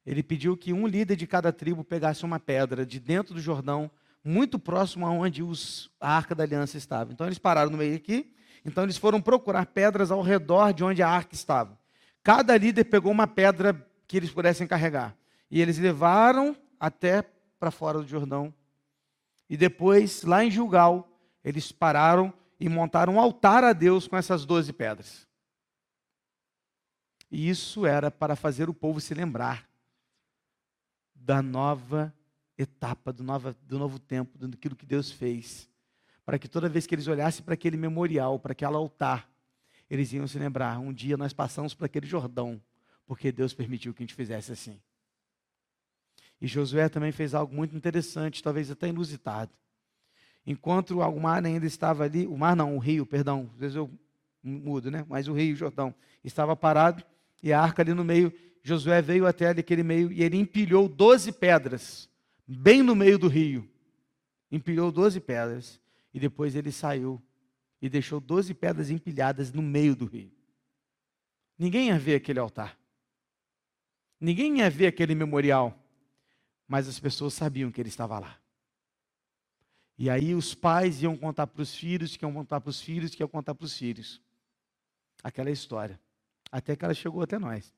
Ele 0.04 0.22
pediu 0.22 0.56
que 0.56 0.72
um 0.72 0.86
líder 0.86 1.16
de 1.16 1.26
cada 1.26 1.52
tribo 1.52 1.84
pegasse 1.84 2.24
uma 2.24 2.40
pedra 2.40 2.86
de 2.86 2.98
dentro 2.98 3.34
do 3.34 3.40
Jordão 3.40 3.90
muito 4.24 4.58
próximo 4.58 5.06
aonde 5.06 5.42
os, 5.42 5.90
a 6.00 6.16
arca 6.16 6.34
da 6.34 6.44
aliança 6.44 6.76
estava. 6.76 7.12
Então 7.12 7.26
eles 7.26 7.38
pararam 7.38 7.70
no 7.70 7.78
meio 7.78 7.94
aqui, 7.94 8.34
então 8.64 8.84
eles 8.84 8.96
foram 8.96 9.20
procurar 9.20 9.66
pedras 9.66 10.10
ao 10.10 10.22
redor 10.22 10.72
de 10.72 10.84
onde 10.84 11.02
a 11.02 11.08
arca 11.08 11.34
estava. 11.34 11.78
Cada 12.22 12.56
líder 12.56 12.84
pegou 12.84 13.12
uma 13.12 13.26
pedra 13.26 13.86
que 14.06 14.16
eles 14.16 14.30
pudessem 14.30 14.66
carregar. 14.66 15.16
E 15.50 15.60
eles 15.60 15.78
levaram 15.78 16.56
até 16.78 17.22
para 17.58 17.70
fora 17.70 17.98
do 17.98 18.06
Jordão. 18.06 18.52
E 19.48 19.56
depois, 19.56 20.22
lá 20.22 20.44
em 20.44 20.50
Gilgal, 20.50 21.08
eles 21.42 21.72
pararam 21.72 22.32
e 22.58 22.68
montaram 22.68 23.14
um 23.14 23.20
altar 23.20 23.64
a 23.64 23.72
Deus 23.72 24.06
com 24.06 24.16
essas 24.16 24.44
doze 24.44 24.72
pedras. 24.72 25.26
E 27.30 27.48
isso 27.48 27.86
era 27.86 28.10
para 28.10 28.36
fazer 28.36 28.68
o 28.68 28.74
povo 28.74 29.00
se 29.00 29.14
lembrar 29.14 29.69
da 31.20 31.42
nova 31.42 32.12
etapa 32.56 33.12
do, 33.12 33.22
nova, 33.22 33.54
do 33.62 33.78
novo 33.78 33.98
tempo, 33.98 34.36
daquilo 34.38 34.74
que 34.74 34.86
Deus 34.86 35.10
fez. 35.10 35.68
Para 36.24 36.38
que 36.38 36.48
toda 36.48 36.68
vez 36.68 36.86
que 36.86 36.94
eles 36.94 37.06
olhassem 37.06 37.44
para 37.44 37.54
aquele 37.54 37.76
memorial, 37.76 38.38
para 38.38 38.52
aquele 38.52 38.74
altar, 38.74 39.30
eles 39.88 40.12
iam 40.12 40.26
se 40.26 40.38
lembrar: 40.38 40.78
um 40.78 40.92
dia 40.92 41.16
nós 41.16 41.32
passamos 41.32 41.74
por 41.74 41.84
aquele 41.84 42.06
Jordão, 42.06 42.60
porque 43.06 43.30
Deus 43.30 43.52
permitiu 43.52 43.92
que 43.92 44.02
a 44.02 44.04
gente 44.04 44.14
fizesse 44.14 44.52
assim. 44.52 44.80
E 46.40 46.46
Josué 46.46 46.88
também 46.88 47.12
fez 47.12 47.34
algo 47.34 47.54
muito 47.54 47.76
interessante, 47.76 48.42
talvez 48.42 48.70
até 48.70 48.88
inusitado. 48.88 49.52
Enquanto 50.46 51.00
o 51.00 51.20
mar 51.20 51.44
ainda 51.44 51.66
estava 51.66 52.04
ali, 52.04 52.26
o 52.26 52.36
mar 52.36 52.56
não, 52.56 52.76
o 52.76 52.78
rio, 52.78 53.04
perdão, 53.04 53.50
às 53.52 53.60
vezes 53.60 53.76
eu 53.76 53.90
mudo, 54.42 54.90
né? 54.90 55.04
Mas 55.06 55.28
o 55.28 55.34
rio 55.34 55.54
Jordão 55.54 55.94
estava 56.24 56.56
parado 56.56 57.04
e 57.42 57.52
a 57.52 57.60
arca 57.60 57.82
ali 57.82 57.92
no 57.92 58.04
meio. 58.04 58.32
Josué 58.62 59.00
veio 59.00 59.26
até 59.26 59.48
aquele 59.48 59.82
meio 59.82 60.12
e 60.12 60.22
ele 60.22 60.36
empilhou 60.36 60.88
doze 60.88 61.32
pedras 61.32 62.08
bem 62.46 62.82
no 62.82 62.94
meio 62.94 63.18
do 63.18 63.28
rio. 63.28 63.68
Empilhou 64.50 64.90
doze 64.90 65.20
pedras 65.20 65.80
e 66.12 66.18
depois 66.18 66.54
ele 66.54 66.72
saiu 66.72 67.22
e 67.80 67.88
deixou 67.88 68.20
doze 68.20 68.52
pedras 68.52 68.90
empilhadas 68.90 69.52
no 69.52 69.62
meio 69.62 69.94
do 69.94 70.04
rio. 70.04 70.32
Ninguém 71.58 71.88
ia 71.88 71.98
ver 71.98 72.16
aquele 72.16 72.38
altar. 72.38 72.78
Ninguém 74.20 74.58
ia 74.58 74.68
ver 74.68 74.88
aquele 74.88 75.14
memorial. 75.14 75.76
Mas 76.66 76.88
as 76.88 77.00
pessoas 77.00 77.34
sabiam 77.34 77.70
que 77.70 77.80
ele 77.80 77.88
estava 77.88 78.18
lá. 78.18 78.38
E 79.98 80.08
aí 80.08 80.34
os 80.34 80.54
pais 80.54 81.02
iam 81.02 81.16
contar 81.16 81.46
para 81.46 81.60
os 81.60 81.74
filhos, 81.74 82.16
que 82.16 82.24
iam 82.24 82.32
contar 82.32 82.60
para 82.60 82.70
os 82.70 82.80
filhos, 82.80 83.14
que 83.14 83.22
iam 83.22 83.28
contar 83.28 83.54
para 83.54 83.64
os 83.64 83.76
filhos. 83.76 84.20
Aquela 85.22 85.50
história. 85.50 86.00
Até 86.50 86.74
que 86.74 86.84
ela 86.84 86.94
chegou 86.94 87.22
até 87.22 87.38
nós. 87.38 87.72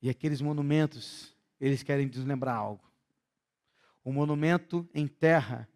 E 0.00 0.08
aqueles 0.10 0.40
monumentos, 0.40 1.34
eles 1.60 1.82
querem 1.82 2.06
nos 2.06 2.24
lembrar 2.24 2.54
algo. 2.54 2.84
O 4.04 4.12
monumento 4.12 4.88
em 4.94 5.06
terra 5.06 5.68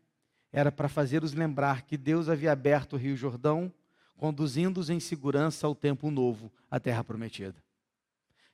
era 0.53 0.71
para 0.71 0.89
fazer-os 0.89 1.33
lembrar 1.33 1.83
que 1.83 1.97
Deus 1.97 2.29
havia 2.29 2.53
aberto 2.53 2.95
o 2.95 2.97
Rio 2.97 3.17
Jordão, 3.17 3.73
conduzindo-os 4.17 4.91
em 4.91 5.01
segurança 5.01 5.67
ao 5.67 5.75
tempo 5.75 6.11
novo, 6.11 6.53
a 6.71 6.79
terra 6.79 7.03
prometida. 7.03 7.63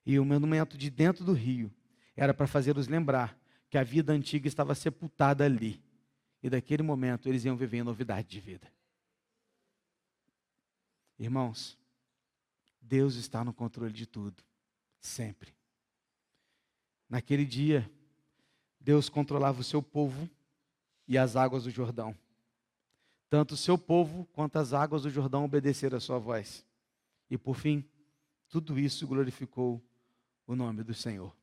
E 0.05 0.19
o 0.19 0.25
monumento 0.25 0.79
de 0.79 0.89
dentro 0.89 1.25
do 1.25 1.33
rio 1.33 1.73
era 2.15 2.33
para 2.33 2.47
fazer-os 2.47 2.87
lembrar 2.87 3.37
que 3.69 3.77
a 3.77 3.83
vida 3.83 4.13
antiga 4.13 4.47
estava 4.47 4.75
sepultada 4.75 5.45
ali. 5.45 5.83
E 6.43 6.49
daquele 6.49 6.83
momento 6.83 7.29
eles 7.29 7.45
iam 7.45 7.57
viver 7.57 7.79
em 7.79 7.83
novidade 7.83 8.29
de 8.29 8.39
vida. 8.39 8.71
Irmãos, 11.19 11.77
Deus 12.81 13.17
está 13.17 13.45
no 13.45 13.53
controle 13.53 13.93
de 13.93 14.07
tudo, 14.07 14.45
sempre. 15.07 15.55
Naquele 17.09 17.45
dia, 17.45 17.91
Deus 18.81 19.09
controlava 19.09 19.61
o 19.61 19.65
seu 19.65 19.83
povo 19.83 20.29
e 21.07 21.17
as 21.17 21.37
águas 21.37 21.65
do 21.65 21.71
Jordão. 21.71 22.17
Tanto 23.29 23.55
o 23.55 23.57
seu 23.57 23.77
povo 23.77 24.27
quanto 24.33 24.57
as 24.57 24.73
águas 24.73 25.03
do 25.03 25.11
Jordão 25.11 25.45
obedeceram 25.45 25.97
a 25.97 26.01
sua 26.01 26.19
voz. 26.19 26.65
E 27.31 27.37
por 27.37 27.57
fim, 27.57 27.85
tudo 28.49 28.79
isso 28.79 29.07
glorificou 29.07 29.83
o 30.47 30.55
nome 30.55 30.83
do 30.83 30.95
Senhor. 30.95 31.37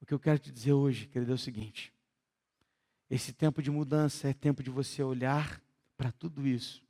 O 0.00 0.06
que 0.06 0.14
eu 0.14 0.18
quero 0.18 0.38
te 0.38 0.50
dizer 0.50 0.72
hoje, 0.72 1.06
querido, 1.06 1.32
é 1.32 1.34
o 1.34 1.38
seguinte: 1.38 1.92
esse 3.10 3.32
tempo 3.32 3.62
de 3.62 3.70
mudança 3.70 4.28
é 4.28 4.32
tempo 4.32 4.62
de 4.62 4.70
você 4.70 5.02
olhar 5.02 5.62
para 5.96 6.10
tudo 6.10 6.46
isso, 6.46 6.82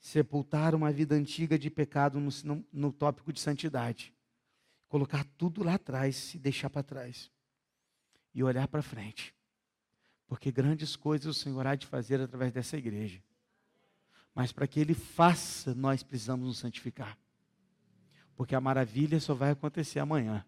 sepultar 0.00 0.74
uma 0.74 0.92
vida 0.92 1.14
antiga 1.14 1.58
de 1.58 1.70
pecado 1.70 2.20
no, 2.20 2.30
no, 2.44 2.66
no 2.72 2.92
tópico 2.92 3.32
de 3.32 3.40
santidade, 3.40 4.14
colocar 4.88 5.24
tudo 5.36 5.62
lá 5.62 5.74
atrás 5.74 6.34
e 6.34 6.38
deixar 6.38 6.70
para 6.70 6.82
trás, 6.82 7.30
e 8.34 8.42
olhar 8.42 8.68
para 8.68 8.82
frente, 8.82 9.34
porque 10.26 10.52
grandes 10.52 10.96
coisas 10.96 11.26
o 11.26 11.38
Senhor 11.38 11.66
há 11.66 11.74
de 11.74 11.86
fazer 11.86 12.20
através 12.20 12.52
dessa 12.52 12.76
igreja. 12.76 13.22
Mas 14.34 14.52
para 14.52 14.66
que 14.66 14.78
Ele 14.78 14.92
faça, 14.92 15.74
nós 15.74 16.02
precisamos 16.02 16.46
nos 16.46 16.58
santificar. 16.58 17.16
Porque 18.36 18.54
a 18.54 18.60
maravilha 18.60 19.18
só 19.18 19.34
vai 19.34 19.52
acontecer 19.52 19.98
amanhã, 19.98 20.44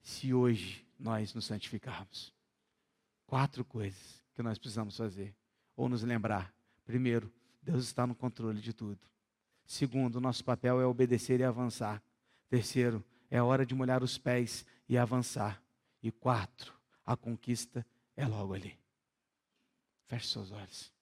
se 0.00 0.32
hoje 0.32 0.86
nós 0.98 1.34
nos 1.34 1.44
santificarmos. 1.44 2.32
Quatro 3.26 3.64
coisas 3.64 4.24
que 4.34 4.42
nós 4.42 4.58
precisamos 4.58 4.96
fazer, 4.96 5.34
ou 5.76 5.88
nos 5.88 6.02
lembrar. 6.02 6.54
Primeiro, 6.86 7.30
Deus 7.66 7.82
está 7.82 8.06
no 8.06 8.14
controle 8.14 8.60
de 8.60 8.72
tudo. 8.72 9.00
Segundo, 9.66 10.20
nosso 10.20 10.44
papel 10.44 10.80
é 10.80 10.86
obedecer 10.86 11.40
e 11.40 11.42
avançar. 11.42 12.00
Terceiro, 12.48 13.04
é 13.28 13.42
hora 13.42 13.66
de 13.66 13.74
molhar 13.74 14.04
os 14.04 14.16
pés 14.16 14.64
e 14.88 14.96
avançar. 14.96 15.60
E 16.00 16.12
quatro, 16.12 16.72
a 17.04 17.16
conquista 17.16 17.84
é 18.16 18.24
logo 18.24 18.54
ali. 18.54 18.78
Feche 20.06 20.28
seus 20.28 20.52
olhos. 20.52 20.92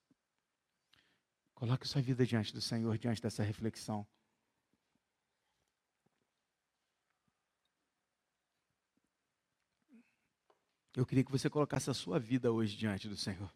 Coloque 1.53 1.87
sua 1.87 2.01
vida 2.01 2.25
diante 2.25 2.51
do 2.51 2.59
Senhor, 2.59 2.97
diante 2.97 3.21
dessa 3.21 3.43
reflexão. 3.43 4.05
Eu 10.95 11.05
queria 11.05 11.23
que 11.23 11.31
você 11.31 11.47
colocasse 11.47 11.91
a 11.91 11.93
sua 11.93 12.17
vida 12.17 12.51
hoje 12.51 12.75
diante 12.75 13.07
do 13.07 13.15
Senhor. 13.15 13.53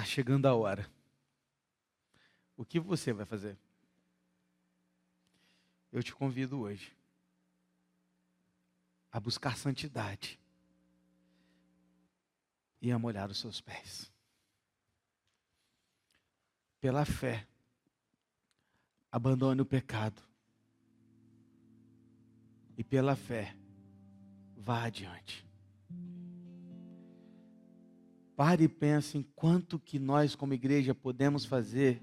Está 0.00 0.08
chegando 0.08 0.46
a 0.46 0.54
hora. 0.54 0.90
O 2.56 2.64
que 2.64 2.80
você 2.80 3.12
vai 3.12 3.26
fazer? 3.26 3.54
Eu 5.92 6.02
te 6.02 6.14
convido 6.14 6.58
hoje 6.58 6.96
a 9.12 9.20
buscar 9.20 9.58
santidade 9.58 10.40
e 12.80 12.90
a 12.90 12.98
molhar 12.98 13.30
os 13.30 13.38
seus 13.38 13.60
pés. 13.60 14.10
Pela 16.80 17.04
fé, 17.04 17.46
abandone 19.12 19.60
o 19.60 19.66
pecado 19.66 20.22
e 22.74 22.82
pela 22.82 23.14
fé, 23.14 23.54
vá 24.56 24.84
adiante. 24.84 25.49
Pare 28.40 28.64
e 28.64 28.68
pense 28.68 29.18
em 29.18 29.22
quanto 29.36 29.78
que 29.78 29.98
nós, 29.98 30.34
como 30.34 30.54
igreja, 30.54 30.94
podemos 30.94 31.44
fazer 31.44 32.00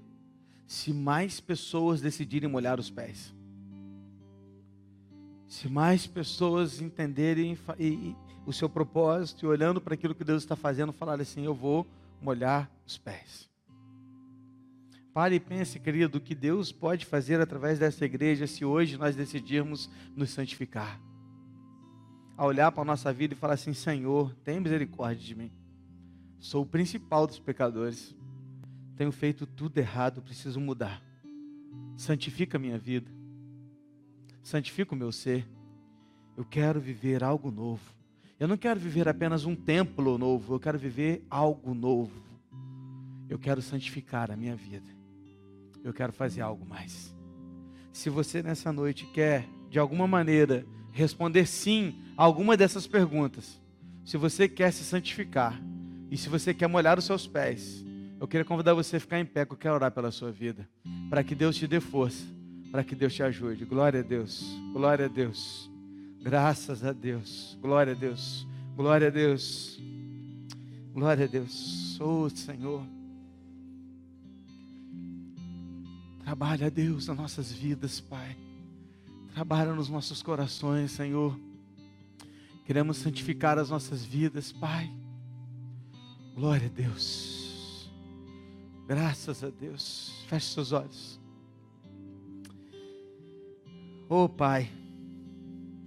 se 0.68 0.92
mais 0.92 1.40
pessoas 1.40 2.00
decidirem 2.00 2.48
molhar 2.48 2.78
os 2.78 2.88
pés. 2.88 3.34
Se 5.48 5.68
mais 5.68 6.06
pessoas 6.06 6.80
entenderem 6.80 7.58
e, 7.76 7.88
e, 7.88 8.16
o 8.46 8.52
seu 8.52 8.68
propósito 8.68 9.44
e 9.44 9.48
olhando 9.48 9.80
para 9.80 9.94
aquilo 9.94 10.14
que 10.14 10.22
Deus 10.22 10.44
está 10.44 10.54
fazendo, 10.54 10.92
falar 10.92 11.20
assim: 11.20 11.44
Eu 11.44 11.56
vou 11.56 11.84
molhar 12.22 12.70
os 12.86 12.96
pés. 12.96 13.50
Pare 15.12 15.34
e 15.34 15.40
pense, 15.40 15.80
querido, 15.80 16.18
o 16.18 16.20
que 16.20 16.36
Deus 16.36 16.70
pode 16.70 17.04
fazer 17.04 17.40
através 17.40 17.80
dessa 17.80 18.04
igreja 18.04 18.46
se 18.46 18.64
hoje 18.64 18.96
nós 18.96 19.16
decidirmos 19.16 19.90
nos 20.14 20.30
santificar. 20.30 21.00
A 22.36 22.46
olhar 22.46 22.70
para 22.70 22.82
a 22.82 22.86
nossa 22.86 23.12
vida 23.12 23.34
e 23.34 23.36
falar 23.36 23.54
assim: 23.54 23.74
Senhor, 23.74 24.32
tem 24.44 24.60
misericórdia 24.60 25.26
de 25.26 25.34
mim. 25.34 25.50
Sou 26.38 26.62
o 26.62 26.66
principal 26.66 27.26
dos 27.26 27.38
pecadores. 27.38 28.14
Tenho 28.96 29.12
feito 29.12 29.46
tudo 29.46 29.78
errado, 29.78 30.22
preciso 30.22 30.60
mudar. 30.60 31.02
Santifica 31.96 32.56
a 32.56 32.60
minha 32.60 32.78
vida. 32.78 33.10
Santifica 34.42 34.94
o 34.94 34.98
meu 34.98 35.12
ser. 35.12 35.46
Eu 36.36 36.44
quero 36.44 36.80
viver 36.80 37.22
algo 37.22 37.50
novo. 37.50 37.94
Eu 38.38 38.46
não 38.46 38.56
quero 38.56 38.78
viver 38.78 39.08
apenas 39.08 39.44
um 39.44 39.56
templo 39.56 40.16
novo, 40.16 40.54
eu 40.54 40.60
quero 40.60 40.78
viver 40.78 41.24
algo 41.28 41.74
novo. 41.74 42.22
Eu 43.28 43.38
quero 43.38 43.60
santificar 43.60 44.30
a 44.30 44.36
minha 44.36 44.54
vida 44.54 44.98
eu 45.88 45.92
quero 45.92 46.12
fazer 46.12 46.40
algo 46.40 46.64
mais. 46.66 47.14
Se 47.92 48.10
você 48.10 48.42
nessa 48.42 48.72
noite 48.72 49.06
quer, 49.06 49.48
de 49.70 49.78
alguma 49.78 50.06
maneira, 50.06 50.66
responder 50.92 51.46
sim 51.46 52.00
a 52.16 52.24
alguma 52.24 52.56
dessas 52.56 52.86
perguntas, 52.86 53.60
se 54.04 54.16
você 54.16 54.48
quer 54.48 54.72
se 54.72 54.84
santificar 54.84 55.60
e 56.10 56.16
se 56.16 56.28
você 56.28 56.54
quer 56.54 56.66
molhar 56.66 56.98
os 56.98 57.04
seus 57.04 57.26
pés, 57.26 57.84
eu 58.20 58.26
queria 58.26 58.44
convidar 58.44 58.74
você 58.74 58.96
a 58.96 59.00
ficar 59.00 59.20
em 59.20 59.24
pé, 59.24 59.44
que 59.44 59.52
eu 59.52 59.56
quero 59.56 59.74
orar 59.74 59.92
pela 59.92 60.10
sua 60.10 60.32
vida, 60.32 60.68
para 61.08 61.22
que 61.22 61.34
Deus 61.34 61.56
te 61.56 61.66
dê 61.66 61.80
força, 61.80 62.24
para 62.70 62.82
que 62.82 62.94
Deus 62.94 63.14
te 63.14 63.22
ajude. 63.22 63.64
Glória 63.64 64.00
a 64.00 64.02
Deus, 64.02 64.44
glória 64.72 65.04
a 65.04 65.08
Deus, 65.08 65.70
graças 66.20 66.84
a 66.84 66.92
Deus, 66.92 67.56
glória 67.60 67.92
a 67.92 67.96
Deus, 67.96 68.46
glória 68.74 69.06
a 69.08 69.10
Deus, 69.10 69.80
glória 70.92 71.24
a 71.24 71.28
Deus, 71.28 71.98
oh 72.00 72.28
Senhor. 72.28 72.82
Trabalha, 76.28 76.70
Deus, 76.70 77.06
nas 77.06 77.16
nossas 77.16 77.50
vidas, 77.50 78.00
Pai. 78.00 78.36
Trabalha 79.32 79.72
nos 79.72 79.88
nossos 79.88 80.22
corações, 80.22 80.90
Senhor. 80.90 81.38
Queremos 82.66 82.98
santificar 82.98 83.58
as 83.58 83.70
nossas 83.70 84.04
vidas, 84.04 84.52
Pai. 84.52 84.92
Glória 86.38 86.66
a 86.66 86.70
Deus. 86.70 87.90
Graças 88.86 89.42
a 89.42 89.50
Deus. 89.50 90.24
Feche 90.28 90.46
seus 90.46 90.70
olhos. 90.70 91.20
Oh, 94.08 94.28
Pai, 94.28 94.70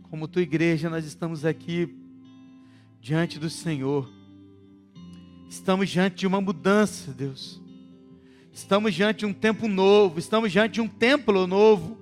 como 0.09 0.27
tua 0.27 0.41
igreja, 0.41 0.89
nós 0.89 1.05
estamos 1.05 1.45
aqui 1.45 1.95
diante 2.99 3.39
do 3.39 3.49
Senhor. 3.49 4.11
Estamos 5.49 5.89
diante 5.89 6.17
de 6.17 6.27
uma 6.27 6.41
mudança, 6.41 7.13
Deus. 7.13 7.61
Estamos 8.51 8.93
diante 8.93 9.19
de 9.19 9.25
um 9.27 9.33
tempo 9.33 9.69
novo, 9.69 10.19
estamos 10.19 10.51
diante 10.51 10.73
de 10.73 10.81
um 10.81 10.87
templo 10.89 11.47
novo. 11.47 11.97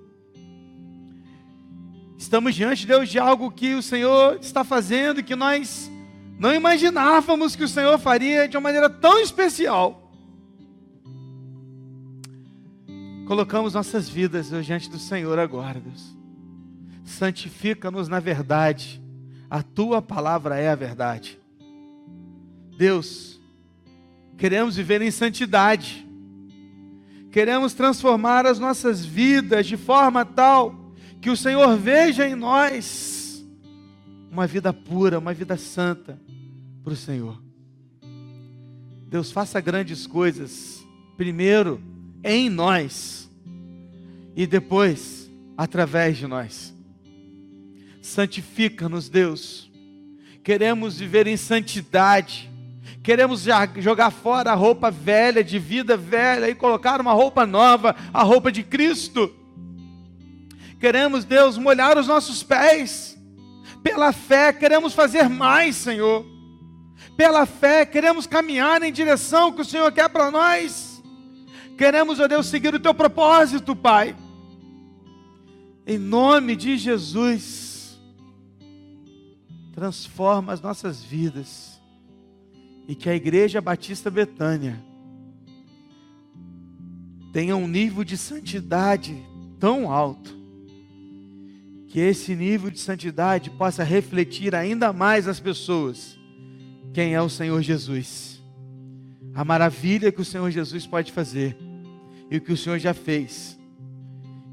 Estamos 2.17 2.55
diante, 2.55 2.87
Deus, 2.87 3.09
de 3.09 3.19
algo 3.19 3.51
que 3.51 3.75
o 3.75 3.83
Senhor 3.83 4.39
está 4.41 4.63
fazendo 4.63 5.23
que 5.23 5.35
nós 5.35 5.91
não 6.39 6.55
imaginávamos 6.55 7.53
que 7.53 7.65
o 7.65 7.67
Senhor 7.67 7.99
faria 7.99 8.47
de 8.47 8.55
uma 8.55 8.61
maneira 8.61 8.89
tão 8.89 9.19
especial. 9.19 10.09
Colocamos 13.27 13.73
nossas 13.73 14.07
vidas 14.07 14.49
diante 14.65 14.89
do 14.89 14.97
Senhor 14.97 15.37
agora, 15.37 15.81
Deus. 15.81 16.15
Santifica-nos 17.03 18.07
na 18.07 18.21
verdade. 18.21 19.03
a 19.49 19.61
tua 19.61 20.01
palavra 20.01 20.57
é 20.57 20.69
a 20.69 20.75
verdade. 20.75 21.37
Deus, 22.77 23.41
queremos 24.37 24.77
viver 24.77 25.01
em 25.01 25.11
santidade, 25.11 26.07
queremos 27.31 27.73
transformar 27.73 28.45
as 28.45 28.59
nossas 28.59 29.03
vidas 29.03 29.67
de 29.67 29.75
forma 29.75 30.23
tal 30.23 30.93
que 31.19 31.29
o 31.29 31.35
Senhor 31.35 31.75
veja 31.75 32.25
em 32.25 32.35
nós 32.35 33.18
uma 34.32 34.45
vida 34.45 34.71
pura, 34.71 35.19
uma 35.19 35.34
vida 35.34 35.57
santa 35.57 36.19
para 36.84 36.93
o 36.93 36.95
Senhor. 36.95 37.41
Deus, 39.07 39.32
faça 39.32 39.59
grandes 39.59 40.05
coisas, 40.05 40.86
primeiro 41.17 41.82
em 42.23 42.49
nós 42.49 43.30
e 44.36 44.45
depois 44.45 45.30
através 45.57 46.17
de 46.17 46.27
nós. 46.27 46.73
Santifica-nos, 48.01 49.09
Deus. 49.09 49.69
Queremos 50.43 50.99
viver 50.99 51.27
em 51.27 51.36
santidade. 51.36 52.49
Queremos 53.03 53.45
jogar 53.77 54.11
fora 54.11 54.51
a 54.51 54.55
roupa 54.55 54.89
velha, 54.89 55.43
de 55.43 55.59
vida 55.59 55.97
velha, 55.97 56.49
e 56.49 56.55
colocar 56.55 57.01
uma 57.01 57.13
roupa 57.13 57.45
nova, 57.45 57.95
a 58.13 58.23
roupa 58.23 58.51
de 58.51 58.63
Cristo. 58.63 59.34
Queremos, 60.80 61.25
Deus, 61.25 61.57
molhar 61.57 61.97
os 61.97 62.07
nossos 62.07 62.41
pés. 62.41 63.18
Pela 63.84 64.11
fé, 64.11 64.51
queremos 64.51 64.93
fazer 64.93 65.30
mais, 65.30 65.75
Senhor. 65.75 66.25
Pela 67.15 67.45
fé, 67.45 67.86
queremos 67.86 68.27
caminhar 68.27 68.82
em 68.84 68.91
direção 68.91 69.51
que 69.51 69.61
o 69.61 69.65
Senhor 69.65 69.91
quer 69.91 70.09
para 70.09 70.30
nós. 70.30 71.01
Queremos, 71.77 72.19
ó 72.19 72.27
Deus, 72.27 72.47
seguir 72.47 72.73
o 72.73 72.80
teu 72.80 72.93
propósito, 72.93 73.75
Pai. 73.75 74.15
Em 75.88 75.97
nome 75.97 76.55
de 76.55 76.77
Jesus, 76.77 77.99
transforma 79.73 80.53
as 80.53 80.61
nossas 80.61 81.01
vidas 81.01 81.82
e 82.88 82.95
que 82.95 83.09
a 83.09 83.15
Igreja 83.15 83.61
Batista 83.61 84.11
Betânia 84.11 84.84
tenha 87.32 87.55
um 87.55 87.67
nível 87.67 88.03
de 88.03 88.17
santidade 88.17 89.23
tão 89.59 89.91
alto 89.91 90.38
que 91.89 91.99
esse 91.99 92.35
nível 92.35 92.69
de 92.69 92.79
santidade 92.79 93.49
possa 93.49 93.83
refletir 93.83 94.53
ainda 94.53 94.93
mais 94.93 95.27
as 95.27 95.39
pessoas 95.39 96.17
quem 96.93 97.15
é 97.15 97.21
o 97.21 97.29
Senhor 97.29 97.61
Jesus, 97.61 98.43
a 99.33 99.43
maravilha 99.43 100.11
que 100.11 100.21
o 100.21 100.25
Senhor 100.25 100.49
Jesus 100.51 100.85
pode 100.85 101.11
fazer 101.11 101.57
e 102.29 102.37
o 102.37 102.41
que 102.41 102.53
o 102.53 102.57
Senhor 102.57 102.77
já 102.77 102.93
fez 102.93 103.59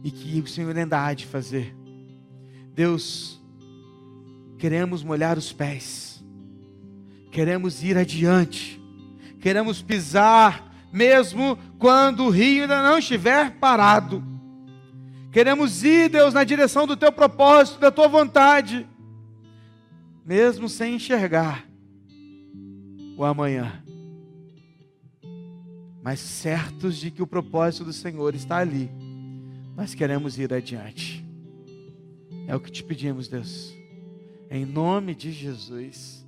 e 0.02 0.10
que 0.10 0.40
o 0.40 0.46
Senhor 0.46 0.76
ainda 0.76 1.04
há 1.04 1.12
de 1.12 1.26
fazer. 1.26 1.76
Deus, 2.74 3.40
queremos 4.58 5.02
molhar 5.02 5.36
os 5.36 5.52
pés, 5.52 6.24
queremos 7.30 7.82
ir 7.82 7.98
adiante, 7.98 8.80
queremos 9.40 9.82
pisar, 9.82 10.74
mesmo 10.90 11.58
quando 11.78 12.24
o 12.24 12.30
rio 12.30 12.62
ainda 12.62 12.82
não 12.82 12.98
estiver 12.98 13.58
parado. 13.58 14.35
Queremos 15.36 15.84
ir, 15.84 16.08
Deus, 16.08 16.32
na 16.32 16.44
direção 16.44 16.86
do 16.86 16.96
teu 16.96 17.12
propósito, 17.12 17.78
da 17.78 17.90
tua 17.90 18.08
vontade, 18.08 18.88
mesmo 20.24 20.66
sem 20.66 20.94
enxergar 20.94 21.68
o 23.18 23.22
amanhã, 23.22 23.84
mas 26.02 26.20
certos 26.20 26.96
de 26.96 27.10
que 27.10 27.22
o 27.22 27.26
propósito 27.26 27.84
do 27.84 27.92
Senhor 27.92 28.34
está 28.34 28.56
ali 28.56 28.90
nós 29.76 29.94
queremos 29.94 30.38
ir 30.38 30.54
adiante. 30.54 31.22
É 32.48 32.56
o 32.56 32.60
que 32.60 32.72
te 32.72 32.82
pedimos, 32.82 33.28
Deus. 33.28 33.74
Em 34.50 34.64
nome 34.64 35.14
de 35.14 35.30
Jesus. 35.30 36.26